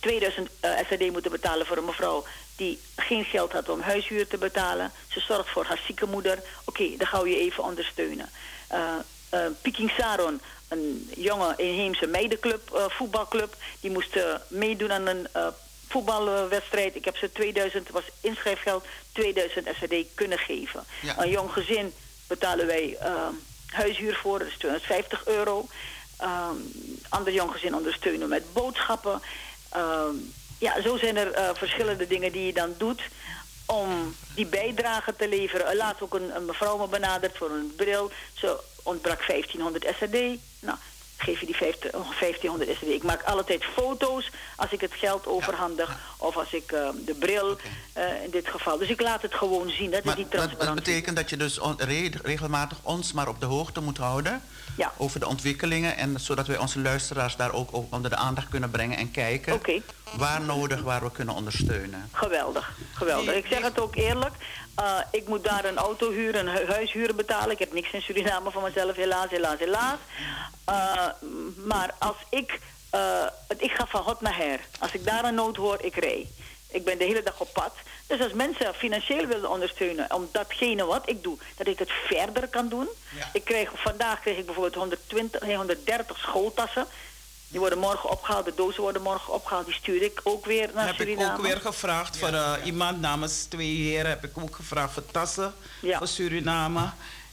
[0.00, 2.24] 2000 uh, SRD moeten betalen voor een mevrouw
[2.56, 4.92] die geen geld had om huishuur te betalen.
[5.08, 6.42] Ze zorgt voor haar zieke moeder.
[6.64, 8.30] Oké, dan gaan we je even ondersteunen.
[8.72, 8.94] Uh,
[9.34, 15.28] uh, Piking Saron, een jonge inheemse meidenclub, uh, voetbalclub, die moest meedoen aan een
[15.88, 16.94] voetbalwedstrijd.
[16.94, 20.84] Ik heb ze 2000, was inschrijfgeld, 2000 SRD kunnen geven.
[21.16, 21.92] Een jong gezin
[22.26, 22.98] betalen wij
[23.66, 25.66] huishuur voor, dat is 250 euro.
[27.08, 29.22] Ander jong gezin ondersteunen met boodschappen.
[30.64, 33.02] Ja, zo zijn er uh, verschillende dingen die je dan doet
[33.66, 35.76] om die bijdrage te leveren.
[35.76, 38.10] Laatst ook een, een mevrouw me benaderd voor een bril.
[38.34, 40.40] Ze ontbrak 1500 SRD.
[40.60, 40.78] Nou,
[41.16, 42.88] geef je die 1500 SRD.
[42.88, 45.98] Ik maak altijd foto's als ik het geld overhandig.
[46.16, 48.16] Of als ik uh, de bril okay.
[48.16, 48.78] uh, in dit geval.
[48.78, 49.90] Dus ik laat het gewoon zien.
[49.90, 50.74] Dat maar, is die transparantie.
[50.74, 51.58] Dat betekent dat je dus
[52.22, 54.42] regelmatig ons maar op de hoogte moet houden
[54.76, 54.92] ja.
[54.96, 55.96] over de ontwikkelingen.
[55.96, 59.60] En zodat wij onze luisteraars daar ook onder de aandacht kunnen brengen en kijken
[60.16, 62.08] waar nodig, waar we kunnen ondersteunen.
[62.12, 63.34] Geweldig, geweldig.
[63.34, 64.34] Ik zeg het ook eerlijk.
[64.80, 67.50] Uh, ik moet daar een auto huren, een huishuur betalen.
[67.50, 69.98] Ik heb niks in Suriname van mezelf, helaas, helaas, helaas.
[70.68, 71.06] Uh,
[71.66, 72.60] maar als ik,
[72.94, 73.26] uh,
[73.58, 74.60] ik ga van hot naar her.
[74.78, 76.26] Als ik daar een nood hoor, ik rij.
[76.74, 77.74] Ik ben de hele dag op pad.
[78.06, 82.48] Dus als mensen financieel willen ondersteunen om datgene wat ik doe, dat ik het verder
[82.48, 82.88] kan doen.
[83.32, 86.86] Ik kreeg, vandaag kreeg ik bijvoorbeeld 120, 130 schooltassen.
[87.48, 89.66] Die worden morgen opgehaald, de dozen worden morgen opgehaald.
[89.66, 91.22] Die stuur ik ook weer naar heb Suriname.
[91.24, 94.10] Heb ik ook weer gevraagd voor uh, iemand namens twee heren.
[94.10, 96.90] Heb ik ook gevraagd voor tassen voor Suriname.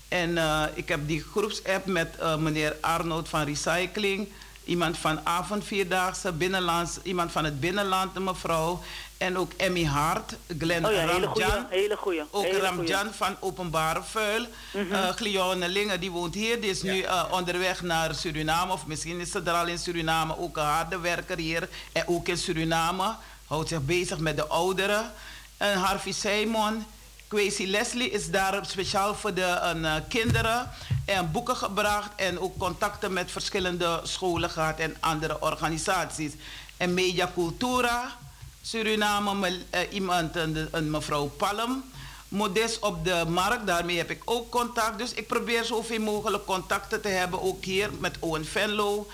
[0.08, 4.32] En uh, ik heb die groepsapp met uh, meneer Arnold van Recycling.
[4.72, 8.82] Iemand van avondvierdaagse, binnenlands, iemand van het binnenland, een mevrouw.
[9.18, 11.66] En ook Emmy Hart, Glenn oh ja, Ramjan.
[11.70, 14.46] Hele goeie, ook hele Ramjan van Openbare Vuil.
[14.74, 15.62] Mm -hmm.
[15.62, 16.62] uh, Lingen, die woont hier.
[16.62, 18.72] Die is nu uh, onderweg naar Suriname.
[18.72, 20.38] Of misschien is ze er al in Suriname.
[20.38, 21.70] Ook een harde werker hier.
[21.92, 23.16] En ook in Suriname.
[23.48, 25.12] Houdt zich bezig met de ouderen.
[25.58, 26.86] En Harvey Simon.
[27.32, 30.70] Kwesi Leslie is daar speciaal voor de uh, kinderen.
[31.06, 32.10] En boeken gebracht.
[32.16, 34.80] En ook contacten met verschillende scholen gehad.
[34.80, 36.34] En andere organisaties.
[36.78, 38.18] En Media Cultura
[38.62, 41.84] Suriname uh, iemand, een, een, mevrouw Palm.
[42.28, 44.98] Modest op de markt, daarmee heb ik ook contact.
[44.98, 49.08] Dus ik probeer zoveel mogelijk contacten te hebben, ook hier met Owen Venlo,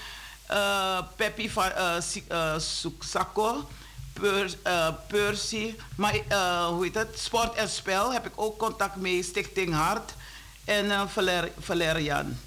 [0.51, 1.71] uh, Peppy van
[2.31, 2.57] uh,
[4.21, 6.13] Suksako, Percy, maar
[6.67, 7.19] hoe heet het?
[7.19, 10.13] Sport en Spel heb ik ook contact mee, Stichting Hart
[10.65, 11.09] en
[11.59, 12.37] Valerian.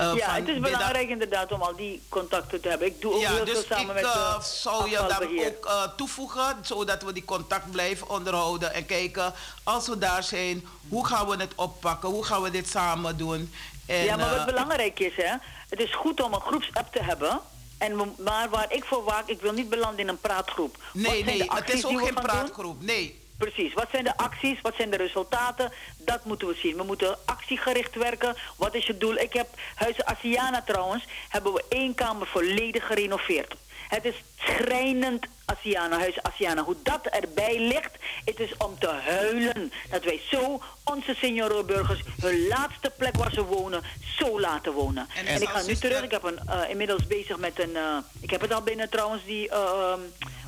[0.00, 2.86] Uh, ja, het is belangrijk inderdaad om al die contacten te hebben.
[2.86, 5.66] Ik doe ook ja, heel dus veel samen ik, met uh, zou je dan ook
[5.66, 9.32] uh, toevoegen, zodat we die contact blijven onderhouden en kijken
[9.62, 13.52] als we daar zijn, hoe gaan we het oppakken, hoe gaan we dit samen doen.
[13.86, 15.34] En, ja, maar wat belangrijk is, hè,
[15.68, 17.40] Het is goed om een groepsapp te hebben.
[17.82, 20.76] En maar waar ik voor waak, ik wil niet belanden in een praatgroep.
[20.92, 22.82] Nee, nee, het is ook geen praatgroep.
[22.82, 23.20] Nee.
[23.38, 23.74] Precies.
[23.74, 24.60] Wat zijn de acties?
[24.60, 25.72] Wat zijn de resultaten?
[25.96, 26.76] Dat moeten we zien.
[26.76, 28.36] We moeten actiegericht werken.
[28.56, 29.16] Wat is je doel?
[29.16, 33.54] Ik heb Huizen Asiana trouwens, hebben we één kamer volledig gerenoveerd.
[33.94, 37.90] Het is schrijnend, Asiana, huis Asiana, hoe dat erbij ligt.
[38.24, 43.44] Het is om te huilen dat wij zo onze seniorenburgers hun laatste plek waar ze
[43.44, 43.82] wonen,
[44.18, 45.08] zo laten wonen.
[45.26, 48.30] En, ik ga nu terug, ik heb een, uh, inmiddels bezig met een, uh, ik
[48.30, 49.94] heb het al binnen trouwens, die, uh,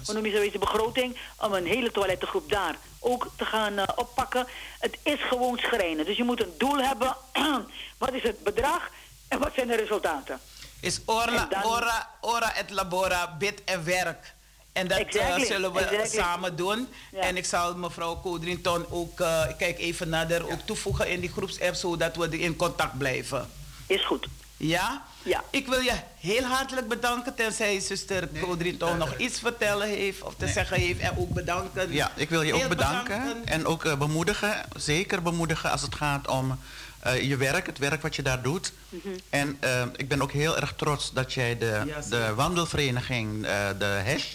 [0.05, 4.47] hoe noem je zo deze begroting, om een hele toilettengroep daar ook te gaan oppakken.
[4.79, 6.07] Het is gewoon schrijnend.
[6.07, 7.17] Dus je moet een doel hebben.
[7.99, 8.91] wat is het bedrag
[9.29, 10.41] en wat zijn de resultaten?
[10.85, 14.35] Is orla, ora, ora et labora, bid en werk.
[14.72, 16.89] En dat eh, zullen we samen doen.
[17.12, 21.30] En ik zal mevrouw Codrington ook, uh, ik kijk even nader, ook toevoegen in die
[21.30, 23.51] groepsapp, zodat we in contact blijven.
[23.87, 24.26] Is goed.
[24.57, 25.05] Ja?
[25.22, 25.45] Ja.
[25.51, 30.35] Ik wil je heel hartelijk bedanken, tenzij zuster nee, Codrington nog iets vertellen heeft of
[30.35, 31.01] te zeggen heeft.
[31.01, 31.93] En ook bedanken.
[31.93, 33.47] Ja, ik wil je ook bedanken.
[33.47, 36.59] En ook uh, bemoedigen, zeker bemoedigen als het gaat om
[37.07, 38.73] uh, je werk, het werk wat je daar doet.
[38.89, 39.15] Mm -hmm.
[39.31, 42.07] En uh, ik ben ook heel erg trots dat jij de, yes.
[42.07, 44.27] de wandelvereniging, uh, de HESH,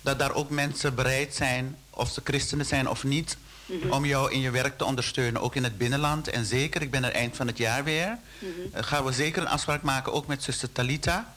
[0.00, 3.36] dat daar ook mensen bereid zijn, of ze christenen zijn of niet,
[3.66, 3.92] mm -hmm.
[3.92, 6.28] om jou in je werk te ondersteunen, ook in het binnenland.
[6.28, 8.82] En zeker, ik ben er eind van het jaar weer, mm -hmm.
[8.82, 11.34] gaan we zeker een afspraak maken, ook met zuster Talita,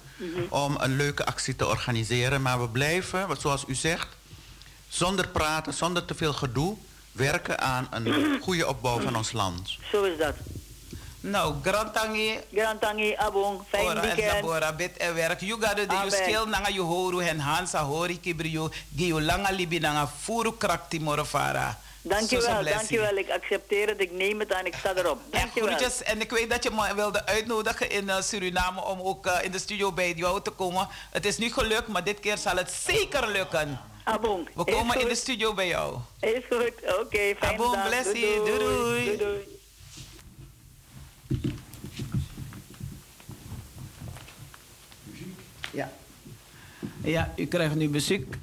[0.50, 2.42] om een leuke actie te organiseren.
[2.42, 4.08] Maar we blijven, zoals u zegt,
[4.90, 6.78] zonder praten, zonder te veel gedoe,
[7.12, 9.78] werken aan een goede opbouw van ons land.
[9.92, 10.36] Zo is dat.
[11.22, 12.40] Nou, Grantangi.
[12.54, 14.44] Grantangi, abong, fijn Ora, weekend.
[14.44, 15.42] Ora, bit en werk.
[15.42, 18.70] You got do skill nanga you horu hen hansa hori kibrio.
[18.96, 21.78] Giu langa libi nanga furu krakti morofara.
[22.02, 23.18] Dankjewel, dankjewel.
[23.18, 25.20] Ik accepteer het, ik neem het aan, ik sta erop.
[25.30, 25.70] Dankjewel.
[25.70, 29.26] En, groetjes, en ik weet dat je me wilde uitnodigen in uh, Suriname om ook
[29.26, 30.88] uh, in de studio bij jou te komen.
[31.12, 33.80] Het is nu gelukt, maar dit keer zal het zeker lukken.
[34.12, 34.50] Abong.
[34.56, 35.98] We komen in de studio bij jou.
[36.20, 38.46] Is goed, oké, okay, fijn Abong, bless you.
[38.46, 39.06] Doei doei.
[39.06, 39.60] doei, doei.
[45.72, 45.92] Ja.
[47.04, 48.36] Ja, u krijgt nu muziek.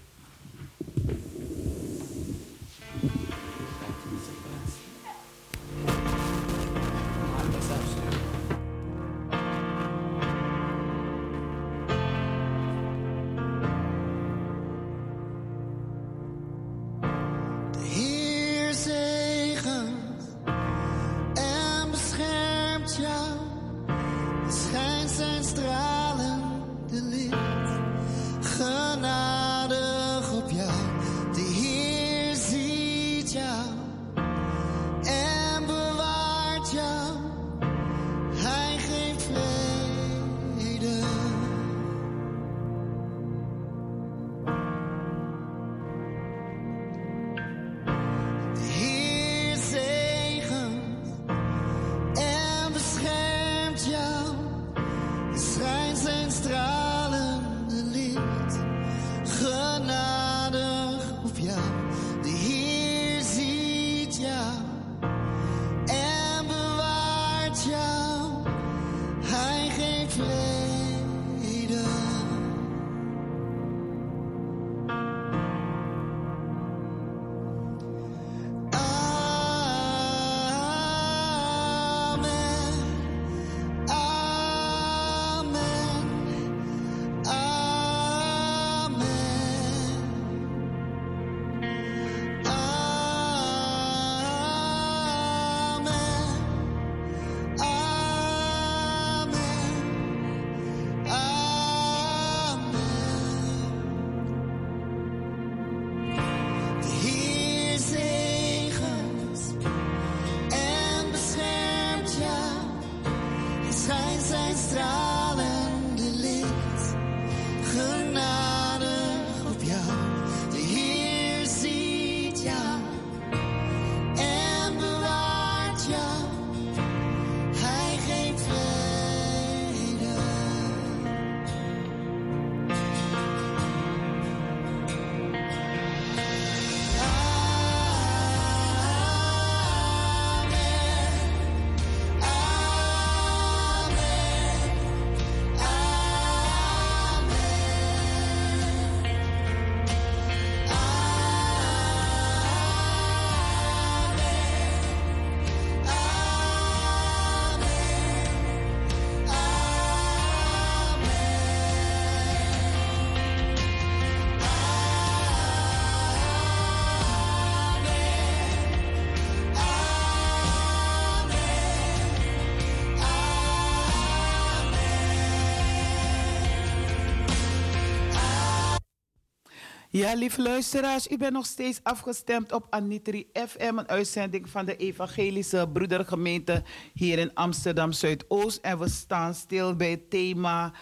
[180.09, 184.77] Ja, lieve luisteraars, u bent nog steeds afgestemd op Anitri FM, een uitzending van de
[184.77, 186.63] Evangelische Broedergemeente
[186.95, 188.59] hier in Amsterdam Zuidoost.
[188.63, 190.73] En we staan stil bij het thema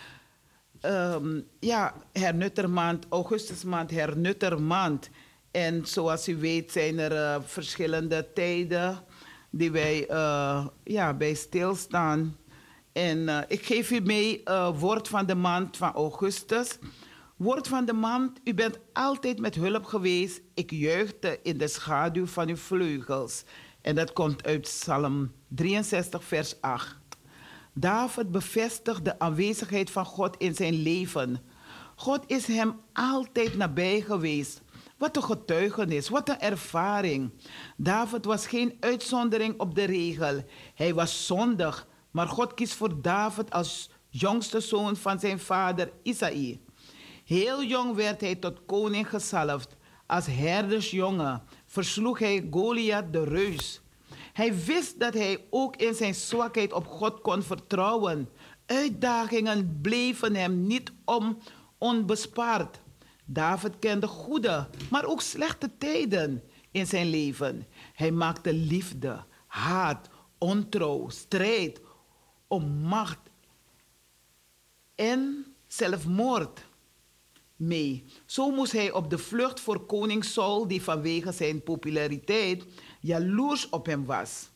[0.82, 5.10] um, ja, hernuttermaand, augustusmaand, hernuttermaand.
[5.50, 8.98] En zoals u weet zijn er uh, verschillende tijden
[9.50, 12.36] die wij uh, ja, bij stilstaan.
[12.92, 14.42] En uh, ik geef u mee
[14.74, 16.78] woord van de maand van augustus.
[17.36, 20.40] Woord van de maand, u bent altijd met hulp geweest.
[20.54, 23.44] Ik juichte in de schaduw van uw vleugels.
[23.80, 26.96] En dat komt uit Psalm 63, vers 8.
[27.72, 31.40] David bevestigt de aanwezigheid van God in zijn leven.
[31.96, 34.62] God is hem altijd nabij geweest.
[34.98, 37.30] Wat een getuigenis, wat een ervaring.
[37.76, 40.44] David was geen uitzondering op de regel.
[40.74, 46.64] Hij was zondig, maar God kiest voor David als jongste zoon van zijn vader Isaïe.
[47.26, 49.76] Heel jong werd hij tot koning gezalfd.
[50.06, 53.80] Als herdersjongen versloeg hij Goliath de reus.
[54.32, 58.28] Hij wist dat hij ook in zijn zwakheid op God kon vertrouwen.
[58.66, 61.38] Uitdagingen bleven hem niet om
[61.78, 62.80] onbespaard.
[63.24, 67.66] David kende goede, maar ook slechte tijden in zijn leven.
[67.92, 70.08] Hij maakte liefde, haat,
[70.38, 71.80] ontrouw, strijd
[72.46, 73.30] om macht
[74.94, 76.65] en zelfmoord
[77.56, 78.04] mee.
[78.26, 82.64] Zo moest hij op de vlucht voor koning Saul, die vanwege zijn populariteit
[83.00, 84.48] jaloers op hem was.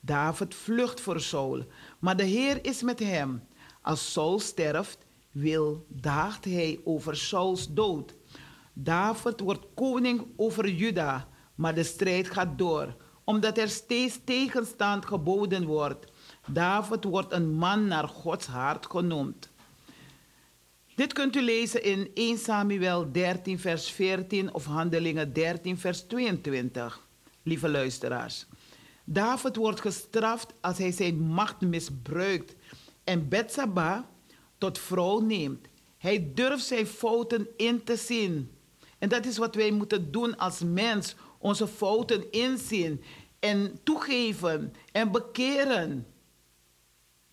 [0.00, 1.64] David vlucht voor Saul,
[1.98, 3.42] maar de Heer is met hem.
[3.82, 4.98] Als Saul sterft,
[5.30, 8.14] wil daagt hij over Sauls dood.
[8.72, 15.66] David wordt koning over Juda, maar de strijd gaat door, omdat er steeds tegenstand geboden
[15.66, 16.06] wordt.
[16.46, 19.49] David wordt een man naar Gods hart genoemd.
[21.00, 27.06] Dit kunt u lezen in 1 Samuel 13, vers 14 of Handelingen 13, vers 22,
[27.42, 28.46] lieve luisteraars.
[29.04, 32.54] David wordt gestraft als hij zijn macht misbruikt
[33.04, 34.10] en Betsaba
[34.58, 35.66] tot vrouw neemt.
[35.98, 38.50] Hij durft zijn fouten in te zien.
[38.98, 43.02] En dat is wat wij moeten doen als mens: onze fouten inzien
[43.38, 46.06] en toegeven en bekeren.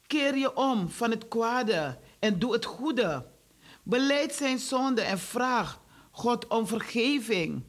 [0.06, 3.36] Keer je om van het kwade en doe het goede.
[3.88, 5.82] Beleid zijn zonde en vraag
[6.12, 7.64] God om vergeving.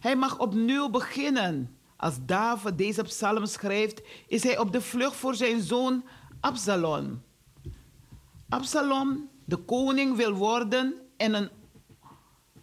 [0.00, 1.76] Hij mag opnieuw beginnen.
[1.96, 6.04] Als David deze psalm schrijft, is hij op de vlucht voor zijn zoon
[6.40, 7.22] Absalom.
[8.48, 11.50] Absalom, de koning, wil worden en een,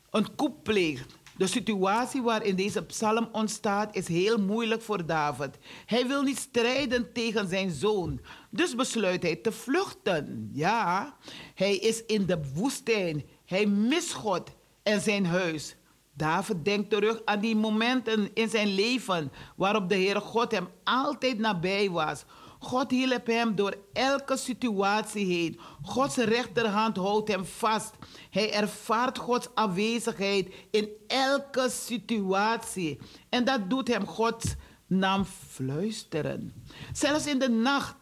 [0.09, 1.17] een koep pleegt.
[1.37, 5.57] De situatie waarin deze psalm ontstaat is heel moeilijk voor David.
[5.85, 8.19] Hij wil niet strijden tegen zijn zoon.
[8.49, 10.49] Dus besluit hij te vluchten.
[10.53, 11.15] Ja,
[11.55, 13.23] hij is in de woestijn.
[13.45, 14.49] Hij mist God
[14.83, 15.75] en zijn huis.
[16.13, 21.37] David denkt terug aan die momenten in zijn leven waarop de Heere God hem altijd
[21.37, 22.25] nabij was.
[22.59, 25.59] God hielp hem door elke situatie heen.
[25.81, 27.93] Gods rechterhand houdt hem vast.
[28.29, 32.99] Hij ervaart Gods aanwezigheid in elke situatie.
[33.29, 34.55] En dat doet hem Gods
[34.87, 36.53] naam fluisteren.
[36.93, 37.98] Zelfs in de nacht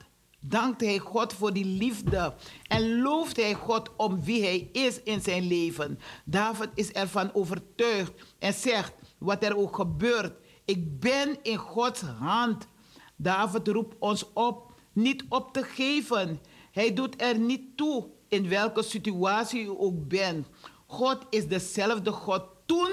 [0.49, 2.33] dankt hij God voor die liefde
[2.67, 5.99] en looft hij God om wie hij is in zijn leven.
[6.25, 10.33] David is ervan overtuigd en zegt, wat er ook gebeurt,
[10.65, 12.67] ik ben in Gods hand.
[13.15, 16.39] David roept ons op niet op te geven.
[16.71, 20.47] Hij doet er niet toe in welke situatie u ook bent.
[20.85, 22.91] God is dezelfde God toen,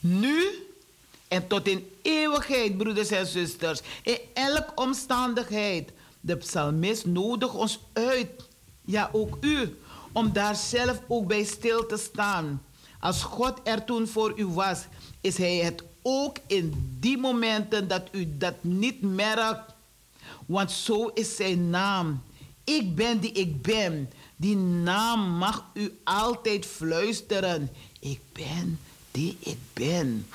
[0.00, 0.66] nu
[1.28, 3.80] en tot in eeuwigheid, broeders en zusters.
[4.02, 5.92] In elke omstandigheid.
[6.26, 8.30] De psalmist nodigt ons uit,
[8.84, 9.78] ja ook u,
[10.12, 12.62] om daar zelf ook bij stil te staan.
[13.00, 14.84] Als God er toen voor u was,
[15.20, 19.74] is Hij het ook in die momenten dat u dat niet merkt.
[20.46, 22.22] Want zo is Zijn naam.
[22.64, 24.10] Ik ben die ik ben.
[24.36, 27.70] Die naam mag u altijd fluisteren.
[28.00, 28.78] Ik ben
[29.10, 30.26] die ik ben.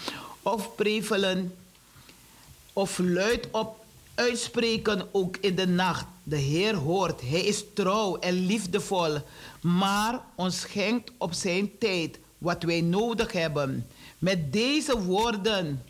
[0.41, 1.55] Of prevelen
[2.73, 3.80] of luid op
[4.22, 6.06] uitspreken ook in de nacht.
[6.23, 9.18] De Heer hoort, Hij is trouw en liefdevol,
[9.61, 13.88] maar ons schenkt op Zijn tijd wat wij nodig hebben.
[14.18, 15.84] Met deze woorden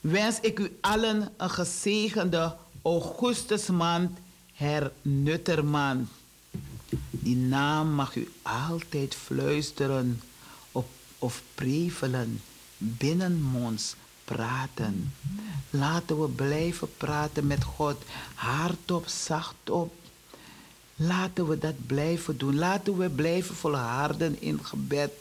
[0.00, 4.18] wens ik u allen een gezegende Augustusmaand,
[4.52, 6.08] hernuttermaand.
[7.10, 10.20] Die naam mag u altijd fluisteren
[10.72, 10.84] of,
[11.18, 12.40] of prevelen
[12.78, 13.94] binnenmonds
[14.24, 15.14] praten.
[15.70, 17.96] Laten we blijven praten met God.
[18.34, 19.94] Hardop, zachtop.
[20.96, 22.56] Laten we dat blijven doen.
[22.56, 25.12] Laten we blijven volharden in gebed.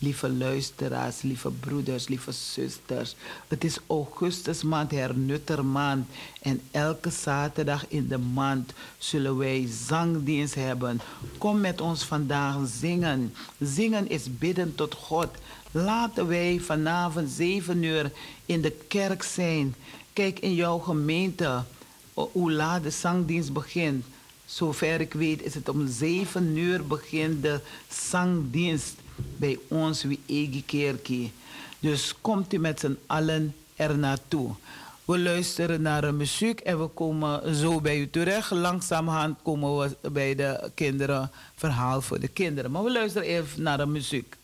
[0.00, 3.14] Lieve luisteraars, lieve broeders, lieve zusters.
[3.48, 6.08] Het is augustusmaand, hernuttermaand.
[6.42, 11.00] En elke zaterdag in de maand zullen wij zangdienst hebben.
[11.38, 13.34] Kom met ons vandaag zingen.
[13.60, 15.28] Zingen is bidden tot God.
[15.70, 18.12] Laten wij vanavond 7 uur
[18.46, 19.74] in de kerk zijn.
[20.12, 21.62] Kijk in jouw gemeente
[22.14, 24.04] hoe laat de zangdienst begint.
[24.44, 28.94] Zover ik weet is het om 7 uur begint de zangdienst
[29.36, 31.32] bij ons Wiegi Kerkie.
[31.80, 34.50] Dus komt u met z'n allen er naartoe.
[35.04, 38.50] We luisteren naar de muziek en we komen zo bij u terecht.
[38.50, 42.70] Langzamerhand komen we bij de kinderen, verhaal voor de kinderen.
[42.70, 44.36] Maar we luisteren even naar de muziek.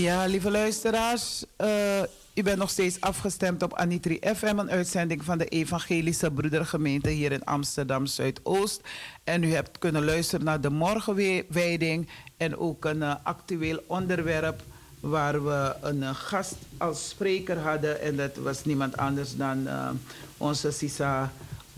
[0.00, 2.02] Ja, lieve luisteraars, uh,
[2.34, 7.32] u bent nog steeds afgestemd op Anitri FM, een uitzending van de Evangelische Broedergemeente hier
[7.32, 8.80] in Amsterdam Zuidoost.
[9.24, 14.62] En u hebt kunnen luisteren naar de morgenwijding en ook een uh, actueel onderwerp
[15.00, 18.00] waar we een uh, gast als spreker hadden.
[18.00, 19.68] En dat was niemand anders dan
[20.36, 21.32] onze Sisa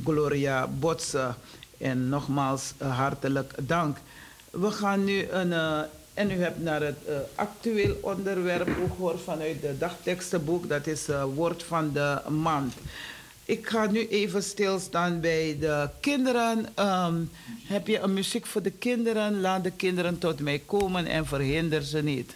[0.05, 1.35] Gloria Botse.
[1.79, 3.97] En nogmaals hartelijk dank.
[4.51, 5.53] We gaan nu een
[6.15, 11.25] en u hebt naar het uh, actueel onderwerp gehoord vanuit de dagtekstenboek, dat is uh,
[11.35, 12.75] Woord van de Maand.
[13.45, 16.67] Ik ga nu even stilstaan bij de kinderen.
[16.79, 17.31] Um,
[17.65, 19.41] heb je een muziek voor de kinderen?
[19.41, 22.35] Laat de kinderen tot mij komen en verhinder ze niet.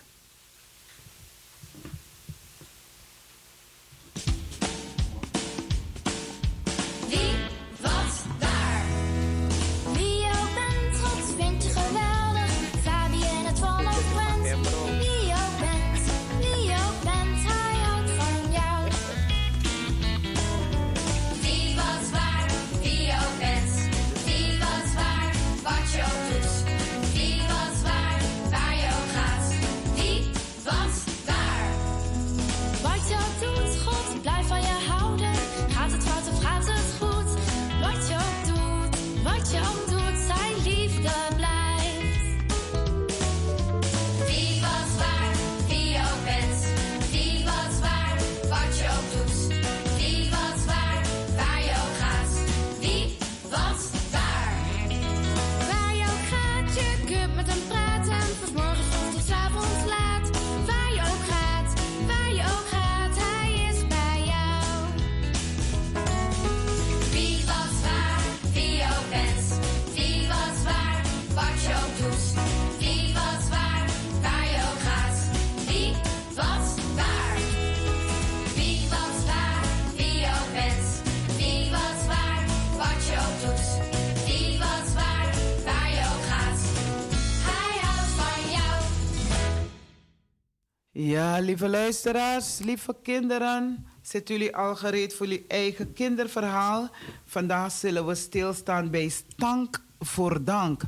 [90.99, 93.87] Ja, lieve luisteraars, lieve kinderen.
[94.03, 96.89] Zitten jullie al gereed voor jullie eigen kinderverhaal?
[97.27, 100.83] Vandaag zullen we stilstaan bij stank voor dank.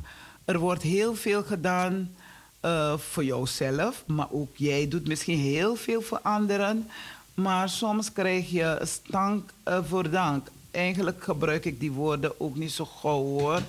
[0.45, 2.15] Er wordt heel veel gedaan
[2.65, 6.87] uh, voor jouzelf, maar ook jij doet misschien heel veel voor anderen.
[7.33, 10.47] Maar soms krijg je stank uh, voor dank.
[10.71, 13.61] Eigenlijk gebruik ik die woorden ook niet zo gauw hoor.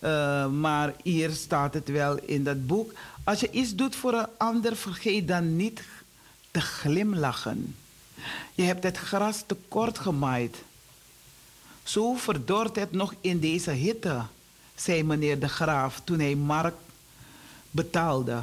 [0.00, 2.92] Uh, maar hier staat het wel in dat boek.
[3.26, 5.82] Als je iets doet voor een ander, vergeet dan niet
[6.50, 7.76] te glimlachen.
[8.54, 10.56] Je hebt het gras te kort gemaaid.
[11.82, 14.22] Zo verdort het nog in deze hitte,
[14.74, 16.74] zei meneer de Graaf toen hij Mark
[17.70, 18.40] betaalde.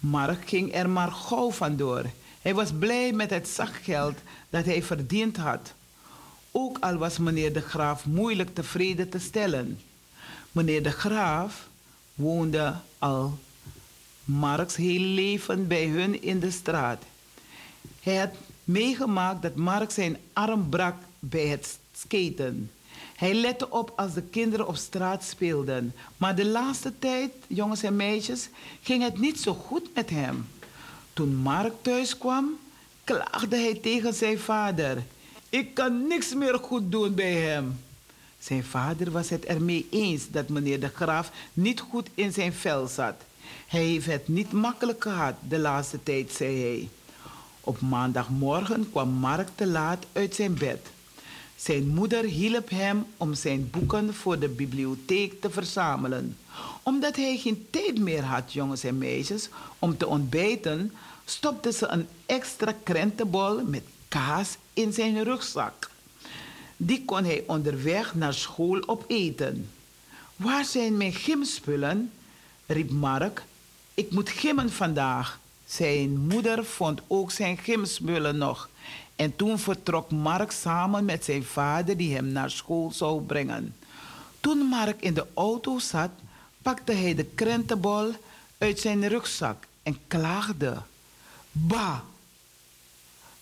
[0.00, 2.04] Mark ging er maar gauw vandoor.
[2.42, 4.18] Hij was blij met het zakgeld
[4.50, 5.72] dat hij verdiend had.
[6.50, 9.80] Ook al was meneer de Graaf moeilijk tevreden te stellen.
[10.52, 11.68] Meneer de Graaf
[12.14, 13.38] woonde al
[14.24, 17.02] Marks heel leven bij hun in de straat.
[18.02, 18.30] Hij had
[18.64, 22.70] meegemaakt dat Mark zijn arm brak bij het skaten.
[23.16, 25.94] Hij lette op als de kinderen op straat speelden.
[26.16, 28.48] Maar de laatste tijd, jongens en meisjes,
[28.82, 30.46] ging het niet zo goed met hem.
[31.12, 32.58] Toen Mark thuis kwam,
[33.04, 35.02] klaagde hij tegen zijn vader.
[35.48, 37.80] Ik kan niks meer goed doen bij hem.
[38.38, 42.86] Zijn vader was het ermee eens dat meneer de Graaf niet goed in zijn vel
[42.86, 43.14] zat.
[43.74, 46.88] Hij heeft het niet makkelijk gehad de laatste tijd, zei hij.
[47.60, 50.86] Op maandagmorgen kwam Mark te laat uit zijn bed.
[51.56, 56.36] Zijn moeder hielp hem om zijn boeken voor de bibliotheek te verzamelen.
[56.82, 59.48] Omdat hij geen tijd meer had, jongens en meisjes,
[59.78, 60.92] om te ontbijten,
[61.24, 65.90] stopte ze een extra krentenbol met kaas in zijn rugzak.
[66.76, 69.70] Die kon hij onderweg naar school opeten.
[70.36, 72.12] Waar zijn mijn gymspullen?
[72.66, 73.42] riep Mark.
[73.94, 75.38] Ik moet gimmen vandaag.
[75.66, 78.68] Zijn moeder vond ook zijn gymspullen nog.
[79.16, 83.76] En toen vertrok Mark samen met zijn vader die hem naar school zou brengen.
[84.40, 86.10] Toen Mark in de auto zat,
[86.62, 88.12] pakte hij de krentenbol
[88.58, 90.82] uit zijn rugzak en klaagde.
[91.52, 92.04] Ba,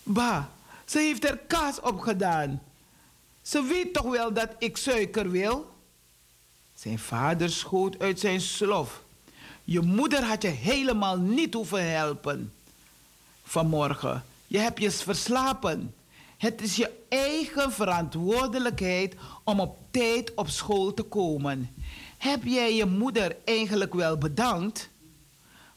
[0.03, 0.49] ba,
[0.85, 2.61] ze heeft er kaas op gedaan.
[3.41, 5.71] Ze weet toch wel dat ik suiker wil?
[6.75, 9.02] Zijn vader schoot uit zijn slof.
[9.63, 12.53] Je moeder had je helemaal niet hoeven helpen.
[13.43, 14.23] Vanmorgen.
[14.47, 15.93] Je hebt je verslapen.
[16.37, 21.69] Het is je eigen verantwoordelijkheid om op tijd op school te komen.
[22.17, 24.89] Heb jij je moeder eigenlijk wel bedankt?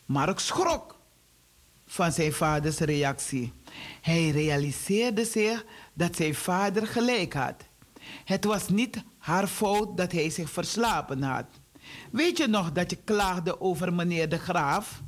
[0.04, 0.96] Mark schrok
[1.86, 3.52] van zijn vaders reactie.
[4.00, 7.62] Hij realiseerde zich dat zijn vader gelijk had.
[8.24, 11.46] Het was niet haar fout dat hij zich verslapen had.
[12.10, 15.02] Weet je nog dat je klaagde over meneer de Graaf?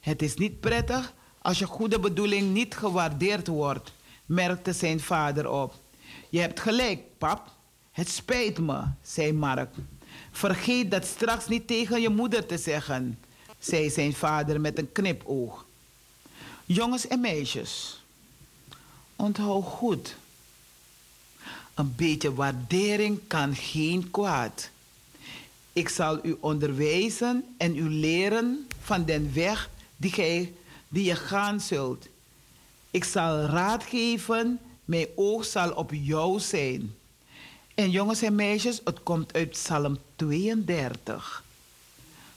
[0.00, 1.14] Het is niet prettig
[1.46, 3.92] als je goede bedoeling niet gewaardeerd wordt,
[4.24, 5.74] merkte zijn vader op.
[6.28, 7.50] Je hebt gelijk, pap.
[7.92, 9.74] Het spijt me, zei Mark.
[10.32, 13.18] Vergeet dat straks niet tegen je moeder te zeggen,
[13.58, 15.64] zei zijn vader met een knipoog.
[16.64, 18.02] Jongens en meisjes,
[19.16, 20.16] onthoud goed.
[21.74, 24.70] Een beetje waardering kan geen kwaad.
[25.76, 30.54] Ik zal u onderwijzen en u leren van den weg die, gij,
[30.88, 32.08] die je gaan zult.
[32.90, 36.94] Ik zal raad geven, mijn oog zal op jou zijn.
[37.74, 41.44] En jongens en meisjes, het komt uit Psalm 32.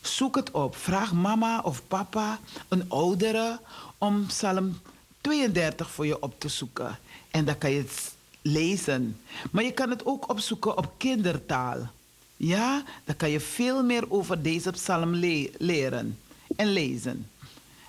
[0.02, 0.76] Zoek het op.
[0.76, 3.60] Vraag mama of papa, een oudere,
[3.98, 4.80] om Psalm
[5.22, 7.00] 32 voor je op te zoeken.
[7.32, 9.20] En dan kan je het lezen.
[9.52, 11.90] Maar je kan het ook opzoeken op kindertaal.
[12.42, 15.16] Ja, dan kan je veel meer over deze psalm
[15.58, 16.18] leren
[16.56, 17.28] en lezen.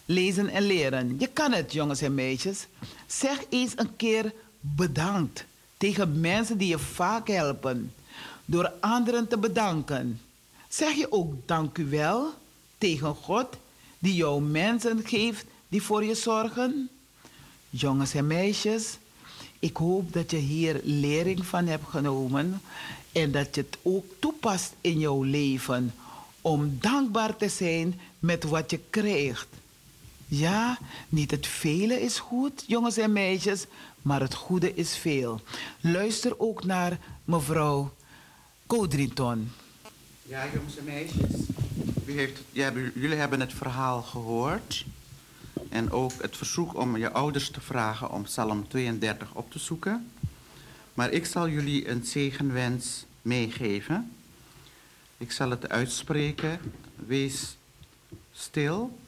[0.04, 1.16] Lezen en leren.
[1.18, 2.66] Je kan het, jongens en meisjes.
[3.06, 5.44] Zeg eens een keer bedankt
[5.76, 7.92] tegen mensen die je vaak helpen.
[8.44, 10.20] Door anderen te bedanken.
[10.68, 11.78] Zeg je ook dank
[12.78, 13.56] tegen God
[13.98, 16.90] die jou mensen geeft die voor je zorgen?
[17.70, 18.98] Jongens en meisjes,
[19.60, 22.60] ik hoop dat je hier lering van hebt genomen
[23.12, 25.94] en dat je het ook toepast in jouw leven
[26.40, 29.48] om dankbaar te zijn met wat je krijgt.
[30.26, 30.78] Ja,
[31.08, 33.66] niet het vele is goed, jongens en meisjes,
[34.02, 35.40] maar het goede is veel.
[35.80, 37.92] Luister ook naar mevrouw
[38.66, 39.50] Codrington.
[40.22, 41.30] Ja, jongens en meisjes.
[42.04, 42.40] heeft,
[42.94, 44.84] jullie hebben het verhaal gehoord.
[45.70, 50.10] En ook het verzoek om je ouders te vragen om Psalm 32 op te zoeken.
[50.94, 54.12] Maar ik zal jullie een zegenwens meegeven.
[55.16, 56.60] Ik zal het uitspreken.
[56.96, 57.56] Wees
[58.32, 58.98] stil.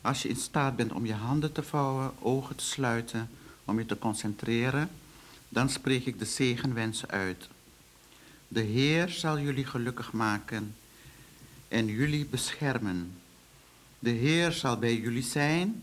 [0.00, 3.30] Als je in staat bent om je handen te vouwen, ogen te sluiten,
[3.64, 4.90] om je te concentreren,
[5.48, 7.48] dan spreek ik de zegenwensen uit.
[8.48, 10.74] De Heer zal jullie gelukkig maken
[11.68, 13.19] en jullie beschermen.
[14.02, 15.82] De Heer zal bij jullie zijn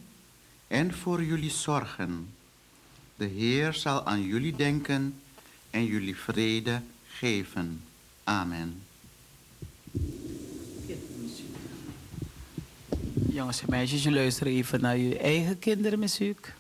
[0.68, 2.30] en voor jullie zorgen.
[3.16, 5.20] De Heer zal aan jullie denken
[5.70, 7.82] en jullie vrede geven.
[8.24, 8.82] Amen.
[13.30, 16.54] Jongens en meisjes, je luisteren even naar je eigen kindermuziek.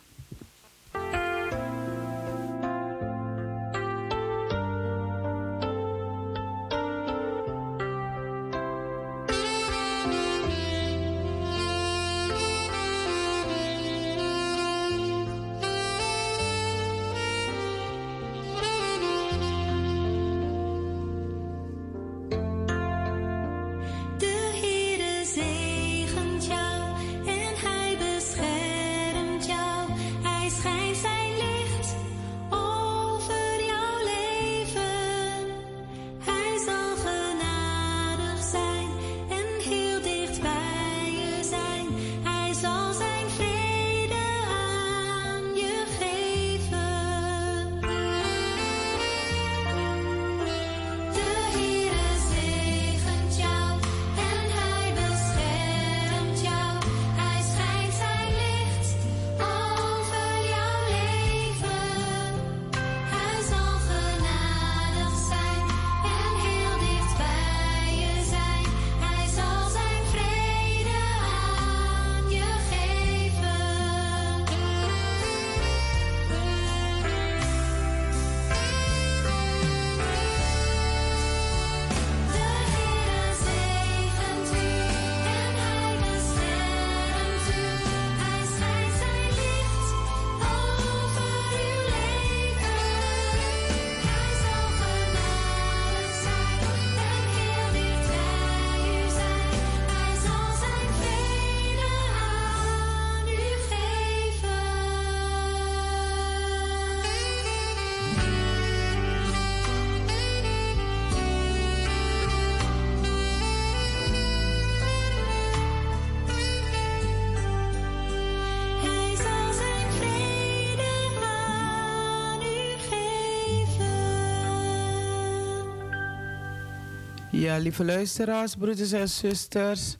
[127.59, 129.97] Lieve luisteraars, broeders en zusters.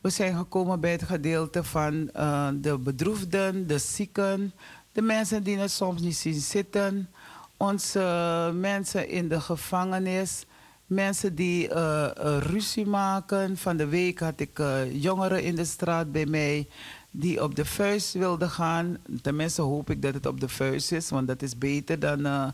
[0.00, 4.52] We zijn gekomen bij het gedeelte van uh, de bedroefden, de zieken,
[4.92, 7.08] de mensen die het soms niet zien zitten,
[7.56, 10.46] onze mensen in de gevangenis,
[10.86, 12.06] mensen die uh,
[12.38, 13.56] ruzie maken.
[13.56, 14.62] Van de week had ik
[14.92, 16.68] jongeren in de straat bij mij
[17.10, 18.96] die op de vuist wilden gaan.
[19.22, 22.52] Tenminste hoop ik dat het op de vuist is, want dat is beter dan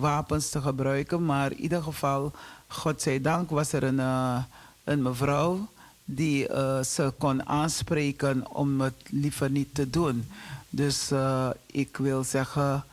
[0.00, 1.24] wapens te gebruiken.
[1.24, 2.32] Maar in ieder geval
[2.68, 4.42] godzijdank was er een, uh,
[4.84, 5.68] een mevrouw
[6.04, 10.28] die uh, ze kon aanspreken om het liever niet te doen.
[10.70, 12.84] Dus uh, ik wil zeggen,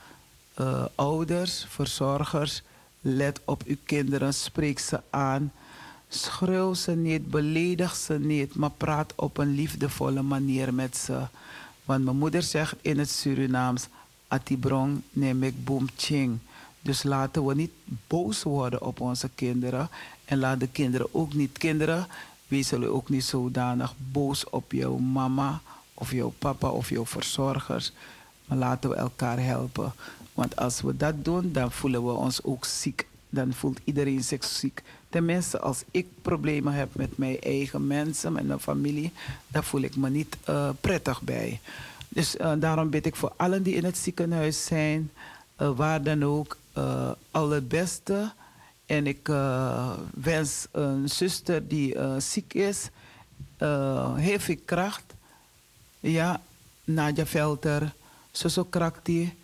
[0.96, 2.62] ouders, verzorgers,
[3.02, 5.52] let op uw kinderen, spreek ze aan.
[6.10, 11.22] Schreeuw ze niet, beledig ze niet, maar praat op een liefdevolle manier met ze.
[11.86, 13.88] Want mijn moeder zegt in het Surinaams,
[14.28, 16.40] Atibrong neem ik boom ching.
[16.86, 17.72] Dus laten we niet
[18.08, 19.90] boos worden op onze kinderen.
[20.26, 22.08] En laat de kinderen ook niet, kinderen,
[22.48, 25.62] wees ook niet zodanig boos op jouw mama
[25.94, 27.92] of jouw papa of jouw verzorgers.
[28.46, 29.94] Maar laten we elkaar helpen.
[30.34, 33.08] Want als we dat doen, dan voelen we ons ook ziek.
[33.30, 34.84] Dan voelt iedereen zich ziek.
[35.10, 39.12] Tenminste, als ik problemen heb met mijn eigen mensen, met mijn familie,
[39.48, 41.60] dan voel ik me niet uh, prettig bij.
[42.10, 45.12] Dus uh, daarom bid ik voor allen die in het ziekenhuis zijn,
[45.62, 46.58] uh, waar dan ook,
[47.32, 48.32] al het beste.
[48.86, 49.28] En ik
[50.14, 52.90] wens een zuster die ziek is,
[54.16, 55.14] heel veel kracht.
[56.00, 56.42] Ja,
[56.84, 57.94] Nadja Velter,
[58.32, 59.38] Suso Krakti.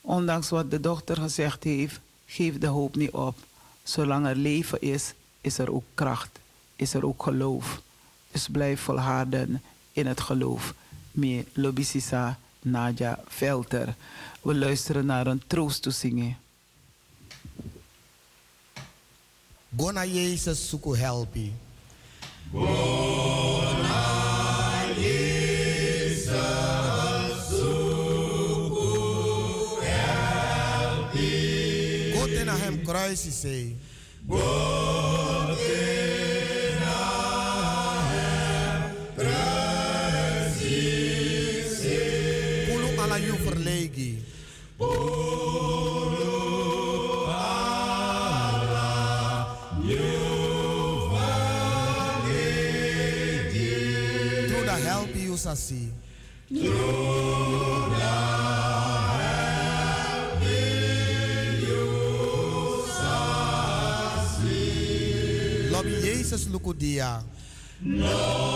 [0.00, 3.36] Ondanks wat de dochter gezegd heeft, geef de hoop niet op.
[3.82, 6.38] Zolang er leven is, is er ook kracht,
[6.76, 7.80] is er ook geloof.
[8.30, 10.74] Dus blijf volharden in het geloof.
[11.10, 13.94] Me Lobisisa Nadja Velter.
[14.42, 16.36] We luisteren naar een troost te zingen.
[19.76, 21.62] Gona Jezus zoeken helpen.
[32.84, 33.76] kruis is hij.
[34.26, 35.23] Pulu
[55.54, 55.88] sasi.
[56.48, 57.24] Through
[66.02, 67.22] Jezus lukudia.
[67.80, 68.54] No,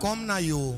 [0.00, 0.74] kom naar jou.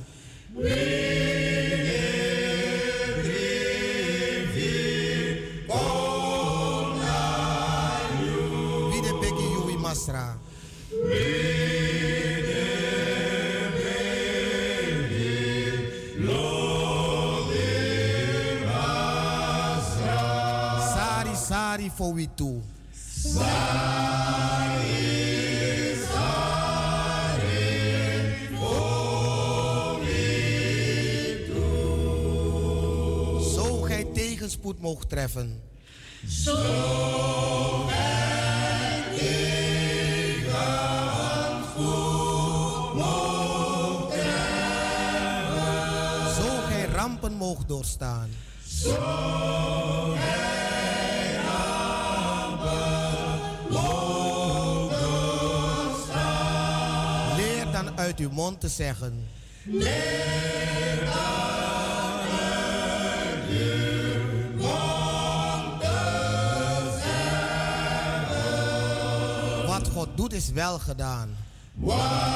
[22.35, 22.63] Too.
[33.55, 35.61] Zo gij tegenspoed mocht treffen.
[36.27, 36.55] Zo
[37.89, 40.55] gij tegenspoed
[42.95, 46.35] mocht treffen.
[46.35, 48.29] Zo gij rampen mocht doorstaan.
[48.67, 49.82] Zo
[58.23, 59.29] uw mond te zeggen.
[69.67, 71.37] Wat God doet is wel gedaan.
[71.75, 72.33] Wat gedaan.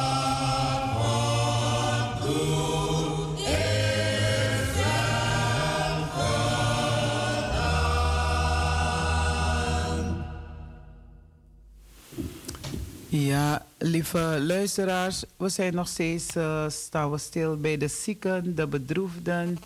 [13.08, 13.65] Ja,
[13.96, 19.58] lieve luisteraars, we zijn nog steeds uh, staan we stil bij de zieken, de bedroefden,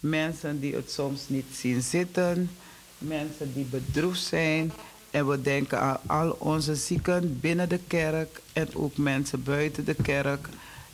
[0.00, 2.50] mensen die het soms niet zien zitten,
[2.98, 4.72] mensen die bedroefd zijn.
[5.10, 9.94] En we denken aan al onze zieken binnen de kerk en ook mensen buiten de
[9.94, 10.48] kerk.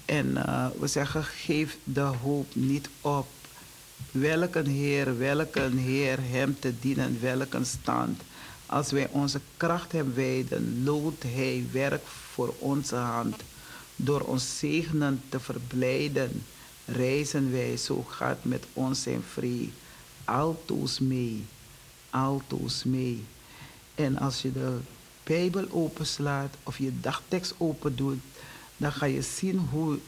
[0.04, 3.26] En uh, we zeggen, geef de hoop niet op.
[4.10, 8.22] Welke Heer, welke Heer hem te dienen, welke stand.
[8.74, 13.36] Als wij onze kracht hem wijden, loodt hij werk voor onze hand.
[13.96, 16.42] Door ons zegenen te verblijden,
[16.84, 19.68] reizen wij, zo gaat met ons zijn vrede.
[20.24, 21.44] Altoos mee,
[22.10, 23.24] altoos mee.
[23.94, 24.78] En als je de
[25.22, 28.20] Bijbel openslaat of je dagtekst open doet,
[28.76, 29.98] dan ga je zien hoe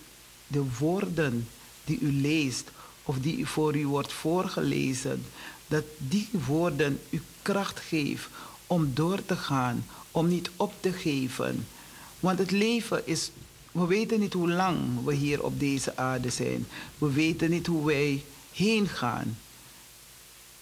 [0.47, 1.49] de woorden
[1.85, 2.71] die u leest
[3.03, 5.25] of die voor u wordt voorgelezen,
[5.69, 8.31] dat die woorden u kracht geven
[8.67, 11.67] om door te gaan, om niet op te geven.
[12.21, 13.31] Want het leven is,
[13.73, 16.67] we weten niet hoe lang we hier op deze aarde zijn.
[16.99, 19.39] We weten niet hoe wij heen gaan.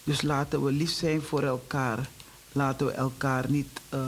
[0.05, 2.09] Dus laten we lief zijn voor elkaar.
[2.53, 4.01] Laten we elkaar niet uh,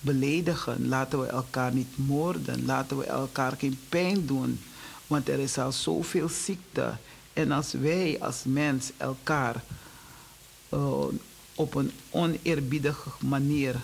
[0.00, 0.88] beledigen.
[0.88, 2.64] Laten we elkaar niet moorden.
[2.64, 4.60] Laten we elkaar geen pijn doen.
[5.06, 6.92] Want er is al zoveel ziekte.
[7.32, 9.62] En als wij als mens elkaar
[10.74, 11.04] uh,
[11.60, 13.74] op een oneerbiedige manier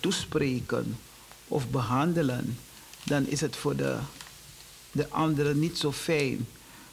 [0.00, 0.98] toespreken
[1.48, 2.58] of behandelen,
[3.04, 3.98] dan is het voor de,
[4.92, 6.46] de anderen niet zo fijn.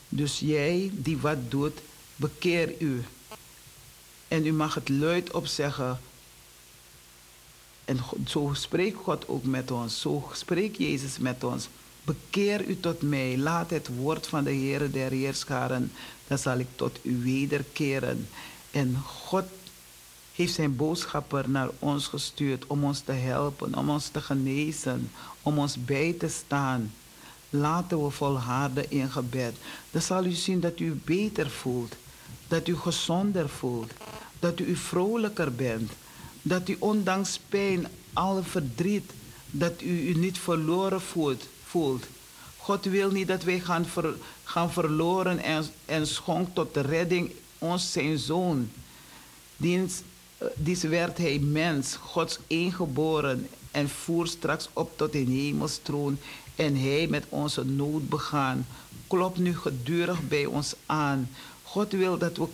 [0.10, 1.80] Dus jij die wat doet,
[2.16, 3.04] bekeer u.
[4.28, 6.00] En u mag het luid opzeggen.
[7.86, 10.02] En zo spreekt God ook met ons.
[10.02, 11.68] Zo spreekt Jezus met ons.
[12.04, 13.38] Bekeer u tot mij.
[13.38, 15.92] Laat het woord van de Heer der Heerscharen.
[16.28, 18.28] Dan zal ik tot u wederkeren.
[18.72, 19.46] En God
[20.36, 25.60] heeft zijn boodschapper naar ons gestuurd om ons te helpen, om ons te genezen, om
[25.60, 26.94] ons bij te staan.
[27.50, 29.56] Laten we volharden in gebed.
[29.92, 31.96] Dan zal u zien dat u beter voelt,
[32.48, 33.92] dat u gezonder voelt,
[34.40, 35.92] dat u vrolijker bent,
[36.42, 39.12] dat u ondanks pijn, alle verdriet,
[39.52, 41.48] dat u u niet verloren voelt.
[41.66, 42.06] voelt.
[42.58, 43.86] God wil niet dat wij gaan,
[44.44, 48.72] gaan verloren en, en schonk tot de redding ons zijn zoon.
[49.58, 50.02] Diens,
[50.38, 56.18] eh, diens werd hij mens, Gods ingeboren en voer straks op tot een hemelstroon
[56.56, 58.68] en hij met onze nood begaan.
[59.08, 61.30] Klop nu gedurig bij ons aan.
[61.64, 62.48] God wil dat we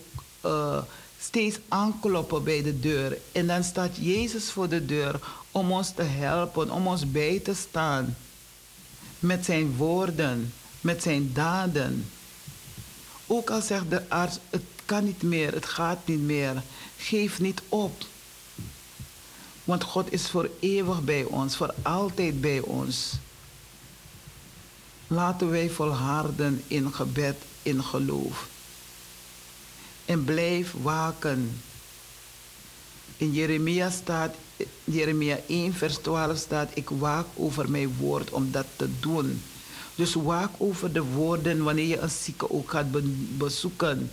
[0.44, 0.82] uh,
[1.18, 3.18] steeds aankloppen bij de deur.
[3.32, 7.54] En dan staat Jezus voor de deur om ons te helpen, om ons bij te
[7.54, 8.16] staan.
[9.18, 12.10] Met zijn woorden, met zijn daden.
[13.26, 16.62] Ook al zegt de arts, het kan niet meer, het gaat niet meer.
[17.02, 18.04] Geef niet op.
[19.64, 23.12] Want God is voor eeuwig bij ons, voor altijd bij ons.
[25.06, 28.48] Laten wij volharden in gebed, in geloof.
[30.04, 31.60] En blijf waken.
[33.16, 34.34] In Jeremia staat,
[34.84, 39.42] Jeremia 1 vers 12 staat, ik waak over mijn woord om dat te doen.
[39.94, 42.86] Dus waak over de woorden wanneer je een zieke ook gaat
[43.36, 44.10] bezoeken.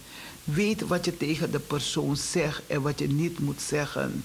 [0.54, 4.24] Weet wat je tegen de persoon zegt en wat je niet moet zeggen.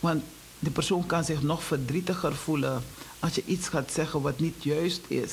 [0.00, 0.24] Want
[0.58, 2.84] de persoon kan zich nog verdrietiger voelen
[3.18, 5.32] als je iets gaat zeggen wat niet juist is,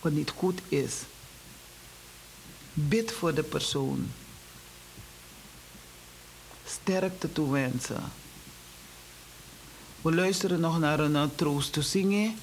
[0.00, 0.94] wat niet goed is.
[2.72, 4.10] Bid voor de persoon.
[6.64, 8.02] Sterkte toewensen.
[10.02, 12.36] We luisteren nog naar een troost te zingen.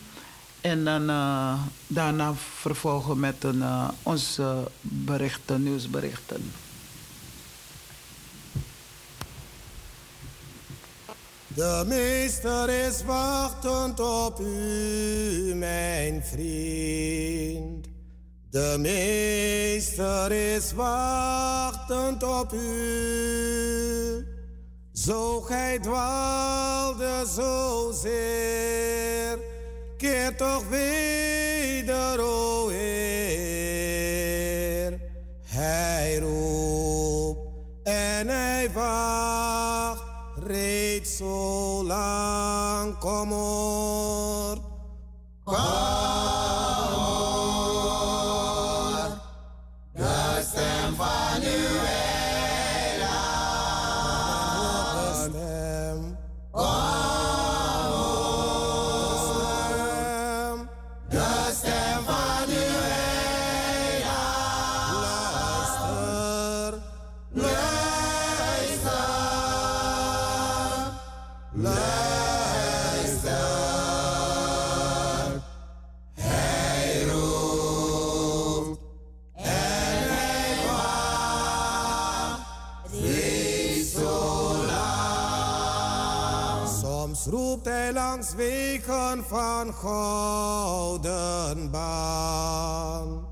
[0.65, 1.53] En dan, uh,
[1.87, 6.51] daarna vervolgen met een, uh, onze berichten, nieuwsberichten.
[11.47, 17.87] De meester is wachtend op u, mijn vriend.
[18.49, 24.27] De meester is wachtend op u.
[24.93, 29.39] Zo gij dwaalde zozeer,
[29.97, 33.85] keer toch weder, o Heer.
[35.45, 37.39] Hij roept
[37.83, 40.03] en hij wacht
[40.35, 43.75] reeds zo lang, kom op.
[51.45, 51.74] langs
[88.33, 93.27] wegen van gouden baan.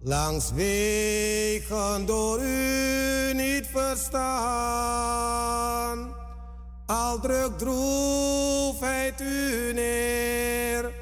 [0.00, 4.26] Langs wegen door u niet verstaan.
[6.86, 10.92] Al druk droefheid u neer.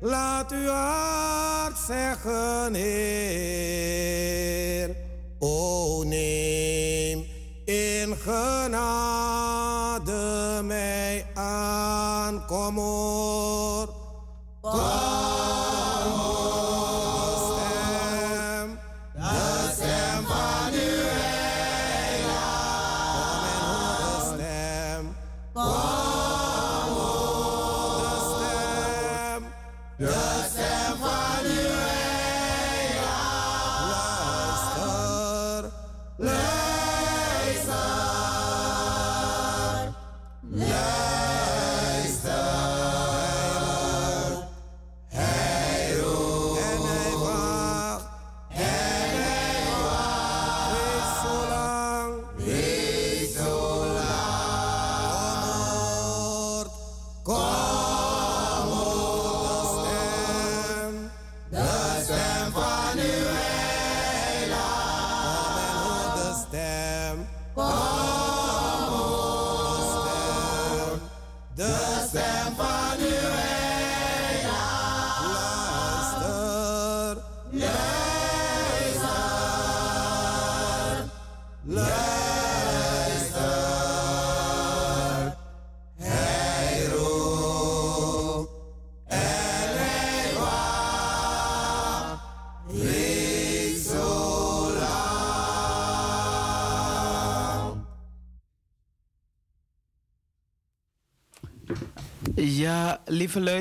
[0.00, 3.83] Laat uw hart zeggen, Heer.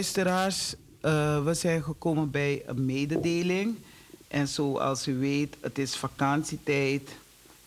[0.04, 3.76] Luisteraars, uh, we zijn gekomen bij een mededeling.
[4.28, 7.10] En zoals u weet, het is vakantietijd,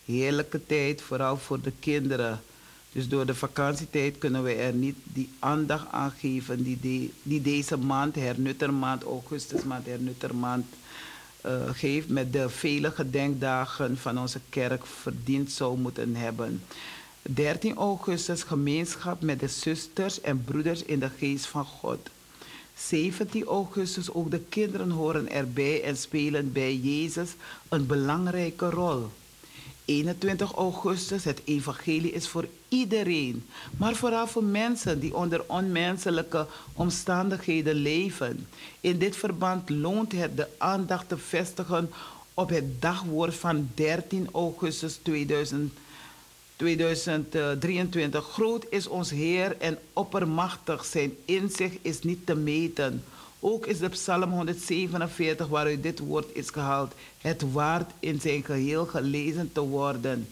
[0.04, 2.40] heerlijke tijd, vooral voor de kinderen.
[2.92, 7.76] Dus door de vakantietijd kunnen we er niet die aandacht aan geven die, die deze
[7.76, 10.66] maand, hernuttermaand, augustusmaand, hernuttermaand,
[11.46, 12.08] uh, geeft.
[12.08, 16.62] Met de vele gedenkdagen van onze kerk verdiend zou moeten hebben.
[17.22, 22.08] 13 augustus gemeenschap met de zusters en broeders in de geest van God.
[22.88, 27.30] 17 augustus ook de kinderen horen erbij en spelen bij Jezus
[27.68, 29.08] een belangrijke rol.
[29.84, 33.44] 21 augustus, het evangelie is voor iedereen,
[33.76, 38.46] maar vooral voor mensen die onder onmenselijke omstandigheden leven.
[38.80, 41.90] In dit verband loont het de aandacht te vestigen
[42.34, 45.84] op het dagwoord van 13 augustus 2020
[46.56, 48.24] 2023.
[48.32, 50.84] Groot is ons Heer en oppermachtig.
[50.84, 53.04] Zijn inzicht is niet te meten.
[53.40, 58.86] Ook is de Psalm 147, waaruit dit woord is gehaald, het waard in zijn geheel
[58.86, 60.28] gelezen te worden.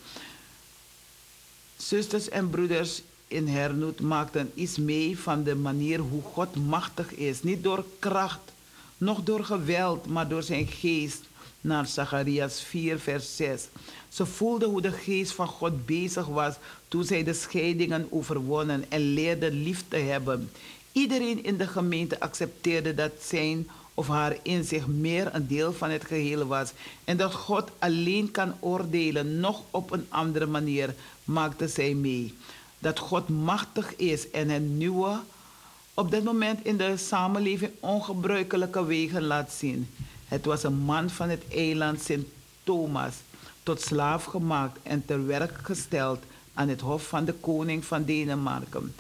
[1.77, 7.43] Zusters en broeders in Hernoet maakten iets mee van de manier hoe God machtig is.
[7.43, 8.53] Niet door kracht,
[8.97, 11.23] noch door geweld, maar door zijn geest.
[11.65, 13.69] Naar Zacharias 4, vers 6.
[14.09, 16.55] Ze voelden hoe de geest van God bezig was
[16.89, 20.51] toen zij de scheidingen overwonnen en leerden lief te hebben.
[20.93, 26.05] Iedereen in de gemeente accepteerde dat zijn of haar inzicht meer een deel van het
[26.05, 26.73] geheel was
[27.05, 32.35] en dat God alleen kan oordelen, nog op een andere manier, maakte zij mee.
[32.79, 35.19] Dat God machtig is en een nieuwe,
[35.95, 39.89] op dit moment in de samenleving ongebruikelijke wegen laat zien.
[40.35, 42.27] Het was een man van het eiland Sint
[42.65, 43.15] Thomas
[43.63, 46.23] tot slaaf gemaakt en ter werk gesteld
[46.55, 48.95] aan het hof van de koning van Denemarken,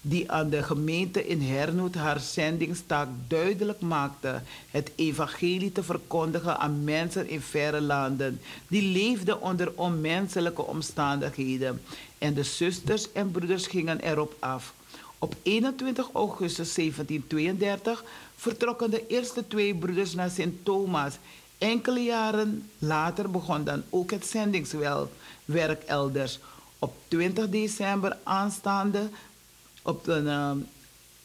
[0.00, 6.84] die aan de gemeente in Hernoet haar zendingstaak duidelijk maakte het evangelie te verkondigen aan
[6.84, 11.82] mensen in verre landen, die leefden onder onmenselijke omstandigheden.
[12.18, 14.74] En de zusters en broeders gingen erop af.
[15.18, 18.04] Op 21 augustus 1732
[18.38, 21.14] vertrokken de eerste twee broeders naar Sint Thomas
[21.58, 26.38] Enkele jaren later begon dan ook het zendingswerk elders.
[26.78, 29.08] Op 20 december aanstaande,
[29.82, 30.50] op de, uh,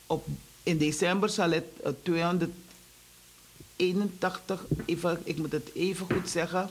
[0.07, 0.25] op,
[0.63, 6.69] in december zal het uh, 281, even, ik moet het even goed zeggen.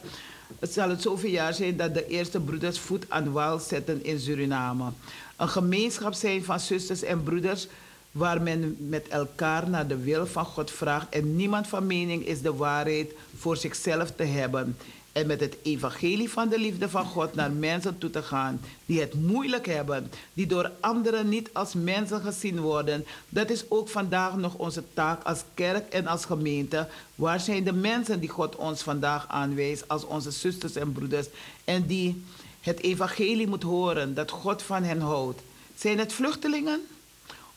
[0.59, 4.20] Het zal het zoveel jaar zijn dat de eerste broeders voet aan wal zetten in
[4.20, 4.90] Suriname.
[5.36, 7.66] Een gemeenschap zijn van zusters en broeders
[8.12, 12.43] waar men met elkaar naar de wil van God vraagt en niemand van mening is
[12.43, 14.76] de waarheid voor zichzelf te hebben.
[15.12, 19.01] En met het evangelie van de liefde van God naar mensen toe te gaan die
[19.01, 23.05] het moeilijk hebben, die door anderen niet als mensen gezien worden.
[23.28, 26.89] Dat is ook vandaag nog onze taak als kerk en als gemeente.
[27.14, 31.26] Waar zijn de mensen die God ons vandaag aanwijst als onze zusters en broeders
[31.64, 32.24] en die
[32.60, 35.40] het evangelie moet horen dat God van hen houdt?
[35.74, 36.80] Zijn het vluchtelingen?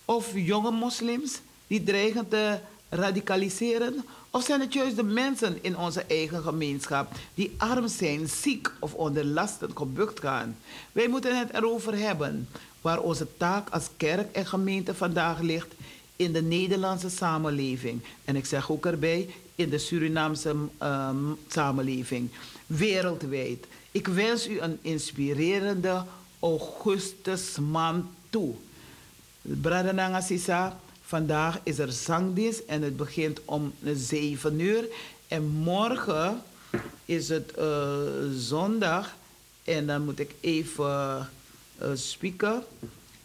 [0.06, 2.58] Of jonge moslims die dreigen te
[2.90, 4.06] radicaliseren?
[4.30, 8.94] Of zijn het juist de mensen in onze eigen gemeenschap die arm zijn, ziek of
[8.94, 10.58] onder lasten gebukt gaan?
[10.92, 12.48] Wij moeten het erover hebben
[12.82, 15.74] waar onze taak als kerk en gemeente vandaag ligt
[16.16, 18.02] in de Nederlandse samenleving.
[18.26, 22.30] En ik zeg ook erbij in de Surinaamse um, samenleving,
[22.68, 23.66] wereldwijd.
[23.92, 26.04] Ik wens u een inspirerende
[26.40, 28.54] augustusmaand toe.
[29.46, 34.86] Bradananga Sisa, vandaag is er zangdienst en het begint om 7 uur.
[35.28, 36.42] En morgen
[37.06, 37.98] is het uh,
[38.36, 39.16] zondag
[39.64, 41.30] en dan moet ik even
[41.82, 42.64] uh, spieken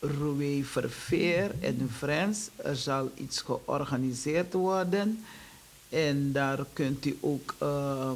[0.00, 5.24] Roué Verveer en Friends, er zal iets georganiseerd worden.
[5.88, 8.10] En daar kunt u ook uh,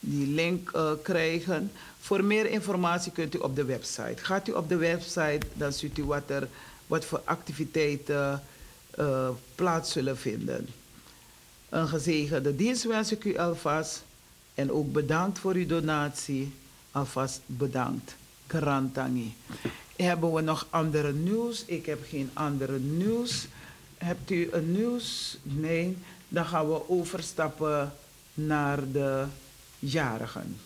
[0.00, 1.72] die link uh, krijgen.
[1.98, 4.24] Voor meer informatie kunt u op de website.
[4.24, 6.48] Gaat u op de website, dan ziet u wat, er,
[6.86, 8.42] wat voor activiteiten
[9.54, 10.68] plaats zullen vinden.
[11.72, 14.04] Een gezegende dienst wens ik u alvast.
[14.54, 16.52] En ook bedankt voor uw donatie.
[16.90, 18.14] Alvast bedankt.
[18.46, 19.34] Grantangi.
[19.96, 21.64] Hebben we nog andere nieuws?
[21.64, 23.46] Ik heb geen andere nieuws.
[23.98, 25.38] Hebt u een nieuws?
[25.42, 25.96] Nee.
[26.28, 27.92] Dan gaan we overstappen
[28.34, 29.24] naar de
[29.78, 30.56] jarigen.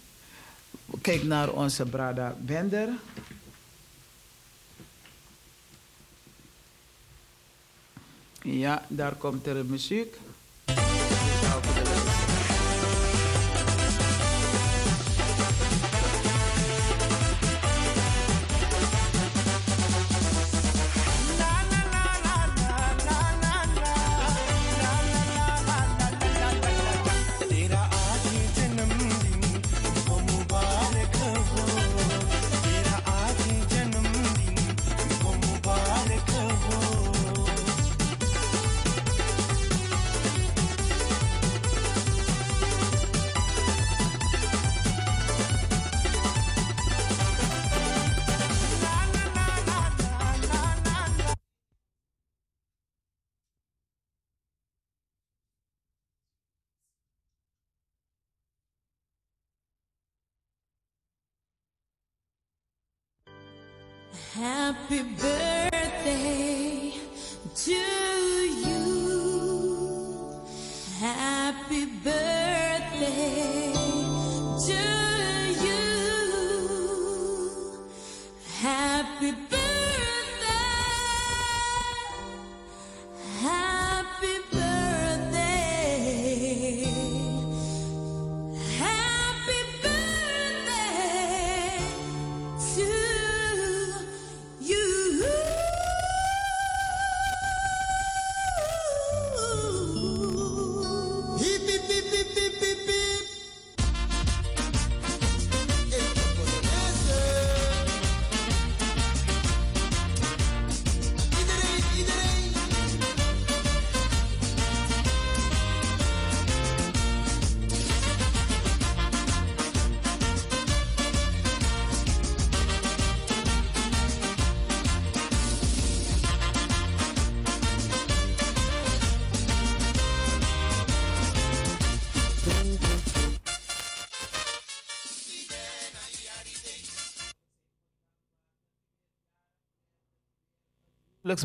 [1.01, 2.89] Kijk naar onze Brada Bender.
[8.43, 10.17] Ja, daar komt er muziek.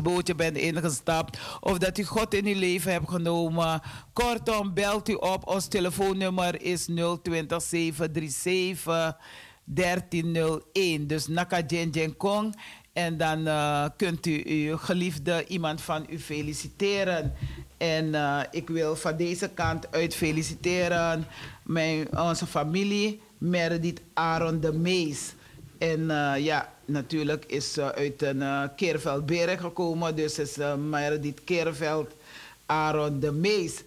[0.02, 3.80] Bootje bent ingestapt of dat u God in uw leven hebt genomen.
[4.12, 5.46] Kortom, belt u op.
[5.46, 6.84] Ons telefoonnummer is
[7.22, 9.16] 020 737
[9.64, 11.06] 1301.
[11.06, 12.54] Dus Naka Jen Jen Kong.
[12.92, 17.32] En dan uh, kunt u uw geliefde iemand van u feliciteren.
[17.76, 21.26] En uh, ik wil van deze kant uit feliciteren
[21.62, 25.34] mijn, onze familie, Meredith Aaron de Mees.
[25.82, 30.16] En uh, ja, natuurlijk is ze uit een uh, Keerveldberg gekomen.
[30.16, 32.10] Dus is uh, Meredith Keerveld
[32.66, 33.82] Aaron de Mees.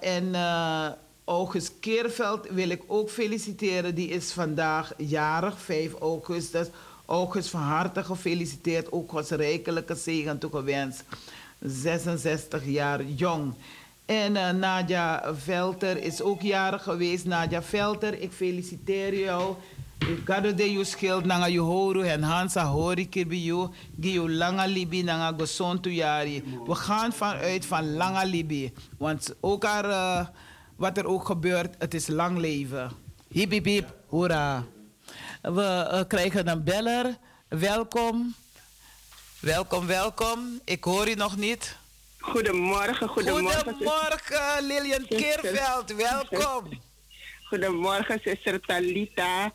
[0.00, 0.34] En
[1.24, 3.94] August Keerveld wil ik ook feliciteren.
[3.94, 6.66] Die is vandaag jarig, 5 augustus.
[7.06, 8.92] August van harte gefeliciteerd.
[8.92, 11.04] Ook Gods rijkelijke zegen toegewenst.
[11.58, 13.54] 66 jaar jong.
[14.06, 17.24] En uh, Nadia Velter is ook jarig geweest.
[17.24, 19.54] Nadia Velter, ik feliciteer jou.
[20.08, 23.68] Ik gado de je schild nanga je horu en hansa hori kibiyu.
[24.00, 26.42] Giu langa libi nanga gosontu jari.
[26.66, 28.72] We gaan vanuit van langa libi.
[28.98, 30.26] Want ook uh,
[30.76, 32.90] wat er ook gebeurt, het is lang leven.
[33.28, 34.64] Hip hip hip, hoera.
[35.42, 37.16] We uh, krijgen een beller.
[37.48, 38.34] Welkom.
[39.40, 40.60] Welkom, welkom.
[40.64, 41.76] Ik hoor u nog niet.
[42.18, 43.72] Goedemorgen, goedemorgen.
[43.72, 45.94] Goedemorgen, Lilian Keerveld.
[45.94, 46.80] Welkom.
[47.44, 49.50] Goedemorgen, zuster Talita.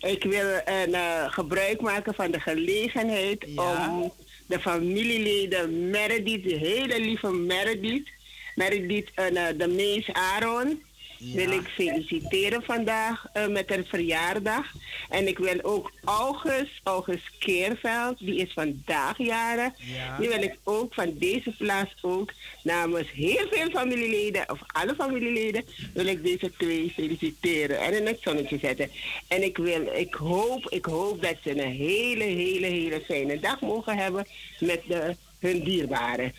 [0.00, 3.90] Ik wil een uh, gebruik maken van de gelegenheid ja.
[3.90, 4.12] om
[4.46, 8.08] de familieleden Meredith, de hele lieve Meredith,
[8.54, 10.82] Meredith uh, de Mees Aaron
[11.20, 14.66] wil ik feliciteren vandaag uh, met haar verjaardag.
[15.08, 19.74] En ik wil ook August, August Keerveld, die is vandaag jaren.
[20.18, 22.32] Die wil ik ook van deze plaats ook
[22.62, 25.64] namens heel veel familieleden, of alle familieleden,
[25.94, 28.90] wil ik deze twee feliciteren en in het zonnetje zetten.
[29.28, 33.60] En ik wil, ik hoop, ik hoop dat ze een hele, hele, hele fijne dag
[33.60, 34.26] mogen hebben
[34.58, 36.34] met de, hun dierbaren.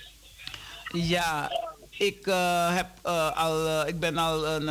[0.94, 1.52] Ja,
[2.02, 4.65] ik, uh, heb, uh, al, uh, ik ben al een.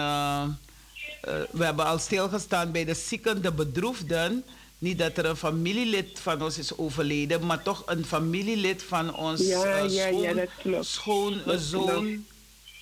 [1.51, 4.45] we hebben al stilgestaan bij de zieken, de bedroefden.
[4.79, 9.41] Niet dat er een familielid van ons is overleden, maar toch een familielid van ons
[9.41, 12.27] ja, ja, schoon, ja, schoonzoon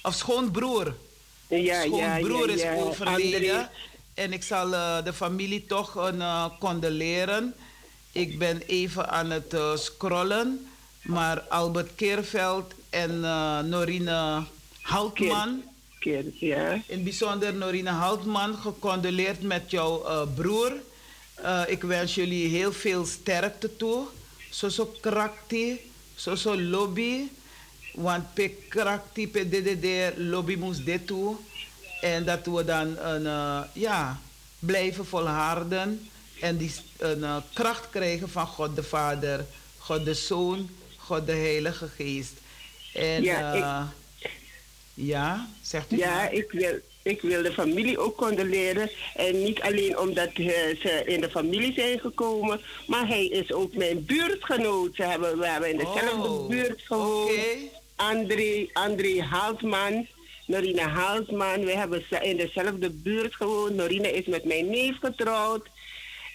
[0.02, 0.94] of schoonbroer.
[1.48, 3.70] Ja, schoonbroer is overleden.
[4.14, 4.70] En ik zal
[5.04, 6.22] de familie toch een
[6.58, 7.54] condoleren.
[8.12, 10.67] Ik ben even aan het scrollen.
[11.08, 14.44] Maar Albert Keerveld en uh, Norine
[14.82, 15.62] Houtman.
[15.98, 16.72] Keer, ja.
[16.72, 20.72] In het bijzonder Norine Houtman, gecondoleerd met jouw uh, broer.
[21.42, 24.06] Uh, ik wens jullie heel veel sterkte toe.
[24.50, 25.80] Zo zo krakti,
[26.14, 27.28] zo zo lobby.
[27.94, 31.36] Want pe krakti, pe DDD, lobby moest dit toe.
[32.00, 34.20] En dat we dan een, ja,
[34.58, 36.08] blijven volharden.
[36.40, 39.46] En die een kracht krijgen van God de Vader,
[39.78, 40.68] God de Zoon,
[41.08, 42.32] God de Heilige Geest.
[42.94, 43.82] En ja, uh,
[44.18, 44.30] ik,
[44.94, 46.32] ja zegt u Ja, maar.
[46.32, 48.90] ik wil, ik wil de familie ook condoleren.
[49.14, 50.46] En niet alleen omdat uh,
[50.82, 54.94] ze in de familie zijn gekomen, maar hij is ook mijn buurtgenoot.
[54.94, 57.30] Ze hebben, we hebben in dezelfde oh, buurt gewoond.
[57.30, 57.70] Okay.
[57.96, 60.06] André, André Haltman.
[60.46, 61.64] Norine Haltman.
[61.64, 63.74] We hebben in dezelfde buurt gewoond.
[63.74, 65.68] Norine is met mijn neef getrouwd.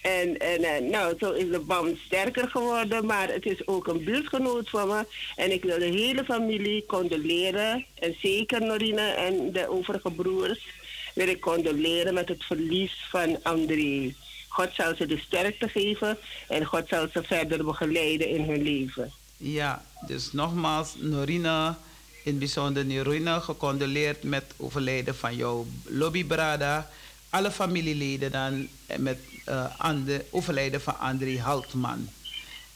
[0.04, 4.04] En, en, en nou, zo is de band sterker geworden, maar het is ook een
[4.04, 5.06] buurtgenoot van me.
[5.36, 7.86] En ik wil de hele familie condoleren.
[8.00, 10.68] En zeker Norine en de overige broers
[11.16, 14.14] wil ik condoleren met het verlies van André.
[14.48, 16.18] God zal ze de sterkte geven
[16.48, 19.12] en God zal ze verder begeleiden in hun leven.
[19.38, 21.76] Ja, dus nogmaals, Norine,
[22.24, 26.90] in bijzonder Norine, gecondoleerd met overlijden van jouw lobbybrada.
[27.34, 29.18] Alle familieleden dan met
[29.50, 32.10] uh, aan de overlijden van André Haltman.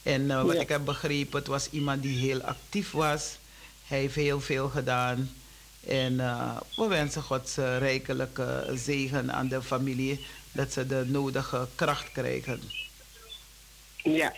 [0.04, 0.62] En uh, wat ja.
[0.62, 3.38] ik heb begrepen, het was iemand die heel actief was.
[3.88, 5.30] Hij heeft heel veel gedaan.
[5.88, 12.12] En uh, we wensen Gods rijkelijke zegen aan de familie, dat ze de nodige kracht
[12.12, 12.62] krijgen.
[14.04, 14.34] Ja,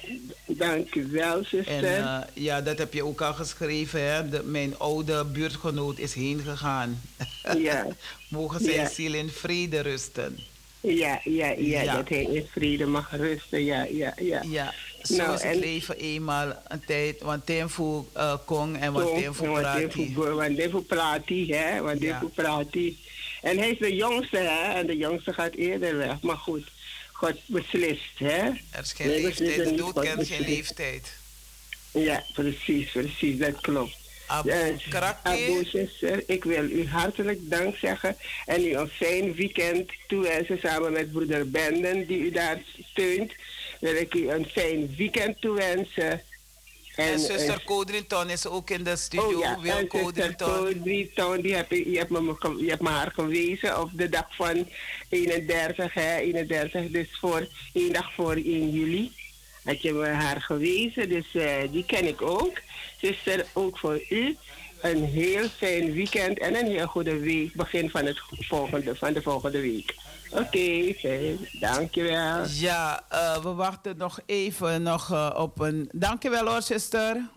[0.45, 1.83] dank u wel, zuster.
[1.85, 4.29] En ja, dat heb je ook al geschreven, hè?
[4.29, 7.01] De, mijn oude buurtgenoot is heen gegaan.
[7.57, 7.87] Ja.
[8.27, 8.89] Mogen zijn ja.
[8.89, 10.39] ziel in vrede rusten.
[10.81, 11.95] Ja, ja, ja, Ja.
[11.95, 13.63] dat hij in vrede mag rusten.
[13.63, 14.41] Ja, ja, ja.
[14.47, 14.73] Ja,
[15.03, 17.21] zo Nou, is het en- leven eenmaal een tijd.
[17.21, 21.81] Want tempo uh, kong en wat tempo praat voor- Want voor praat hij, hè.
[21.81, 22.95] Want voor praat hij.
[23.41, 24.73] En hij is de jongste, hè.
[24.73, 26.21] En de jongste gaat eerder weg.
[26.21, 26.63] Maar goed,
[27.19, 28.41] God beslist, hè.
[28.71, 31.13] Er is geen Nee, leeftijd, de dood God kent geen leeftijd.
[31.91, 33.37] Ja, precies, precies.
[33.37, 33.97] Dat klopt.
[35.23, 38.15] Abu zuster, ik wil u hartelijk dank zeggen
[38.45, 43.31] en u een fijn weekend toewensen samen met broeder Benden die u daar steunt.
[43.79, 46.21] Wil ik u een fijn weekend toewensen.
[46.99, 49.37] En, eh, zuster Codrington is ook in de studio.
[49.37, 49.87] Oh ja, Wil
[51.33, 54.35] en die heb je, je, hebt me, je hebt me haar gewezen op de dag
[54.35, 54.67] van
[55.09, 59.11] 31, hè, 31, dus voor één dag voor 1 juli.
[59.63, 62.53] Had je me haar gewezen, dus eh, die ken ik ook.
[63.01, 64.37] Zuster, ook voor u
[64.81, 67.53] een heel fijn weekend en een heel goede week.
[67.53, 69.95] Begin van, het volgende, van de volgende week.
[70.31, 71.37] Oké, fijn.
[71.59, 72.45] Dankjewel.
[72.47, 75.89] Ja, eh, we wachten nog even nog, eh, op een...
[75.91, 77.29] Dankjewel hoor, zuster.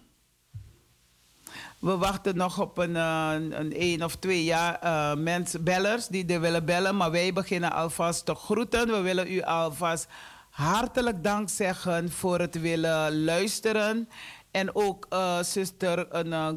[1.78, 3.34] We wachten nog op een, eh,
[3.90, 6.96] een of twee jaar mensen, bellers die er willen bellen.
[6.96, 8.86] Maar wij beginnen alvast te groeten.
[8.86, 10.06] We willen u alvast
[10.50, 14.08] hartelijk dank zeggen voor het willen luisteren.
[14.50, 15.06] En ook
[15.42, 16.06] zuster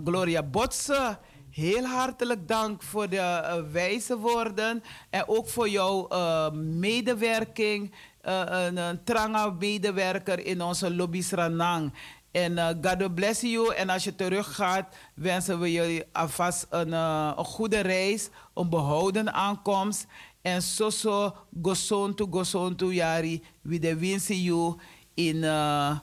[0.04, 1.18] Gloria Botse.
[1.56, 4.84] Heel hartelijk dank voor de eh, wijze woorden.
[5.10, 7.94] En ook voor jouw eh, medewerking.
[8.22, 11.94] eh, een, een trange medewerker in onze lobby's Ranang.
[12.32, 13.76] En eh, God bless you.
[13.76, 20.06] En als je teruggaat, wensen we jullie alvast een, een goede reis, een behouden aankomst.
[20.42, 24.76] En zo zo, gozontu, gozontu, jari, wie de winst you
[25.14, 25.98] in, uh,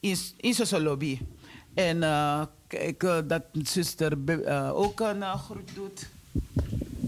[0.00, 1.20] in, in lobby.
[1.74, 6.08] En uh, kijk uh, dat zuster uh, ook een uh, groet doet.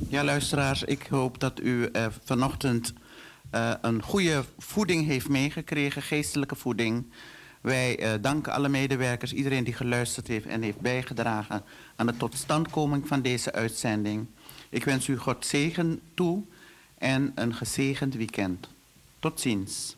[0.08, 2.92] Ja, luisteraars, ik hoop dat u eh, vanochtend
[3.50, 7.04] eh, een goede voeding heeft meegekregen, geestelijke voeding.
[7.60, 11.62] Wij eh, danken alle medewerkers, iedereen die geluisterd heeft en heeft bijgedragen
[11.96, 14.26] aan de totstandkoming van deze uitzending.
[14.68, 16.42] Ik wens u God zegen toe
[16.98, 18.68] en een gezegend weekend.
[19.18, 19.96] Tot ziens.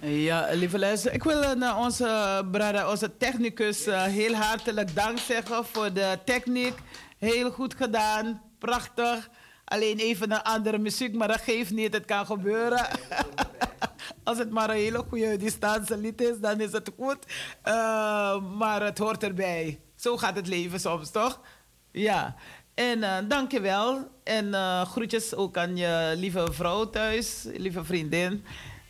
[0.00, 5.64] Ja, lieve luister, ik wil uh, onze brother, onze technicus, uh, heel hartelijk dank zeggen
[5.64, 6.74] voor de techniek.
[7.18, 9.28] Heel goed gedaan, prachtig.
[9.64, 12.86] Alleen even een andere muziek, maar dat geeft niet, het kan gebeuren.
[14.24, 17.18] Als het maar een hele goede distance lied is, dan is het goed.
[18.56, 19.80] Maar het hoort erbij.
[19.96, 21.40] Zo gaat het leven soms, toch?
[21.90, 22.34] Ja.
[22.74, 24.08] En uh, dankjewel.
[24.24, 24.54] En
[24.86, 28.44] groetjes ook aan je lieve vrouw thuis, lieve vriendin.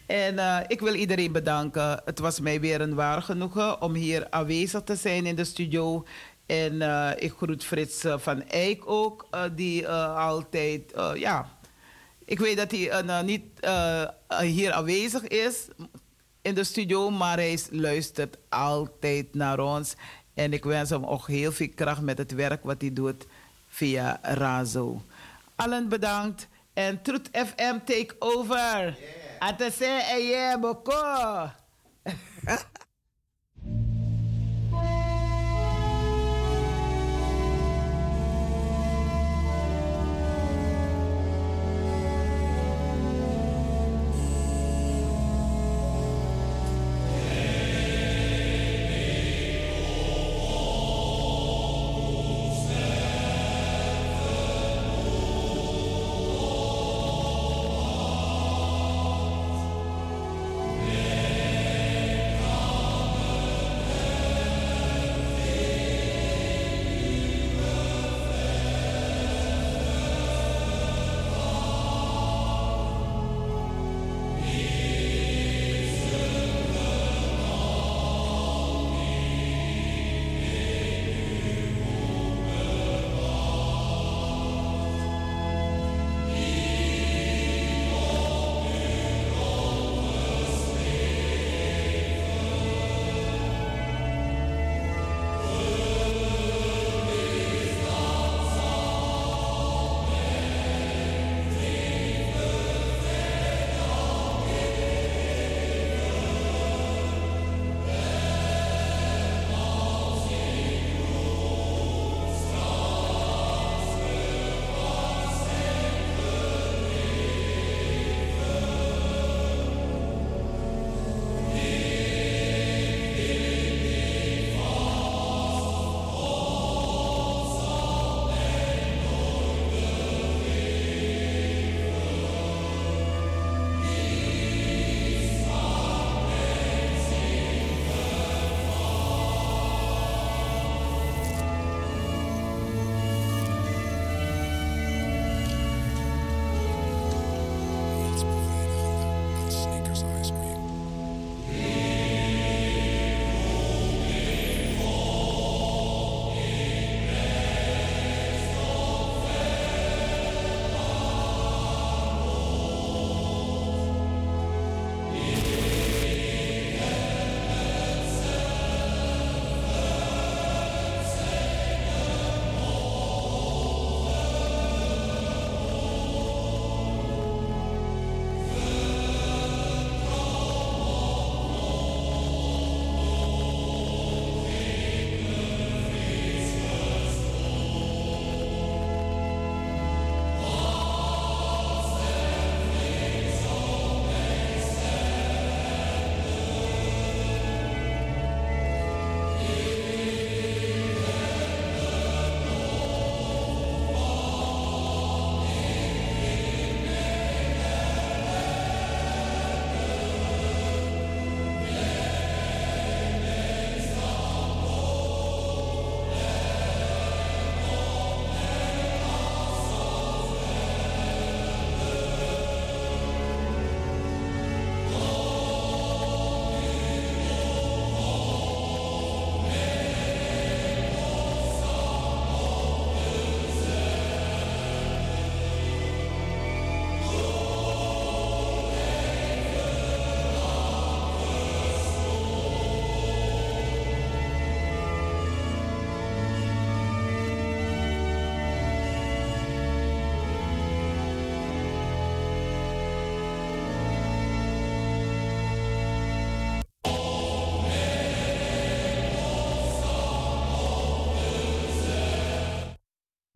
[0.07, 2.03] En uh, ik wil iedereen bedanken.
[2.05, 6.05] Het was mij weer een waar genoegen om hier aanwezig te zijn in de studio.
[6.47, 11.49] En uh, ik groet Frits van Eyck ook, die altijd, ja,
[12.25, 13.43] ik weet dat hij niet
[14.41, 15.67] hier aanwezig is
[16.43, 19.95] in de studio, maar hij luistert altijd naar ons.
[20.35, 23.27] En ik wens hem ook heel veel kracht met het werk wat hij doet
[23.69, 25.03] via Razo.
[25.55, 28.97] Allen bedankt en Truth FM take over.
[29.49, 31.53] I 10 yeah, of.